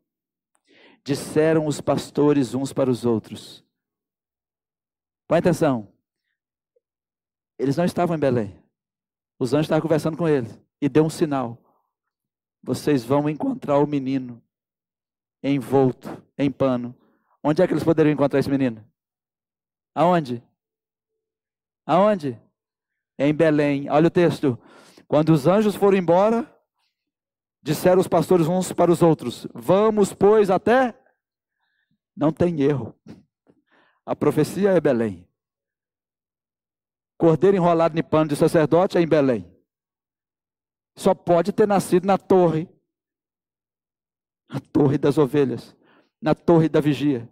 disseram 1.03 1.67
os 1.67 1.81
pastores 1.81 2.53
uns 2.53 2.71
para 2.71 2.91
os 2.91 3.07
outros. 3.07 3.65
Põe 5.27 5.39
atenção. 5.39 5.91
Eles 7.59 7.79
não 7.79 7.87
estavam 7.87 8.15
em 8.15 8.21
Belém. 8.21 8.63
Os 9.39 9.55
anjos 9.55 9.65
estavam 9.65 9.81
conversando 9.81 10.19
com 10.19 10.29
eles. 10.29 10.61
E 10.83 10.87
deu 10.87 11.03
um 11.03 11.09
sinal. 11.09 11.70
Vocês 12.63 13.05
vão 13.05 13.29
encontrar 13.29 13.79
o 13.79 13.87
menino 13.87 14.43
envolto 15.43 16.23
em 16.37 16.51
pano. 16.51 16.95
Onde 17.43 17.63
é 17.63 17.67
que 17.67 17.73
eles 17.73 17.85
poderiam 17.85 18.13
encontrar 18.13 18.39
esse 18.39 18.51
menino? 18.51 18.85
Aonde? 19.95 20.43
Aonde? 21.87 22.41
Em 23.19 23.35
Belém. 23.35 23.89
Olha 23.89 24.09
o 24.09 24.11
texto. 24.11 24.59
Quando 25.09 25.31
os 25.31 25.47
anjos 25.47 25.75
foram 25.75 25.97
embora, 25.97 26.49
disseram 27.63 28.01
os 28.01 28.09
pastores 28.09 28.47
uns 28.47 28.73
para 28.73 28.93
os 28.93 29.03
outros: 29.03 29.47
Vamos, 29.55 30.13
pois, 30.13 30.51
até. 30.51 30.95
Não 32.17 32.33
tem 32.33 32.61
erro. 32.61 32.95
A 34.05 34.15
profecia 34.15 34.71
é 34.71 34.81
Belém. 34.81 35.27
Cordeiro 37.17 37.57
enrolado 37.57 37.99
em 37.99 38.03
pano 38.03 38.29
de 38.29 38.37
sacerdote 38.37 38.97
é 38.97 39.01
em 39.01 39.09
Belém. 39.09 39.50
Só 41.01 41.15
pode 41.15 41.51
ter 41.51 41.67
nascido 41.67 42.05
na 42.05 42.19
torre. 42.19 42.69
Na 44.47 44.61
torre 44.61 44.99
das 44.99 45.17
ovelhas. 45.17 45.75
Na 46.21 46.35
torre 46.35 46.69
da 46.69 46.79
vigia. 46.79 47.27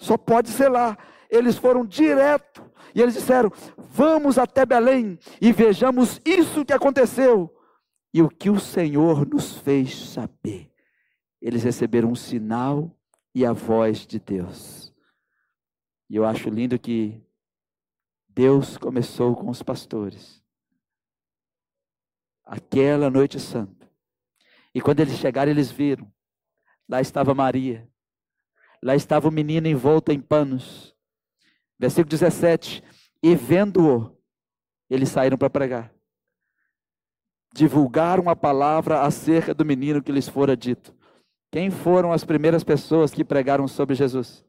Só 0.00 0.16
pode 0.16 0.48
ser 0.48 0.68
lá. 0.68 0.98
Eles 1.30 1.56
foram 1.56 1.86
direto 1.86 2.68
e 2.92 3.00
eles 3.00 3.14
disseram: 3.14 3.48
Vamos 3.78 4.38
até 4.38 4.66
Belém 4.66 5.20
e 5.40 5.52
vejamos 5.52 6.20
isso 6.24 6.64
que 6.64 6.72
aconteceu 6.72 7.48
e 8.12 8.20
o 8.20 8.28
que 8.28 8.50
o 8.50 8.58
Senhor 8.58 9.24
nos 9.24 9.56
fez 9.56 10.08
saber. 10.08 10.68
Eles 11.40 11.62
receberam 11.62 12.10
um 12.10 12.16
sinal 12.16 12.90
e 13.32 13.46
a 13.46 13.52
voz 13.52 14.04
de 14.04 14.18
Deus. 14.18 14.92
E 16.08 16.16
eu 16.16 16.24
acho 16.24 16.50
lindo 16.50 16.76
que 16.76 17.24
Deus 18.28 18.76
começou 18.76 19.36
com 19.36 19.48
os 19.48 19.62
pastores. 19.62 20.39
Aquela 22.50 23.08
noite 23.08 23.38
santa. 23.38 23.88
E 24.74 24.80
quando 24.80 24.98
eles 24.98 25.16
chegaram, 25.18 25.52
eles 25.52 25.70
viram. 25.70 26.12
Lá 26.88 27.00
estava 27.00 27.32
Maria. 27.32 27.88
Lá 28.82 28.96
estava 28.96 29.28
o 29.28 29.30
menino 29.30 29.68
envolto 29.68 30.10
em 30.10 30.20
panos. 30.20 30.92
Versículo 31.78 32.10
17: 32.10 32.82
E 33.22 33.36
vendo-o, 33.36 34.20
eles 34.88 35.10
saíram 35.10 35.38
para 35.38 35.48
pregar. 35.48 35.94
Divulgaram 37.54 38.28
a 38.28 38.34
palavra 38.34 39.02
acerca 39.02 39.54
do 39.54 39.64
menino 39.64 40.02
que 40.02 40.10
lhes 40.10 40.28
fora 40.28 40.56
dito. 40.56 40.92
Quem 41.52 41.70
foram 41.70 42.10
as 42.10 42.24
primeiras 42.24 42.64
pessoas 42.64 43.12
que 43.12 43.24
pregaram 43.24 43.68
sobre 43.68 43.94
Jesus? 43.94 44.44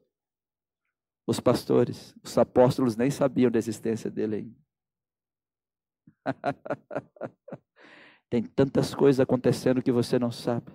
Os 1.24 1.38
pastores. 1.38 2.16
Os 2.20 2.36
apóstolos 2.36 2.96
nem 2.96 3.12
sabiam 3.12 3.48
da 3.48 3.60
existência 3.60 4.10
dele 4.10 4.36
ainda. 4.36 4.56
Tem 8.32 8.42
tantas 8.42 8.94
coisas 8.94 9.20
acontecendo 9.20 9.82
que 9.82 9.92
você 9.92 10.18
não 10.18 10.32
sabe. 10.32 10.72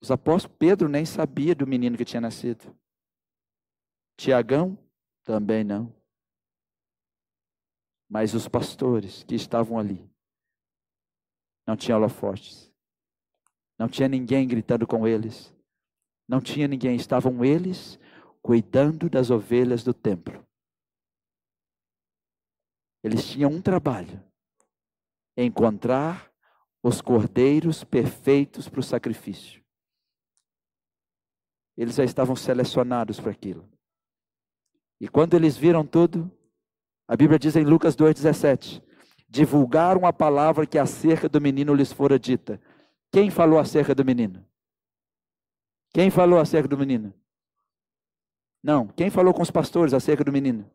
Os 0.00 0.10
apóstolos, 0.10 0.56
Pedro 0.58 0.88
nem 0.88 1.04
sabia 1.04 1.54
do 1.54 1.66
menino 1.66 1.94
que 1.94 2.06
tinha 2.06 2.22
nascido. 2.22 2.74
Tiagão 4.16 4.78
também 5.24 5.62
não. 5.62 5.94
Mas 8.08 8.32
os 8.32 8.48
pastores 8.48 9.22
que 9.24 9.34
estavam 9.34 9.78
ali 9.78 10.10
não 11.66 11.76
tinham 11.76 11.98
holofotes. 11.98 12.72
Não 13.78 13.90
tinha 13.90 14.08
ninguém 14.08 14.48
gritando 14.48 14.86
com 14.86 15.06
eles. 15.06 15.54
Não 16.26 16.40
tinha 16.40 16.66
ninguém, 16.66 16.96
estavam 16.96 17.44
eles 17.44 18.00
cuidando 18.40 19.10
das 19.10 19.28
ovelhas 19.28 19.84
do 19.84 19.92
templo. 19.92 20.42
Eles 23.04 23.28
tinham 23.28 23.50
um 23.50 23.60
trabalho: 23.60 24.26
encontrar 25.44 26.30
os 26.82 27.00
cordeiros 27.00 27.84
perfeitos 27.84 28.68
para 28.68 28.80
o 28.80 28.82
sacrifício. 28.82 29.62
Eles 31.76 31.94
já 31.94 32.04
estavam 32.04 32.34
selecionados 32.34 33.20
para 33.20 33.30
aquilo. 33.30 33.68
E 35.00 35.08
quando 35.08 35.34
eles 35.34 35.56
viram 35.56 35.86
tudo, 35.86 36.30
a 37.06 37.16
Bíblia 37.16 37.38
diz 37.38 37.54
em 37.54 37.64
Lucas 37.64 37.96
2,17: 37.96 38.82
divulgaram 39.28 40.06
a 40.06 40.12
palavra 40.12 40.66
que 40.66 40.78
acerca 40.78 41.28
do 41.28 41.40
menino 41.40 41.74
lhes 41.74 41.92
fora 41.92 42.18
dita. 42.18 42.60
Quem 43.12 43.30
falou 43.30 43.58
acerca 43.58 43.94
do 43.94 44.04
menino? 44.04 44.44
Quem 45.92 46.10
falou 46.10 46.40
acerca 46.40 46.68
do 46.68 46.76
menino? 46.76 47.14
Não, 48.62 48.88
quem 48.88 49.08
falou 49.08 49.32
com 49.32 49.42
os 49.42 49.50
pastores 49.50 49.94
acerca 49.94 50.24
do 50.24 50.32
menino? 50.32 50.68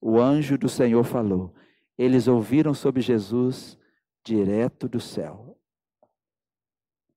O 0.00 0.18
anjo 0.18 0.56
do 0.56 0.68
Senhor 0.68 1.04
falou. 1.04 1.54
Eles 1.96 2.28
ouviram 2.28 2.72
sobre 2.74 3.00
Jesus 3.02 3.78
direto 4.24 4.88
do 4.88 5.00
céu. 5.00 5.58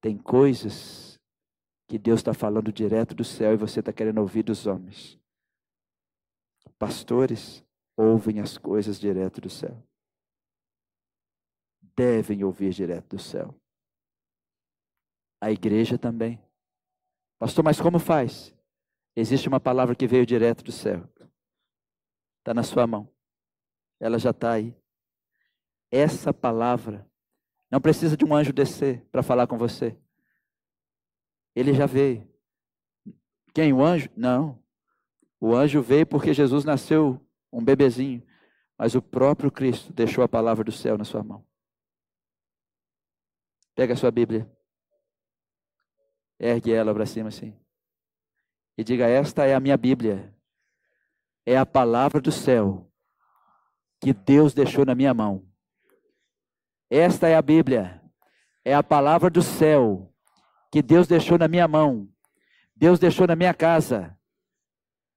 Tem 0.02 0.18
coisas 0.18 1.20
que 1.88 1.98
Deus 1.98 2.20
está 2.20 2.34
falando 2.34 2.72
direto 2.72 3.16
do 3.16 3.24
céu 3.24 3.54
e 3.54 3.58
você 3.58 3.80
está 3.80 3.94
querendo 3.94 4.20
ouvir 4.20 4.44
dos 4.44 4.66
homens. 4.66 5.20
Pastores 6.78 7.64
ouvem 7.96 8.40
as 8.40 8.58
coisas 8.58 9.00
direto 9.00 9.40
do 9.40 9.50
céu. 9.50 9.82
Devem 11.96 12.44
ouvir 12.44 12.74
direto 12.74 13.16
do 13.16 13.20
céu. 13.22 13.56
A 15.40 15.52
igreja 15.52 15.98
também. 15.98 16.42
Pastor, 17.38 17.64
mas 17.64 17.80
como 17.80 18.00
faz? 18.00 18.56
Existe 19.16 19.48
uma 19.48 19.60
palavra 19.60 19.96
que 19.96 20.08
veio 20.08 20.26
direto 20.26 20.64
do 20.64 20.72
céu. 20.72 21.08
Está 22.40 22.54
na 22.54 22.64
sua 22.64 22.88
mão. 22.88 23.13
Ela 24.04 24.20
já 24.20 24.32
está 24.32 24.52
aí. 24.52 24.76
Essa 25.90 26.34
palavra 26.34 27.10
não 27.72 27.80
precisa 27.80 28.18
de 28.18 28.26
um 28.26 28.36
anjo 28.36 28.52
descer 28.52 29.02
para 29.10 29.24
falar 29.24 29.48
com 29.48 29.58
você. 29.58 29.98
Ele 31.56 31.74
já 31.74 31.86
veio. 31.86 32.30
Quem? 33.54 33.72
O 33.72 33.82
anjo? 33.82 34.10
Não. 34.14 34.62
O 35.40 35.56
anjo 35.56 35.82
veio 35.82 36.06
porque 36.06 36.34
Jesus 36.34 36.66
nasceu 36.66 37.26
um 37.50 37.64
bebezinho, 37.64 38.22
mas 38.78 38.94
o 38.94 39.02
próprio 39.02 39.50
Cristo 39.50 39.94
deixou 39.94 40.22
a 40.22 40.28
palavra 40.28 40.66
do 40.66 40.72
céu 40.74 40.98
na 40.98 41.06
sua 41.06 41.24
mão. 41.24 41.48
Pega 43.74 43.94
a 43.94 43.98
sua 43.98 44.12
Bíblia. 44.12 44.52
Ergue 46.38 46.74
ela 46.74 46.94
para 46.94 47.06
cima 47.06 47.30
assim. 47.30 47.58
E 48.78 48.84
diga: 48.84 49.08
Esta 49.08 49.46
é 49.46 49.56
a 49.56 49.62
minha 49.62 49.78
Bíblia. 49.78 50.36
É 51.46 51.56
a 51.56 51.66
palavra 51.66 52.20
do 52.20 52.32
céu 52.34 52.90
que 54.04 54.14
Deus 54.14 54.54
deixou 54.54 54.86
na 54.86 54.94
minha 54.94 55.14
mão. 55.14 55.44
Esta 56.90 57.28
é 57.28 57.36
a 57.36 57.42
Bíblia. 57.42 58.02
É 58.64 58.74
a 58.74 58.84
palavra 58.84 59.30
do 59.30 59.42
céu 59.42 60.14
que 60.72 60.82
Deus 60.82 61.08
deixou 61.08 61.38
na 61.38 61.48
minha 61.48 61.68
mão. 61.68 62.08
Deus 62.76 63.00
deixou 63.00 63.26
na 63.28 63.36
minha 63.36 63.54
casa 63.54 64.18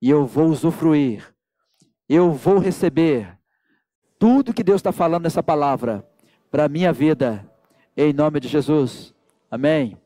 e 0.01 0.11
eu 0.11 0.27
vou 0.27 0.47
usufruir 0.47 1.37
eu 2.09 2.33
vou 2.33 2.59
receber 2.59 3.37
tudo 4.19 4.55
que 4.55 4.63
Deus 4.63 4.79
está 4.79 4.93
falando 4.93 5.25
nessa 5.25 5.43
palavra 5.43 6.07
para 6.51 6.65
a 6.65 6.69
minha 6.69 6.93
vida, 6.93 7.51
em 7.97 8.13
nome 8.13 8.41
de 8.41 8.49
Jesus. 8.49 9.15
Amém. 9.51 9.97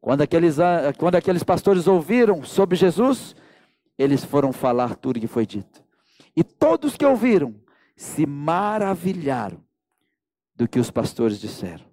Quando 0.00 0.22
aqueles, 0.22 0.56
quando 0.98 1.16
aqueles 1.16 1.42
pastores 1.42 1.86
ouviram 1.86 2.42
sobre 2.42 2.76
Jesus, 2.76 3.34
eles 3.98 4.24
foram 4.24 4.52
falar 4.52 4.94
tudo 4.94 5.20
que 5.20 5.26
foi 5.26 5.46
dito. 5.46 5.82
E 6.36 6.44
todos 6.44 6.96
que 6.96 7.04
ouviram 7.04 7.54
se 7.96 8.26
maravilharam 8.26 9.64
do 10.54 10.68
que 10.68 10.78
os 10.78 10.90
pastores 10.90 11.38
disseram. 11.38 11.84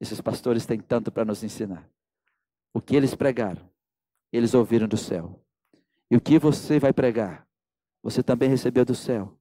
Esses 0.00 0.20
pastores 0.20 0.64
têm 0.64 0.80
tanto 0.80 1.10
para 1.10 1.24
nos 1.24 1.42
ensinar. 1.42 1.88
O 2.72 2.80
que 2.80 2.94
eles 2.94 3.14
pregaram, 3.14 3.68
eles 4.32 4.54
ouviram 4.54 4.86
do 4.86 4.96
céu. 4.96 5.42
E 6.10 6.16
o 6.16 6.20
que 6.20 6.38
você 6.38 6.78
vai 6.78 6.92
pregar, 6.92 7.46
você 8.02 8.22
também 8.22 8.48
recebeu 8.48 8.84
do 8.84 8.94
céu. 8.94 9.36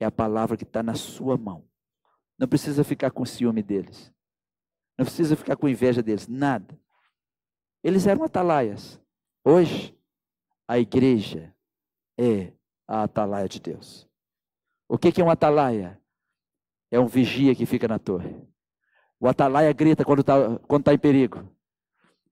É 0.00 0.04
a 0.04 0.10
palavra 0.10 0.56
que 0.56 0.64
está 0.64 0.82
na 0.82 0.94
sua 0.94 1.36
mão. 1.36 1.64
Não 2.38 2.48
precisa 2.48 2.82
ficar 2.82 3.10
com 3.10 3.24
ciúme 3.24 3.62
deles. 3.62 4.12
Não 4.98 5.04
precisa 5.04 5.36
ficar 5.36 5.56
com 5.56 5.68
inveja 5.68 6.02
deles. 6.02 6.26
Nada. 6.26 6.78
Eles 7.82 8.06
eram 8.06 8.24
atalaias. 8.24 9.00
Hoje, 9.44 9.96
a 10.66 10.78
igreja 10.78 11.54
é 12.18 12.52
a 12.86 13.04
atalaia 13.04 13.48
de 13.48 13.60
Deus. 13.60 14.08
O 14.88 14.98
que 14.98 15.20
é 15.20 15.24
um 15.24 15.30
atalaia? 15.30 15.98
É 16.90 17.00
um 17.00 17.06
vigia 17.06 17.54
que 17.54 17.64
fica 17.64 17.88
na 17.88 17.98
torre. 17.98 18.36
O 19.18 19.28
atalaia 19.28 19.72
grita 19.72 20.04
quando 20.04 20.20
está 20.20 20.58
quando 20.66 20.84
tá 20.84 20.92
em 20.92 20.98
perigo. 20.98 21.48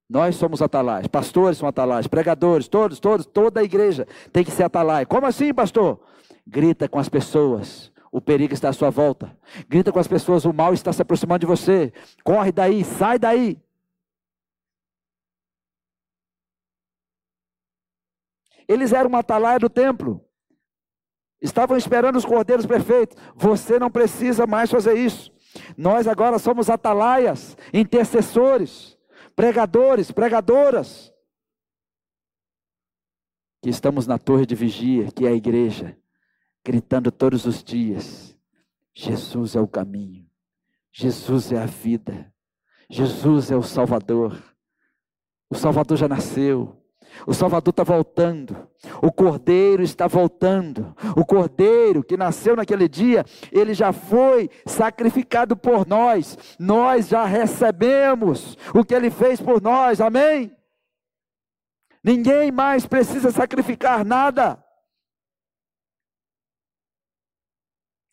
Nós 0.08 0.34
somos 0.34 0.60
atalaias, 0.60 1.06
pastores 1.06 1.58
são 1.58 1.68
atalaias, 1.68 2.08
pregadores, 2.08 2.66
todos, 2.66 2.98
todos, 2.98 3.24
toda 3.24 3.60
a 3.60 3.62
igreja 3.62 4.08
tem 4.32 4.44
que 4.44 4.50
ser 4.50 4.64
atalaia. 4.64 5.06
Como 5.06 5.24
assim, 5.24 5.54
pastor? 5.54 6.00
Grita 6.44 6.88
com 6.88 6.98
as 6.98 7.08
pessoas, 7.08 7.92
o 8.10 8.20
perigo 8.20 8.52
está 8.52 8.70
à 8.70 8.72
sua 8.72 8.90
volta. 8.90 9.36
Grita 9.68 9.92
com 9.92 10.00
as 10.00 10.08
pessoas, 10.08 10.44
o 10.44 10.52
mal 10.52 10.74
está 10.74 10.92
se 10.92 11.00
aproximando 11.00 11.40
de 11.40 11.46
você. 11.46 11.92
Corre 12.24 12.50
daí, 12.50 12.84
sai 12.84 13.20
daí. 13.20 13.56
Eles 18.70 18.92
eram 18.92 19.08
uma 19.08 19.18
atalaia 19.18 19.58
do 19.58 19.68
templo. 19.68 20.24
Estavam 21.42 21.76
esperando 21.76 22.16
os 22.16 22.24
cordeiros 22.24 22.66
perfeitos. 22.66 23.16
Você 23.34 23.78
não 23.78 23.90
precisa 23.90 24.46
mais 24.46 24.70
fazer 24.70 24.94
isso. 24.94 25.32
Nós 25.76 26.06
agora 26.06 26.38
somos 26.38 26.70
atalaias, 26.70 27.56
intercessores 27.72 28.98
pregadores, 29.40 30.10
pregadoras, 30.10 31.10
que 33.62 33.70
estamos 33.70 34.06
na 34.06 34.18
torre 34.18 34.44
de 34.44 34.54
vigia, 34.54 35.10
que 35.10 35.24
é 35.24 35.28
a 35.28 35.34
igreja, 35.34 35.96
gritando 36.62 37.10
todos 37.10 37.46
os 37.46 37.64
dias: 37.64 38.38
Jesus 38.94 39.56
é 39.56 39.60
o 39.60 39.66
caminho, 39.66 40.28
Jesus 40.92 41.52
é 41.52 41.58
a 41.58 41.64
vida, 41.64 42.30
Jesus 42.90 43.50
é 43.50 43.56
o 43.56 43.62
Salvador. 43.62 44.42
O 45.48 45.54
Salvador 45.54 45.96
já 45.96 46.06
nasceu, 46.06 46.76
o 47.26 47.34
Salvador 47.34 47.70
está 47.70 47.82
voltando. 47.82 48.68
O 49.02 49.12
Cordeiro 49.12 49.82
está 49.82 50.06
voltando. 50.06 50.94
O 51.16 51.24
Cordeiro 51.24 52.02
que 52.02 52.16
nasceu 52.16 52.56
naquele 52.56 52.88
dia, 52.88 53.24
ele 53.52 53.74
já 53.74 53.92
foi 53.92 54.50
sacrificado 54.66 55.56
por 55.56 55.86
nós. 55.86 56.38
Nós 56.58 57.08
já 57.08 57.24
recebemos 57.24 58.56
o 58.74 58.84
que 58.84 58.94
ele 58.94 59.10
fez 59.10 59.40
por 59.40 59.60
nós. 59.60 60.00
Amém? 60.00 60.56
Ninguém 62.02 62.50
mais 62.50 62.86
precisa 62.86 63.30
sacrificar 63.30 64.04
nada. 64.04 64.62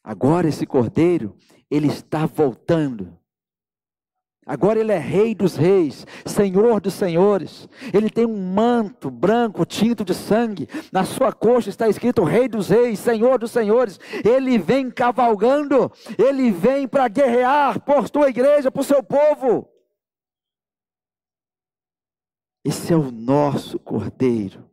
Agora 0.04 0.48
esse 0.48 0.66
Cordeiro, 0.66 1.36
ele 1.70 1.88
está 1.88 2.26
voltando. 2.26 3.17
Agora 4.48 4.80
ele 4.80 4.94
é 4.94 4.98
rei 4.98 5.36
dos 5.36 5.58
reis, 5.58 6.08
senhor 6.26 6.80
dos 6.80 6.94
senhores. 6.94 7.68
Ele 7.94 8.10
tem 8.10 8.26
um 8.26 8.54
manto 8.54 9.12
branco 9.12 9.66
tinto 9.66 10.06
de 10.06 10.14
sangue. 10.14 10.70
Na 10.90 11.04
sua 11.04 11.34
coxa 11.34 11.70
está 11.70 11.90
escrito 11.90 12.24
rei 12.24 12.48
dos 12.48 12.70
reis, 12.70 12.98
senhor 12.98 13.38
dos 13.38 13.52
senhores. 13.52 14.00
Ele 14.24 14.58
vem 14.58 14.90
cavalgando, 14.90 15.92
ele 16.18 16.50
vem 16.50 16.88
para 16.88 17.10
guerrear 17.10 17.82
por 17.82 18.10
tua 18.10 18.30
igreja, 18.30 18.72
por 18.72 18.86
seu 18.86 19.04
povo. 19.04 19.68
Esse 22.64 22.94
é 22.94 22.96
o 22.96 23.12
nosso 23.12 23.78
cordeiro. 23.78 24.70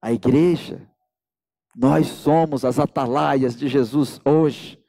A 0.00 0.12
igreja, 0.12 0.88
nós 1.76 2.06
somos 2.06 2.64
as 2.64 2.78
atalaias 2.78 3.56
de 3.56 3.66
Jesus 3.66 4.20
hoje. 4.24 4.81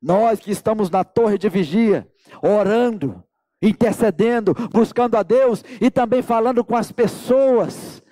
Nós 0.00 0.38
que 0.40 0.50
estamos 0.50 0.90
na 0.90 1.02
torre 1.02 1.36
de 1.36 1.48
vigia, 1.48 2.08
orando, 2.42 3.22
intercedendo, 3.60 4.54
buscando 4.72 5.16
a 5.16 5.22
Deus 5.22 5.64
e 5.80 5.90
também 5.90 6.22
falando 6.22 6.64
com 6.64 6.76
as 6.76 6.92
pessoas. 6.92 8.02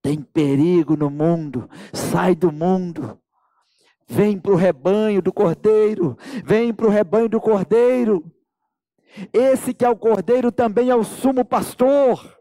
Tem 0.00 0.22
perigo 0.22 0.96
no 0.96 1.10
mundo, 1.10 1.68
sai 1.92 2.34
do 2.34 2.52
mundo. 2.52 3.18
Vem 4.08 4.38
para 4.38 4.52
o 4.52 4.56
rebanho 4.56 5.20
do 5.20 5.32
cordeiro, 5.32 6.16
vem 6.44 6.72
para 6.72 6.86
o 6.86 6.90
rebanho 6.90 7.28
do 7.28 7.40
cordeiro. 7.40 8.24
Esse 9.32 9.74
que 9.74 9.84
é 9.84 9.90
o 9.90 9.96
cordeiro 9.96 10.52
também 10.52 10.90
é 10.90 10.94
o 10.94 11.02
sumo 11.02 11.44
pastor. 11.44 12.36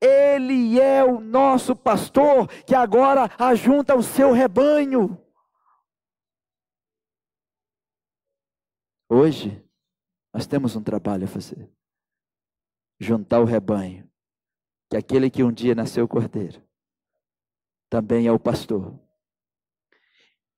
Ele 0.00 0.80
é 0.80 1.04
o 1.04 1.20
nosso 1.20 1.74
pastor 1.74 2.48
que 2.64 2.74
agora 2.74 3.30
ajunta 3.38 3.96
o 3.96 4.02
seu 4.02 4.32
rebanho. 4.32 5.18
Hoje, 9.14 9.62
nós 10.32 10.46
temos 10.46 10.74
um 10.74 10.82
trabalho 10.82 11.24
a 11.24 11.28
fazer: 11.28 11.70
juntar 12.98 13.40
o 13.40 13.44
rebanho, 13.44 14.10
que 14.88 14.96
aquele 14.96 15.28
que 15.28 15.44
um 15.44 15.52
dia 15.52 15.74
nasceu 15.74 16.08
cordeiro, 16.08 16.66
também 17.90 18.26
é 18.26 18.32
o 18.32 18.40
pastor. 18.40 18.98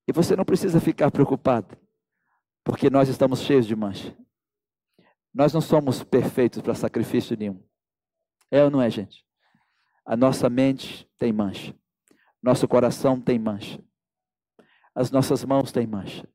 E 0.07 0.13
você 0.13 0.37
não 0.37 0.45
precisa 0.45 0.81
ficar 0.81 1.11
preocupado, 1.11 1.77
porque 2.63 2.89
nós 2.89 3.09
estamos 3.09 3.41
cheios 3.41 3.67
de 3.67 3.75
mancha. 3.75 4.17
Nós 5.35 5.53
não 5.53 5.61
somos 5.61 6.05
perfeitos 6.05 6.63
para 6.63 6.77
sacrifício 6.77 7.37
nenhum. 7.37 7.61
É 8.53 8.63
ou 8.63 8.71
não 8.71 8.81
é, 8.81 8.89
gente? 8.89 9.27
A 10.07 10.17
nossa 10.17 10.49
mente 10.49 11.11
tem 11.19 11.33
mancha. 11.33 11.77
Nosso 12.41 12.69
coração 12.69 13.21
tem 13.21 13.37
mancha. 13.37 13.83
As 14.95 15.11
nossas 15.11 15.45
mãos 15.45 15.73
têm 15.73 15.89
mancha. 15.89 16.33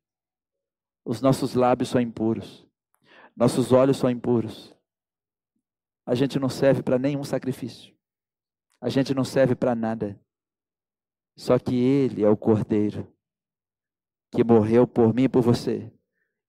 Os 1.10 1.22
nossos 1.22 1.56
lábios 1.56 1.90
são 1.90 2.00
impuros. 2.00 2.68
Nossos 3.36 3.72
olhos 3.72 3.98
são 3.98 4.12
impuros. 4.12 4.76
A 6.06 6.14
gente 6.14 6.38
não 6.38 6.50
serve 6.50 6.84
para 6.84 7.00
nenhum 7.00 7.24
sacrifício. 7.24 7.96
A 8.80 8.90
gente 8.90 9.12
não 9.16 9.24
serve 9.24 9.56
para 9.56 9.74
nada. 9.74 10.22
Só 11.36 11.58
que 11.58 11.74
Ele 11.76 12.24
é 12.24 12.30
o 12.30 12.38
Cordeiro 12.38 13.12
que 14.30 14.44
morreu 14.44 14.86
por 14.86 15.12
mim 15.12 15.24
e 15.24 15.30
por 15.30 15.42
você. 15.42 15.92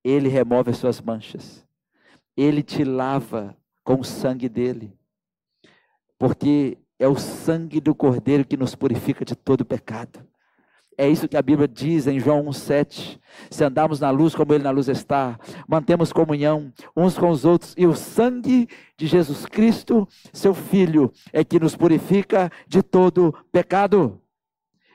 Ele 0.04 0.28
remove 0.28 0.72
as 0.72 0.76
suas 0.76 1.00
manchas. 1.00 1.66
Ele 2.36 2.62
te 2.62 2.84
lava 2.84 3.56
com 3.82 4.00
o 4.00 4.04
sangue 4.04 4.46
dele. 4.46 4.94
Porque 6.18 6.76
é 6.98 7.08
o 7.08 7.16
sangue 7.16 7.80
do 7.80 7.94
Cordeiro 7.94 8.46
que 8.46 8.58
nos 8.58 8.74
purifica 8.74 9.24
de 9.24 9.34
todo 9.34 9.64
pecado. 9.64 10.28
É 11.00 11.08
isso 11.08 11.26
que 11.26 11.36
a 11.38 11.40
Bíblia 11.40 11.66
diz 11.66 12.06
em 12.06 12.20
João 12.20 12.44
1,7. 12.44 13.18
Se 13.50 13.64
andarmos 13.64 14.00
na 14.00 14.10
luz 14.10 14.34
como 14.34 14.52
Ele 14.52 14.64
na 14.64 14.70
luz 14.70 14.86
está, 14.86 15.40
mantemos 15.66 16.12
comunhão 16.12 16.70
uns 16.94 17.16
com 17.16 17.30
os 17.30 17.46
outros, 17.46 17.74
e 17.78 17.86
o 17.86 17.94
sangue 17.94 18.68
de 18.98 19.06
Jesus 19.06 19.46
Cristo, 19.46 20.06
seu 20.30 20.52
Filho, 20.52 21.10
é 21.32 21.42
que 21.42 21.58
nos 21.58 21.74
purifica 21.74 22.52
de 22.68 22.82
todo 22.82 23.32
pecado. 23.50 24.20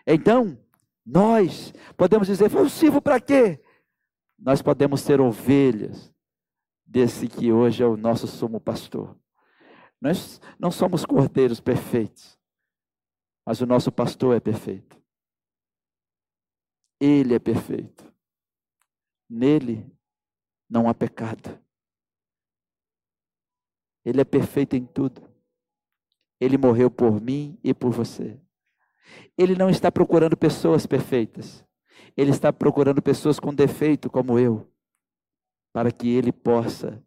Então, 0.06 0.56
nós 1.04 1.74
podemos 1.98 2.28
dizer, 2.28 2.54
eu 2.54 2.70
sirvo 2.70 3.02
para 3.02 3.20
quê? 3.20 3.60
Nós 4.38 4.62
podemos 4.62 5.02
ser 5.02 5.20
ovelhas 5.20 6.14
desse 6.86 7.28
que 7.28 7.52
hoje 7.52 7.82
é 7.82 7.88
o 7.88 7.98
nosso 7.98 8.28
sumo 8.28 8.60
pastor. 8.60 9.18
Nós 10.00 10.40
não 10.60 10.70
somos 10.70 11.04
cordeiros 11.04 11.60
perfeitos, 11.60 12.38
mas 13.44 13.60
o 13.60 13.66
nosso 13.66 13.92
pastor 13.92 14.36
é 14.36 14.40
perfeito. 14.40 15.04
Ele 17.00 17.34
é 17.34 17.40
perfeito. 17.40 18.12
Nele 19.30 19.92
não 20.70 20.88
há 20.88 20.94
pecado. 20.94 21.60
Ele 24.04 24.22
é 24.22 24.26
perfeito 24.26 24.76
em 24.76 24.86
tudo. 24.86 25.28
Ele 26.40 26.58
morreu 26.58 26.92
por 26.92 27.20
mim 27.20 27.58
e 27.64 27.74
por 27.74 27.92
você. 27.92 28.40
Ele 29.38 29.56
não 29.56 29.70
está 29.70 29.92
procurando 29.92 30.38
pessoas 30.38 30.86
perfeitas. 30.86 31.66
Ele 32.16 32.32
está 32.32 32.52
procurando 32.52 33.02
pessoas 33.02 33.40
com 33.40 33.54
defeito 33.54 34.10
como 34.10 34.38
eu, 34.40 34.70
para 35.74 35.92
que 35.92 36.08
ele 36.08 36.32
possa 36.32 37.04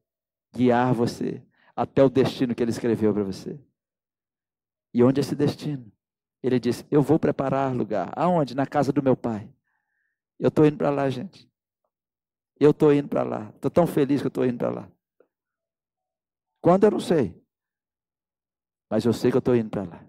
guiar 0.54 0.92
você 0.92 1.42
até 1.74 2.02
o 2.02 2.10
destino 2.10 2.54
que 2.54 2.62
ele 2.62 2.70
escreveu 2.70 3.12
para 3.14 3.22
você. 3.22 3.58
E 4.92 5.02
onde 5.02 5.20
é 5.20 5.22
esse 5.22 5.34
destino? 5.34 5.90
Ele 6.42 6.58
disse: 6.58 6.84
Eu 6.90 7.02
vou 7.02 7.18
preparar 7.18 7.74
lugar. 7.74 8.10
Aonde? 8.16 8.54
Na 8.54 8.66
casa 8.66 8.92
do 8.92 9.02
meu 9.02 9.16
pai. 9.16 9.48
Eu 10.38 10.48
estou 10.48 10.64
indo 10.64 10.76
para 10.76 10.90
lá, 10.90 11.10
gente. 11.10 11.50
Eu 12.60 12.70
estou 12.70 12.92
indo 12.92 13.08
para 13.08 13.22
lá. 13.22 13.50
Estou 13.54 13.70
tão 13.70 13.86
feliz 13.86 14.20
que 14.20 14.26
eu 14.26 14.30
estou 14.30 14.44
indo 14.44 14.58
para 14.58 14.70
lá. 14.70 14.92
Quando 16.60 16.84
eu 16.84 16.90
não 16.90 17.00
sei. 17.00 17.40
Mas 18.90 19.04
eu 19.04 19.12
sei 19.12 19.30
que 19.30 19.36
eu 19.36 19.40
estou 19.40 19.54
indo 19.54 19.70
para 19.70 19.84
lá. 19.84 20.04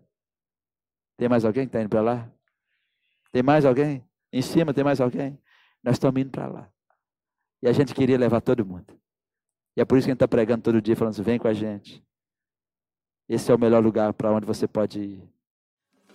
Tem 1.18 1.28
mais 1.28 1.44
alguém 1.44 1.64
que 1.66 1.70
está 1.70 1.82
indo 1.82 1.90
para 1.90 2.02
lá? 2.02 2.32
Tem 3.32 3.44
mais 3.44 3.66
alguém? 3.66 4.08
Em 4.32 4.42
cima 4.42 4.74
tem 4.74 4.84
mais 4.84 5.02
alguém? 5.02 5.42
Nós 5.84 5.96
estamos 5.96 6.22
indo 6.22 6.32
para 6.32 6.48
lá. 6.48 6.72
E 7.62 7.68
a 7.68 7.74
gente 7.74 7.94
queria 7.94 8.18
levar 8.18 8.42
todo 8.42 8.66
mundo. 8.66 9.00
E 9.76 9.82
é 9.82 9.86
por 9.86 9.98
isso 9.98 10.06
que 10.06 10.12
a 10.12 10.14
gente 10.14 10.18
está 10.18 10.28
pregando 10.28 10.64
todo 10.64 10.82
dia, 10.82 10.96
falando 10.96 11.14
assim: 11.14 11.24
vem 11.24 11.38
com 11.38 11.48
a 11.48 11.54
gente. 11.54 12.04
Esse 13.28 13.52
é 13.52 13.56
o 13.56 13.60
melhor 13.60 13.84
lugar 13.84 14.14
para 14.14 14.32
onde 14.32 14.46
você 14.46 14.68
pode 14.68 15.00
ir. 15.00 15.30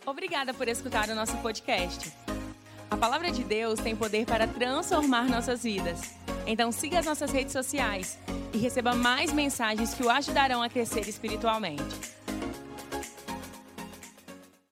Obrigada 0.07 0.53
por 0.53 0.69
escutar 0.69 1.09
o 1.09 1.15
nosso 1.15 1.37
podcast. 1.39 2.24
A 2.91 2.97
palavra 2.97 3.31
de 3.31 3.43
Deus 3.43 3.81
tem 3.81 3.97
poder 3.97 4.27
para 4.27 4.47
transformar 4.47 5.29
nossas 5.29 5.63
vidas. 5.63 6.15
Então 6.47 6.71
siga 6.71 6.99
as 6.99 7.07
nossas 7.07 7.31
redes 7.31 7.53
sociais 7.53 8.19
e 8.53 8.59
receba 8.59 8.95
mais 8.95 9.33
mensagens 9.33 9.95
que 9.95 10.03
o 10.03 10.11
ajudarão 10.11 10.63
a 10.63 10.69
crescer 10.69 11.09
espiritualmente. 11.09 12.15